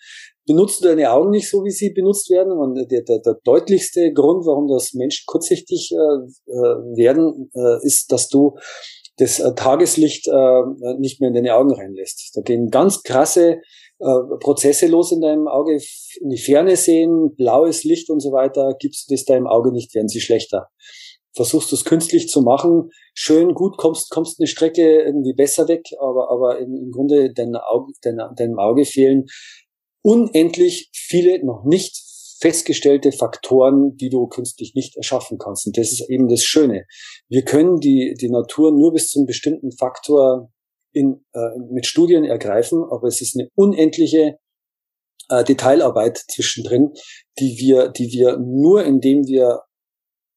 [0.46, 2.52] Benutzt du deine Augen nicht so, wie sie benutzt werden?
[2.52, 6.52] Und der, der, der deutlichste Grund, warum das Menschen kurzsichtig äh, äh,
[6.96, 8.56] werden, äh, ist, dass du
[9.18, 12.32] das äh, Tageslicht äh, nicht mehr in deine Augen reinlässt.
[12.34, 13.60] Da gehen ganz krasse
[13.98, 15.78] äh, Prozesse los in deinem Auge,
[16.20, 19.94] in die Ferne sehen, blaues Licht und so weiter, gibst du das deinem Auge nicht,
[19.94, 20.68] werden sie schlechter.
[21.34, 25.82] Versuchst du es künstlich zu machen, schön, gut, kommst, kommst eine Strecke irgendwie besser weg,
[26.00, 29.26] aber, aber im, im Grunde dein Auge, dein, deinem Auge fehlen
[30.02, 32.07] unendlich viele noch nicht
[32.40, 35.66] festgestellte Faktoren, die du künstlich nicht erschaffen kannst.
[35.66, 36.84] Und das ist eben das Schöne.
[37.28, 40.52] Wir können die, die Natur nur bis zu einem bestimmten Faktor
[40.92, 44.38] in, äh, mit Studien ergreifen, aber es ist eine unendliche
[45.28, 46.92] äh, Detailarbeit zwischendrin,
[47.38, 49.62] die wir, die wir nur indem wir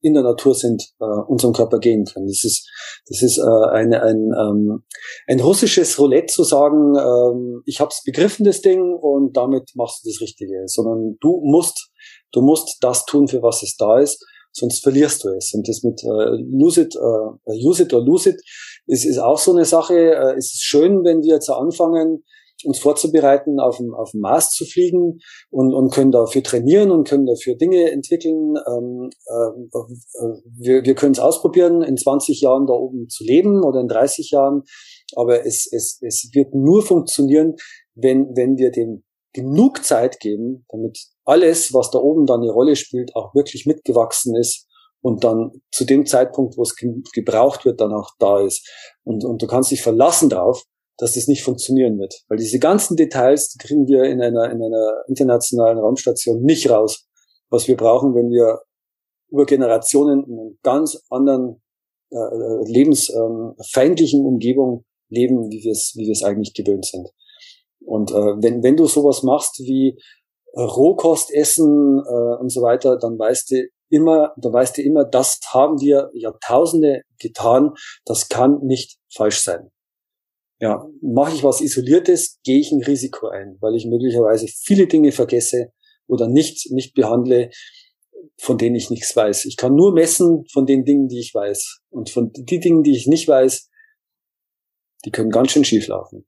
[0.02, 2.28] in der Natur sind, äh, unserem Körper gehen können.
[2.28, 2.68] Das ist,
[3.07, 4.84] das ist äh, eine, ein, ähm,
[5.28, 10.03] ein russisches Roulette zu sagen, ähm, ich habe es begriffen, das Ding, und damit machst
[10.03, 10.64] du das Richtige.
[10.65, 11.91] Sondern du musst
[12.32, 15.53] Du musst das tun, für was es da ist, sonst verlierst du es.
[15.53, 18.41] Und das mit äh, lose it, äh, use it or lose it
[18.88, 19.95] ist, ist auch so eine Sache.
[19.95, 22.24] Äh, es ist schön, wenn wir jetzt anfangen,
[22.64, 27.08] uns vorzubereiten, auf dem, auf dem Mars zu fliegen und, und können dafür trainieren und
[27.08, 28.56] können dafür Dinge entwickeln.
[28.68, 30.26] Ähm, äh,
[30.58, 34.32] wir, wir können es ausprobieren, in 20 Jahren da oben zu leben oder in 30
[34.32, 34.64] Jahren.
[35.16, 37.56] Aber es, es, es wird nur funktionieren,
[37.95, 39.03] wenn, wenn wir dem
[39.34, 44.36] genug Zeit geben, damit alles, was da oben dann eine Rolle spielt, auch wirklich mitgewachsen
[44.36, 44.68] ist
[45.02, 48.68] und dann zu dem Zeitpunkt, wo es gebraucht wird, dann auch da ist.
[49.03, 50.64] Und, und du kannst dich verlassen darauf,
[50.98, 52.24] dass das nicht funktionieren wird.
[52.28, 57.08] Weil diese ganzen Details, die kriegen wir in einer, in einer internationalen Raumstation nicht raus,
[57.49, 58.60] was wir brauchen, wenn wir
[59.30, 61.62] über Generationen in einer ganz anderen
[62.12, 67.10] äh, äh lebensfeindlichen ähm, Umgebung leben, wie wir es wie wir es eigentlich gewöhnt sind.
[67.86, 69.98] Und äh, wenn, wenn du sowas machst wie
[70.53, 75.06] äh, Rohkost essen äh, und so weiter, dann weißt du immer, dann weißt du immer,
[75.06, 77.72] das haben wir Jahrtausende getan,
[78.06, 79.70] das kann nicht falsch sein.
[80.60, 85.12] Ja, mache ich was Isoliertes, gehe ich ein Risiko ein, weil ich möglicherweise viele Dinge
[85.12, 85.72] vergesse
[86.08, 87.49] oder nicht, nicht behandle,
[88.40, 89.45] von denen ich nichts weiß.
[89.45, 91.80] Ich kann nur messen von den Dingen, die ich weiß.
[91.90, 93.70] Und von die Dingen, die ich nicht weiß,
[95.06, 96.28] die können ganz schön schief laufen.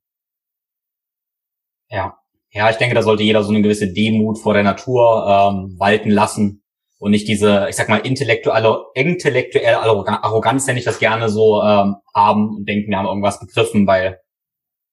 [1.94, 2.18] Ja.
[2.50, 6.10] Ja, ich denke, da sollte jeder so eine gewisse Demut vor der Natur ähm, walten
[6.10, 6.62] lassen
[6.98, 11.96] und nicht diese, ich sag mal, intellektuelle, intellektuelle Arroganz, nenne ich das gerne so, ähm,
[12.14, 14.20] haben und denken, wir haben irgendwas begriffen, weil,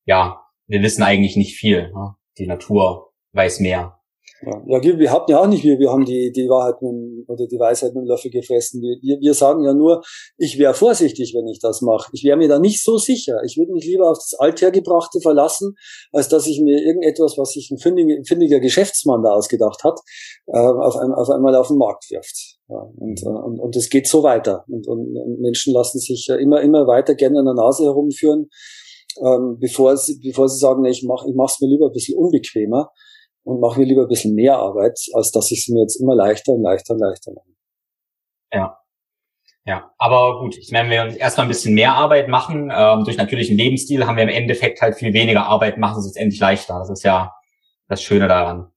[0.06, 1.92] ja, wir wissen eigentlich nicht viel.
[1.92, 2.16] Ne?
[2.38, 4.01] Die Natur weiß mehr.
[4.42, 7.46] Ja, ja wir, hatten ja auch nicht, wir, wir haben die, die Wahrheit mit, oder
[7.48, 8.82] die Weisheit mit dem Löffel gefressen.
[8.82, 10.02] Wir, wir sagen ja nur,
[10.38, 12.10] ich wäre vorsichtig, wenn ich das mache.
[12.14, 13.42] Ich wäre mir da nicht so sicher.
[13.46, 15.76] Ich würde mich lieber auf das Althergebrachte verlassen,
[16.12, 20.00] als dass ich mir irgendetwas, was sich ein findiger, findiger Geschäftsmann da ausgedacht hat,
[20.48, 22.58] äh, auf, ein, auf einmal auf den Markt wirft.
[22.68, 24.66] Ja, und, äh, und, und es geht so weiter.
[24.68, 28.50] Und, und, und Menschen lassen sich ja immer, immer weiter gerne an der Nase herumführen,
[29.24, 32.18] ähm, bevor, sie, bevor sie sagen, nee, ich mache ich mach's mir lieber ein bisschen
[32.18, 32.92] unbequemer
[33.44, 36.16] und mache mir lieber ein bisschen mehr Arbeit, als dass ich es mir jetzt immer
[36.16, 37.50] leichter und leichter und leichter mache.
[38.54, 38.78] Ja.
[39.64, 43.18] Ja, aber gut, ich meine, wenn wir erstmal ein bisschen mehr Arbeit machen, ähm, durch
[43.18, 46.80] natürlichen Lebensstil haben wir im Endeffekt halt viel weniger Arbeit, machen es uns endlich leichter.
[46.80, 47.32] Das ist ja
[47.88, 48.72] das Schöne daran.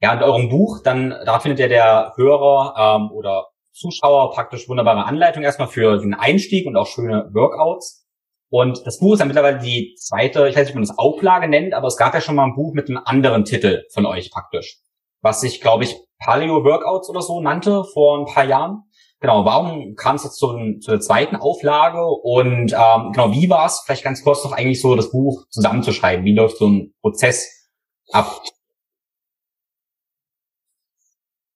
[0.00, 5.04] Ja, und eurem Buch, dann, da findet ja der Hörer ähm, oder Zuschauer praktisch wunderbare
[5.04, 8.03] Anleitung erstmal für den Einstieg und auch schöne Workouts.
[8.50, 11.48] Und das Buch ist ja mittlerweile die zweite, ich weiß nicht, ob man das Auflage
[11.48, 14.30] nennt, aber es gab ja schon mal ein Buch mit einem anderen Titel von euch
[14.30, 14.78] praktisch,
[15.22, 18.84] was sich, glaube ich, Paleo Workouts oder so nannte vor ein paar Jahren.
[19.20, 20.48] Genau, warum kam es jetzt zu,
[20.80, 24.80] zu der zweiten Auflage und ähm, genau, wie war es, vielleicht ganz kurz noch eigentlich
[24.82, 26.24] so das Buch zusammenzuschreiben?
[26.24, 27.70] Wie läuft so ein Prozess
[28.10, 28.42] ab?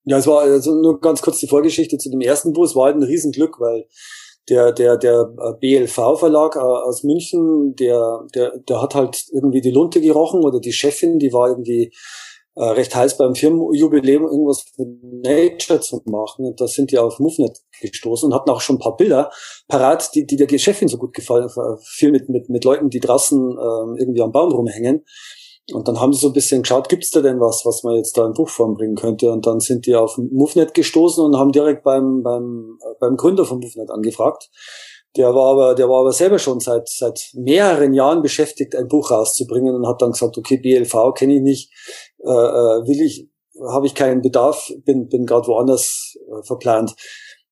[0.04, 2.64] Ja, es war also nur ganz kurz die Vorgeschichte zu dem ersten Buch.
[2.64, 3.86] Es war halt ein Riesenglück, weil
[4.48, 9.70] der, der, der äh, BLV-Verlag äh, aus München, der, der, der hat halt irgendwie die
[9.70, 11.92] Lunte gerochen oder die Chefin, die war irgendwie
[12.54, 14.88] äh, recht heiß beim Firmenjubiläum irgendwas mit
[15.24, 16.44] Nature zu machen.
[16.44, 19.30] Und da sind die auf Movnet gestoßen und hatten auch schon ein paar Bilder
[19.68, 21.48] parat, die, die der Chefin so gut gefallen.
[21.84, 25.04] Viel mit, mit, mit Leuten, die draußen ähm, irgendwie am Baum rumhängen.
[25.72, 28.16] Und dann haben sie so ein bisschen geschaut, gibt's da denn was, was man jetzt
[28.16, 29.30] da in Buchform bringen könnte?
[29.30, 33.60] Und dann sind die auf MoveNet gestoßen und haben direkt beim, beim, beim Gründer von
[33.60, 34.48] MoveNet angefragt.
[35.16, 39.10] Der war aber, der war aber selber schon seit, seit mehreren Jahren beschäftigt, ein Buch
[39.10, 41.72] rauszubringen und hat dann gesagt, okay, BLV kenne ich nicht,
[42.24, 43.28] äh, äh, will ich,
[43.70, 46.94] habe ich keinen Bedarf, bin, bin gerade woanders äh, verplant.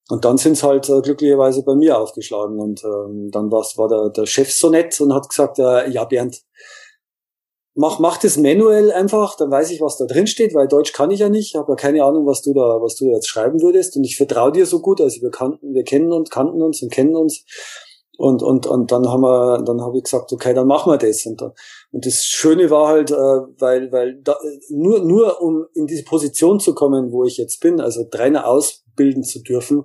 [0.08, 2.60] Und dann sind's halt äh, glücklicherweise bei mir aufgeschlagen.
[2.60, 6.04] Und ähm, dann war's, war der, der Chef so nett und hat gesagt, äh, ja
[6.04, 6.42] Bernd,
[7.76, 11.10] mach, mach das manuell einfach, dann weiß ich, was da drin steht, weil Deutsch kann
[11.10, 13.96] ich ja nicht, habe ja keine Ahnung, was du da, was du jetzt schreiben würdest.
[13.96, 16.90] Und ich vertraue dir so gut, also wir kannten, wir kennen uns, kannten uns und
[16.90, 17.44] kennen uns.
[18.18, 21.26] Und und und dann haben wir, dann habe ich gesagt, okay, dann machen wir das.
[21.26, 24.38] Und und das Schöne war halt, äh, weil weil da,
[24.70, 29.22] nur nur um in diese Position zu kommen, wo ich jetzt bin, also Trainer ausbilden
[29.22, 29.84] zu dürfen,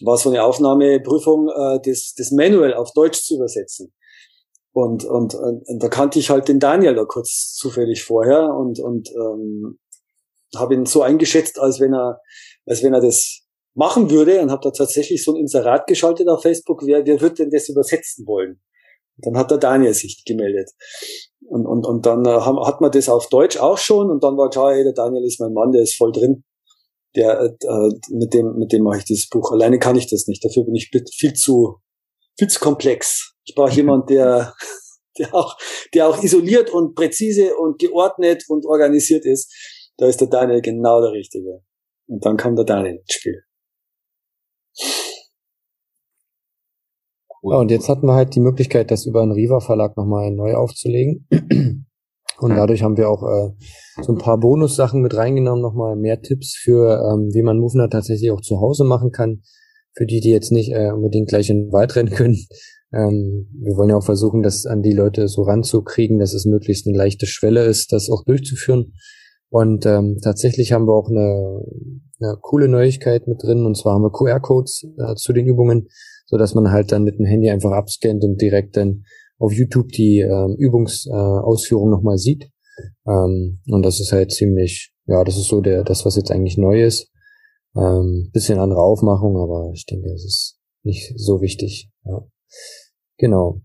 [0.00, 3.92] war so eine Aufnahmeprüfung, äh, das das manuell auf Deutsch zu übersetzen.
[4.80, 9.10] Und, und, und, da kannte ich halt den Daniel da kurz zufällig vorher und, und
[9.10, 9.80] ähm,
[10.54, 12.20] habe ihn so eingeschätzt, als wenn er,
[12.64, 13.40] als wenn er das
[13.74, 17.40] machen würde und habe da tatsächlich so ein Inserat geschaltet auf Facebook, wer, wer wird
[17.40, 18.60] denn das übersetzen wollen?
[19.16, 20.70] Und dann hat der Daniel sich gemeldet.
[21.48, 24.48] Und, und, und dann äh, hat man das auf Deutsch auch schon und dann war
[24.48, 26.44] klar, hey, der Daniel ist mein Mann, der ist voll drin.
[27.16, 29.50] Der, äh, mit dem, mit dem mache ich dieses Buch.
[29.50, 30.44] Alleine kann ich das nicht.
[30.44, 31.80] Dafür bin ich viel zu,
[32.38, 33.34] viel zu komplex.
[33.48, 34.54] Ich brauche jemand, der,
[35.18, 35.56] der auch,
[35.94, 39.50] der auch isoliert und präzise und geordnet und organisiert ist.
[39.96, 41.62] Da ist der Daniel genau der Richtige.
[42.06, 43.42] Und dann kam der Daniel ins Spiel.
[47.42, 50.54] Ja, und jetzt hatten wir halt die Möglichkeit, das über einen Riva Verlag nochmal neu
[50.54, 51.26] aufzulegen.
[52.40, 53.50] Und dadurch haben wir auch äh,
[54.02, 58.30] so ein paar Bonussachen mit reingenommen, nochmal mehr Tipps für, ähm, wie man Movner tatsächlich
[58.30, 59.42] auch zu Hause machen kann.
[59.96, 62.38] Für die, die jetzt nicht äh, unbedingt gleich in den Wald rennen können.
[62.92, 66.86] Ähm, wir wollen ja auch versuchen, das an die Leute so ranzukriegen, dass es möglichst
[66.86, 68.94] eine leichte Schwelle ist, das auch durchzuführen.
[69.50, 71.62] Und ähm, tatsächlich haben wir auch eine,
[72.20, 73.64] eine coole Neuigkeit mit drin.
[73.64, 75.88] Und zwar haben wir QR-Codes äh, zu den Übungen,
[76.26, 79.04] so dass man halt dann mit dem Handy einfach abscannt und direkt dann
[79.38, 82.50] auf YouTube die ähm, Übungsausführung äh, nochmal sieht.
[83.06, 86.58] Ähm, und das ist halt ziemlich, ja, das ist so der, das, was jetzt eigentlich
[86.58, 87.10] neu ist.
[87.76, 91.90] Ähm, bisschen andere Aufmachung, aber ich denke, es ist nicht so wichtig.
[92.04, 92.26] Ja.
[93.18, 93.60] Genau.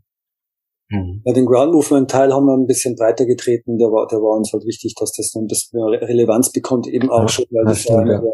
[0.89, 1.21] Mhm.
[1.25, 3.77] Ja, den Ground Movement Teil haben wir ein bisschen breiter getreten.
[3.77, 6.87] Der war, der war uns halt wichtig, dass das noch ein bisschen mehr Relevanz bekommt,
[6.87, 8.21] eben auch ja, schon, weil das, das stimmt, ja.
[8.21, 8.33] der,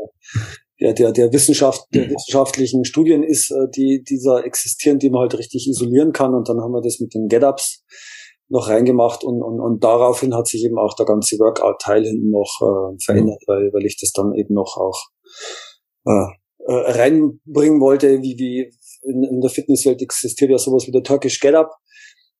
[0.80, 2.11] der, der, der Wissenschaft, der mhm.
[2.11, 6.34] wissenschaftlichen Studien ist, äh, die dieser existieren, die man halt richtig isolieren kann.
[6.34, 7.84] Und dann haben wir das mit den Get-Ups
[8.49, 12.59] noch reingemacht und, und, und daraufhin hat sich eben auch der ganze Workout-Teil hinten noch
[12.61, 13.51] äh, verändert, mhm.
[13.51, 15.09] weil, weil ich das dann eben noch auch
[16.05, 18.71] äh, äh, reinbringen wollte, wie, wie
[19.03, 21.71] in, in der Fitnesswelt existiert ja sowas wie der Turkish Get-Up.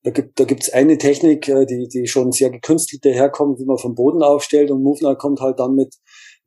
[0.02, 3.76] Da gibt da gibt's eine Technik, äh, die die schon sehr gekünstelt daherkommt, wie man
[3.76, 5.94] vom Boden aufstellt und Movner kommt halt dann mit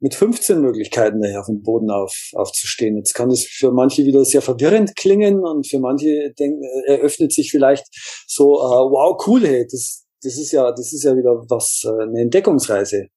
[0.04, 2.98] mit 15 Möglichkeiten daher vom Boden auf, aufzustehen.
[2.98, 7.32] Jetzt kann es für manche wieder sehr verwirrend klingen und für manche denken, äh, eröffnet
[7.32, 7.86] sich vielleicht
[8.28, 12.20] so, uh, wow, cool, hey, das, das ist ja, das ist ja wieder was, eine
[12.20, 13.08] Entdeckungsreise.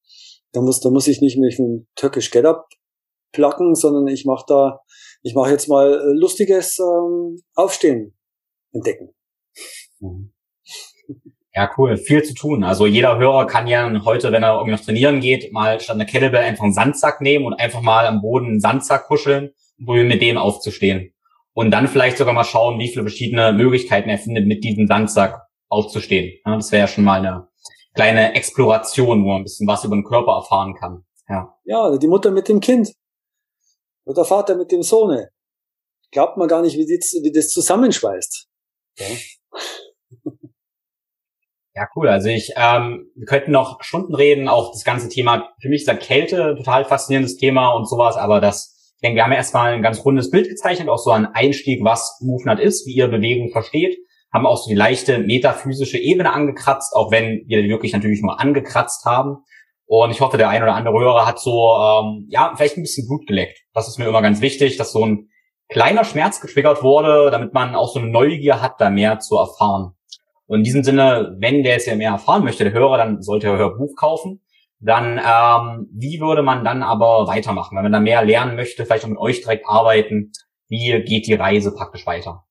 [0.52, 2.68] Da muss, da muss ich nicht mit einem Turkish Get Up
[3.32, 4.78] placken, sondern ich mache da,
[5.22, 8.16] ich mache jetzt mal lustiges ähm, Aufstehen
[8.72, 9.14] entdecken.
[10.00, 10.32] Mhm.
[11.56, 11.96] Ja, cool.
[11.96, 12.64] Viel zu tun.
[12.64, 16.04] Also jeder Hörer kann ja heute, wenn er irgendwie noch trainieren geht, mal statt einer
[16.04, 20.08] Kettlebell einfach einen Sandsack nehmen und einfach mal am Boden einen Sandsack kuscheln und probieren
[20.08, 21.14] mit dem aufzustehen.
[21.54, 25.40] Und dann vielleicht sogar mal schauen, wie viele verschiedene Möglichkeiten er findet, mit diesem Sandsack
[25.68, 26.38] aufzustehen.
[26.44, 27.48] Ja, das wäre ja schon mal eine
[27.94, 31.06] kleine Exploration, wo man ein bisschen was über den Körper erfahren kann.
[31.26, 32.92] Ja, ja die Mutter mit dem Kind.
[34.06, 35.30] Oder der Vater mit dem Sohne.
[36.12, 38.46] Glaubt man gar nicht, wie, die, wie das zusammenschweißt.
[38.98, 39.06] Ja.
[41.78, 42.08] Ja, cool.
[42.08, 45.88] Also ich, ähm, wir könnten noch Stunden reden, auch das ganze Thema, für mich ist
[45.88, 49.74] da Kälte total faszinierendes Thema und sowas, aber das, ich denke, wir haben ja erstmal
[49.74, 53.50] ein ganz rundes Bild gezeichnet, auch so ein Einstieg, was MoveNut ist, wie ihr Bewegung
[53.50, 53.98] versteht,
[54.32, 58.40] haben auch so die leichte metaphysische Ebene angekratzt, auch wenn wir die wirklich natürlich nur
[58.40, 59.44] angekratzt haben.
[59.86, 63.06] Und ich hoffe, der ein oder andere Hörer hat so, ähm, ja, vielleicht ein bisschen
[63.06, 63.60] Blut geleckt.
[63.72, 65.28] Das ist mir immer ganz wichtig, dass so ein
[65.68, 69.92] kleiner Schmerz getriggert wurde, damit man auch so eine Neugier hat, da mehr zu erfahren.
[70.46, 73.48] Und in diesem Sinne, wenn der jetzt ja mehr erfahren möchte, der Hörer, dann sollte
[73.48, 74.42] er Hörbuch kaufen.
[74.78, 77.76] Dann, ähm, wie würde man dann aber weitermachen?
[77.76, 80.32] Wenn man da mehr lernen möchte, vielleicht auch mit euch direkt arbeiten,
[80.68, 82.44] wie geht die Reise praktisch weiter?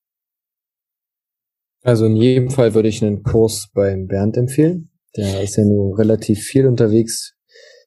[1.83, 4.89] Also in jedem Fall würde ich einen Kurs beim Bernd empfehlen.
[5.17, 7.33] Der ist ja nur relativ viel unterwegs.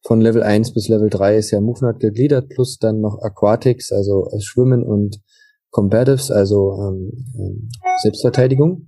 [0.04, 4.28] Von Level 1 bis Level 3 ist ja MoveNut gegliedert, plus dann noch Aquatics, also
[4.40, 5.20] Schwimmen und
[5.70, 7.68] Combatives, also ähm, ähm
[8.02, 8.86] Selbstverteidigung.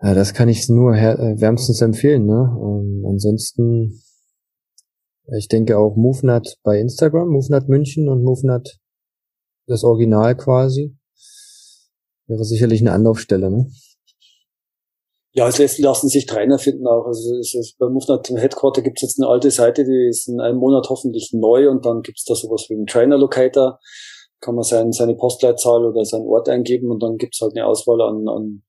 [0.00, 2.26] Ja, das kann ich nur äh, wärmstens empfehlen.
[2.26, 2.56] Ne?
[2.62, 4.00] Ähm, ansonsten,
[5.36, 8.78] ich denke auch MoveNut bei Instagram, MoveNut München und MoveNut
[9.66, 10.96] das Original quasi.
[12.26, 13.70] Wäre sicherlich eine Anlaufstelle, ne?
[15.38, 17.06] Ja, es lässt, lassen sich Trainer finden auch.
[17.06, 20.40] Also es ist, bei MoveNut Headquarter gibt es jetzt eine alte Seite, die ist in
[20.40, 23.78] einem Monat hoffentlich neu und dann gibt es da sowas wie einen Trainer Locator.
[24.40, 27.66] Kann man sein, seine Postleitzahl oder seinen Ort eingeben und dann gibt es halt eine
[27.66, 28.64] Auswahl an, an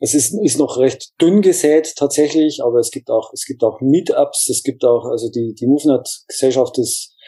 [0.00, 3.82] es ist, ist noch recht dünn gesät tatsächlich, aber es gibt auch, es gibt auch
[3.82, 7.18] Meetups, es gibt auch, also die, die MoveNet-Gesellschaft ist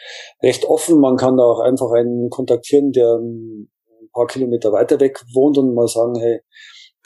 [0.41, 0.99] recht offen.
[0.99, 3.69] Man kann da auch einfach einen kontaktieren, der ein
[4.11, 6.39] paar Kilometer weiter weg wohnt und mal sagen, hey,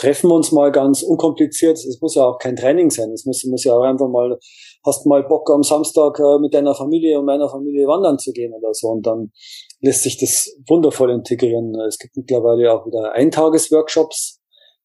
[0.02, 1.78] treffen wir uns mal ganz unkompliziert.
[1.78, 3.12] Es muss ja auch kein Training sein.
[3.12, 4.38] Es muss, muss ja auch einfach mal,
[4.86, 8.54] hast mal Bock am Samstag äh, mit deiner Familie und meiner Familie wandern zu gehen
[8.54, 8.88] oder so.
[8.88, 9.32] Und dann
[9.80, 11.76] lässt sich das wundervoll integrieren.
[11.88, 14.42] Es gibt mittlerweile auch wieder Eintagesworkshops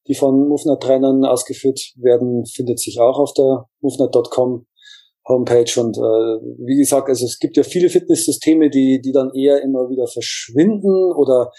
[0.08, 4.66] die von MoveNet-Trainern ausgeführt werden, findet sich auch auf der MoveNet.com
[5.28, 5.80] Homepage.
[5.80, 9.90] Und äh, wie gesagt, also es gibt ja viele Fitnesssysteme, die, die dann eher immer
[9.90, 11.50] wieder verschwinden oder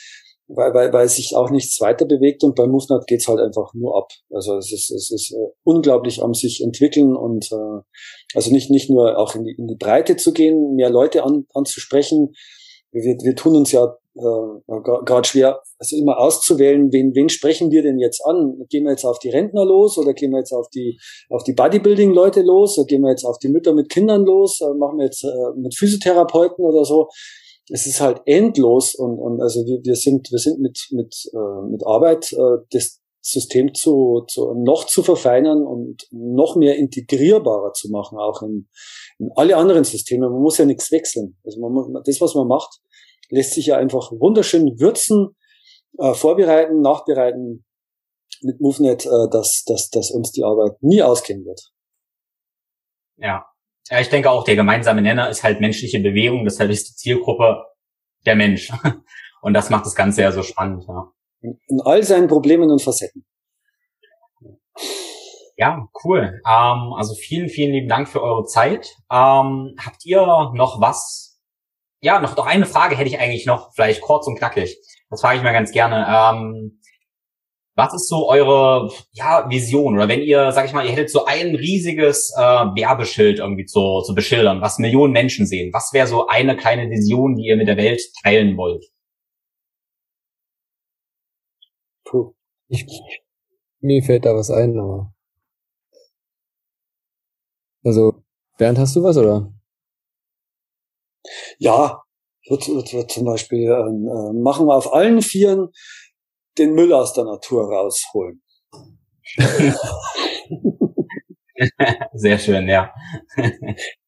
[0.47, 3.97] weil, weil, weil sich auch nichts weiter bewegt und bei MoveNet geht's halt einfach nur
[3.97, 4.11] ab.
[4.31, 7.81] Also es ist, es ist äh, unglaublich am sich entwickeln und äh,
[8.33, 11.45] also nicht, nicht nur auch in die, in die Breite zu gehen, mehr Leute an,
[11.53, 12.33] anzusprechen.
[12.91, 17.83] Wir, wir tun uns ja äh, gerade schwer, also immer auszuwählen, wen, wen sprechen wir
[17.83, 18.65] denn jetzt an?
[18.69, 20.97] Gehen wir jetzt auf die Rentner los oder gehen wir jetzt auf die,
[21.29, 24.61] auf die Bodybuilding-Leute los oder gehen wir jetzt auf die Mütter mit Kindern los?
[24.61, 27.09] Äh, machen wir jetzt äh, mit Physiotherapeuten oder so?
[27.69, 31.69] Es ist halt endlos und, und also wir, wir sind, wir sind mit, mit, äh,
[31.69, 37.89] mit Arbeit äh, das System zu, zu, noch zu verfeinern und noch mehr integrierbarer zu
[37.89, 38.69] machen, auch in,
[39.19, 40.29] in alle anderen Systeme.
[40.29, 41.37] Man muss ja nichts wechseln.
[41.43, 42.79] Also man, das, was man macht,
[43.29, 45.35] lässt sich ja einfach wunderschön würzen,
[45.97, 47.65] äh, vorbereiten, nachbereiten
[48.41, 51.61] mit MoveNet, äh, dass, dass, dass uns die Arbeit nie ausgehen wird.
[53.17, 53.45] Ja.
[53.89, 57.63] Ja, ich denke auch, der gemeinsame Nenner ist halt menschliche Bewegung, deshalb ist die Zielgruppe
[58.25, 58.71] der Mensch.
[59.41, 60.85] Und das macht das Ganze ja so spannend.
[60.87, 61.11] Ja.
[61.41, 63.25] In, all seinen Problemen und Facetten.
[65.55, 66.41] Ja, cool.
[66.45, 68.95] Ähm, also vielen, vielen lieben Dank für eure Zeit.
[69.11, 71.27] Ähm, habt ihr noch was
[71.99, 74.77] ja, noch, noch eine Frage hätte ich eigentlich noch, vielleicht kurz und knackig.
[75.09, 76.05] Das frage ich mal ganz gerne.
[76.07, 76.76] Ähm,
[77.77, 79.95] was ist so eure ja, Vision?
[79.95, 84.01] Oder wenn ihr, sag ich mal, ihr hättet so ein riesiges äh, Werbeschild irgendwie zu,
[84.01, 87.67] zu beschildern, was Millionen Menschen sehen, was wäre so eine kleine Vision, die ihr mit
[87.67, 88.83] der Welt teilen wollt?
[92.03, 92.33] Puh.
[92.67, 92.85] Ich,
[93.79, 95.13] mir fällt da was ein, aber.
[97.83, 98.23] Also,
[98.57, 99.53] Bernd, hast du was, oder?
[101.59, 102.01] Ja,
[102.47, 105.69] wird, wird, wird zum Beispiel ähm, äh, machen wir auf allen Vieren
[106.57, 108.41] den Müll aus der Natur rausholen.
[112.13, 112.93] Sehr schön, ja.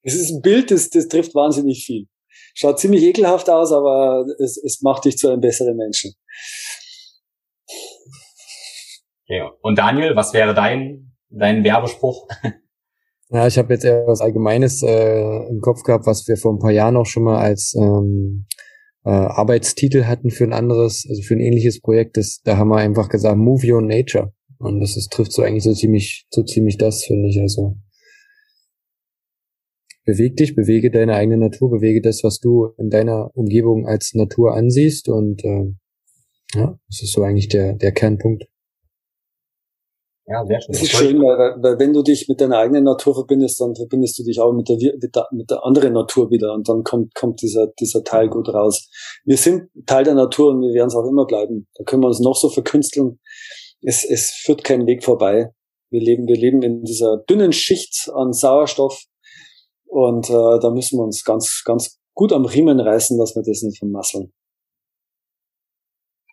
[0.04, 2.08] Es ist ein Bild, das, das trifft wahnsinnig viel.
[2.54, 6.14] Schaut ziemlich ekelhaft aus, aber es, es macht dich zu einem besseren Menschen.
[9.28, 9.52] Ja.
[9.62, 12.28] Und Daniel, was wäre dein, dein Werbespruch?
[13.32, 16.58] Ja, ich habe jetzt eher was Allgemeines äh, im Kopf gehabt, was wir vor ein
[16.58, 18.48] paar Jahren auch schon mal als ähm,
[19.06, 22.18] äh, Arbeitstitel hatten für ein anderes, also für ein ähnliches Projekt.
[22.18, 24.34] Das, da haben wir einfach gesagt, Move Your Nature.
[24.58, 27.40] Und das ist, trifft so eigentlich so ziemlich, so ziemlich das, finde ich.
[27.40, 27.78] Also
[30.06, 34.56] beweg dich, bewege deine eigene Natur, bewege das, was du in deiner Umgebung als Natur
[34.56, 35.08] ansiehst.
[35.08, 35.66] Und äh,
[36.56, 38.46] ja, das ist so eigentlich der, der Kernpunkt.
[40.32, 40.74] Ja, sehr schön.
[40.74, 44.20] Das ist schön, weil, weil wenn du dich mit deiner eigenen Natur verbindest, dann verbindest
[44.20, 47.16] du dich auch mit der, mit der, mit der anderen Natur wieder und dann kommt,
[47.16, 48.90] kommt dieser, dieser Teil gut raus.
[49.26, 51.68] Wir sind Teil der Natur und wir werden es auch immer bleiben.
[51.74, 53.20] Da können wir uns noch so verkünsteln.
[53.82, 55.50] Es, es führt keinen Weg vorbei.
[55.90, 59.06] Wir leben, wir leben in dieser dünnen Schicht an Sauerstoff
[59.86, 63.64] und äh, da müssen wir uns ganz, ganz gut am Riemen reißen, dass wir das
[63.64, 64.32] nicht vermasseln.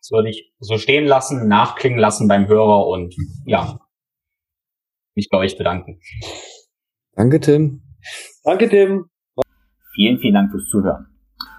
[0.02, 3.16] Das würde ich so stehen lassen, nachklingen lassen beim Hörer und
[3.46, 3.80] ja,
[5.16, 5.98] mich bei euch bedanken.
[7.14, 7.82] Danke, Tim.
[8.44, 9.06] Danke, Tim.
[9.94, 11.06] Vielen, vielen Dank fürs Zuhören.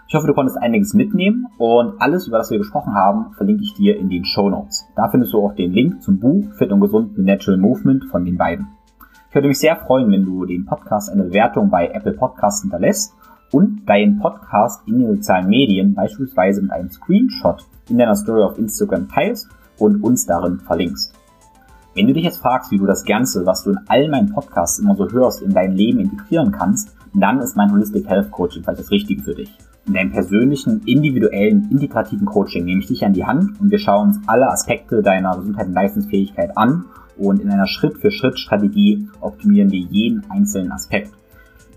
[0.07, 3.73] Ich hoffe, du konntest einiges mitnehmen und alles, über das wir gesprochen haben, verlinke ich
[3.73, 4.85] dir in den Show Notes.
[4.95, 8.23] Da findest du auch den Link zum Buch Fit und Gesund mit Natural Movement von
[8.23, 8.67] den beiden.
[9.27, 13.13] Ich würde mich sehr freuen, wenn du den Podcast eine Bewertung bei Apple Podcasts hinterlässt
[13.51, 18.57] und deinen Podcast in den sozialen Medien beispielsweise mit einem Screenshot in deiner Story auf
[18.57, 21.16] Instagram teilst und uns darin verlinkst.
[21.97, 24.77] Wenn du dich jetzt fragst, wie du das Ganze, was du in all meinen Podcasts
[24.77, 28.81] immer so hörst, in dein Leben integrieren kannst, dann ist mein Holistic Health Coaching vielleicht
[28.81, 29.49] das Richtige für dich.
[29.87, 34.09] In deinem persönlichen, individuellen, integrativen Coaching nehme ich dich an die Hand und wir schauen
[34.09, 36.85] uns alle Aspekte deiner Gesundheit und Leistungsfähigkeit an
[37.17, 41.15] und in einer Schritt-für-Schritt-Strategie optimieren wir jeden einzelnen Aspekt,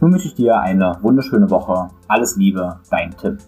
[0.00, 1.90] Nun wünsche ich dir eine wunderschöne Woche.
[2.08, 3.38] Alles Liebe, dein Tim.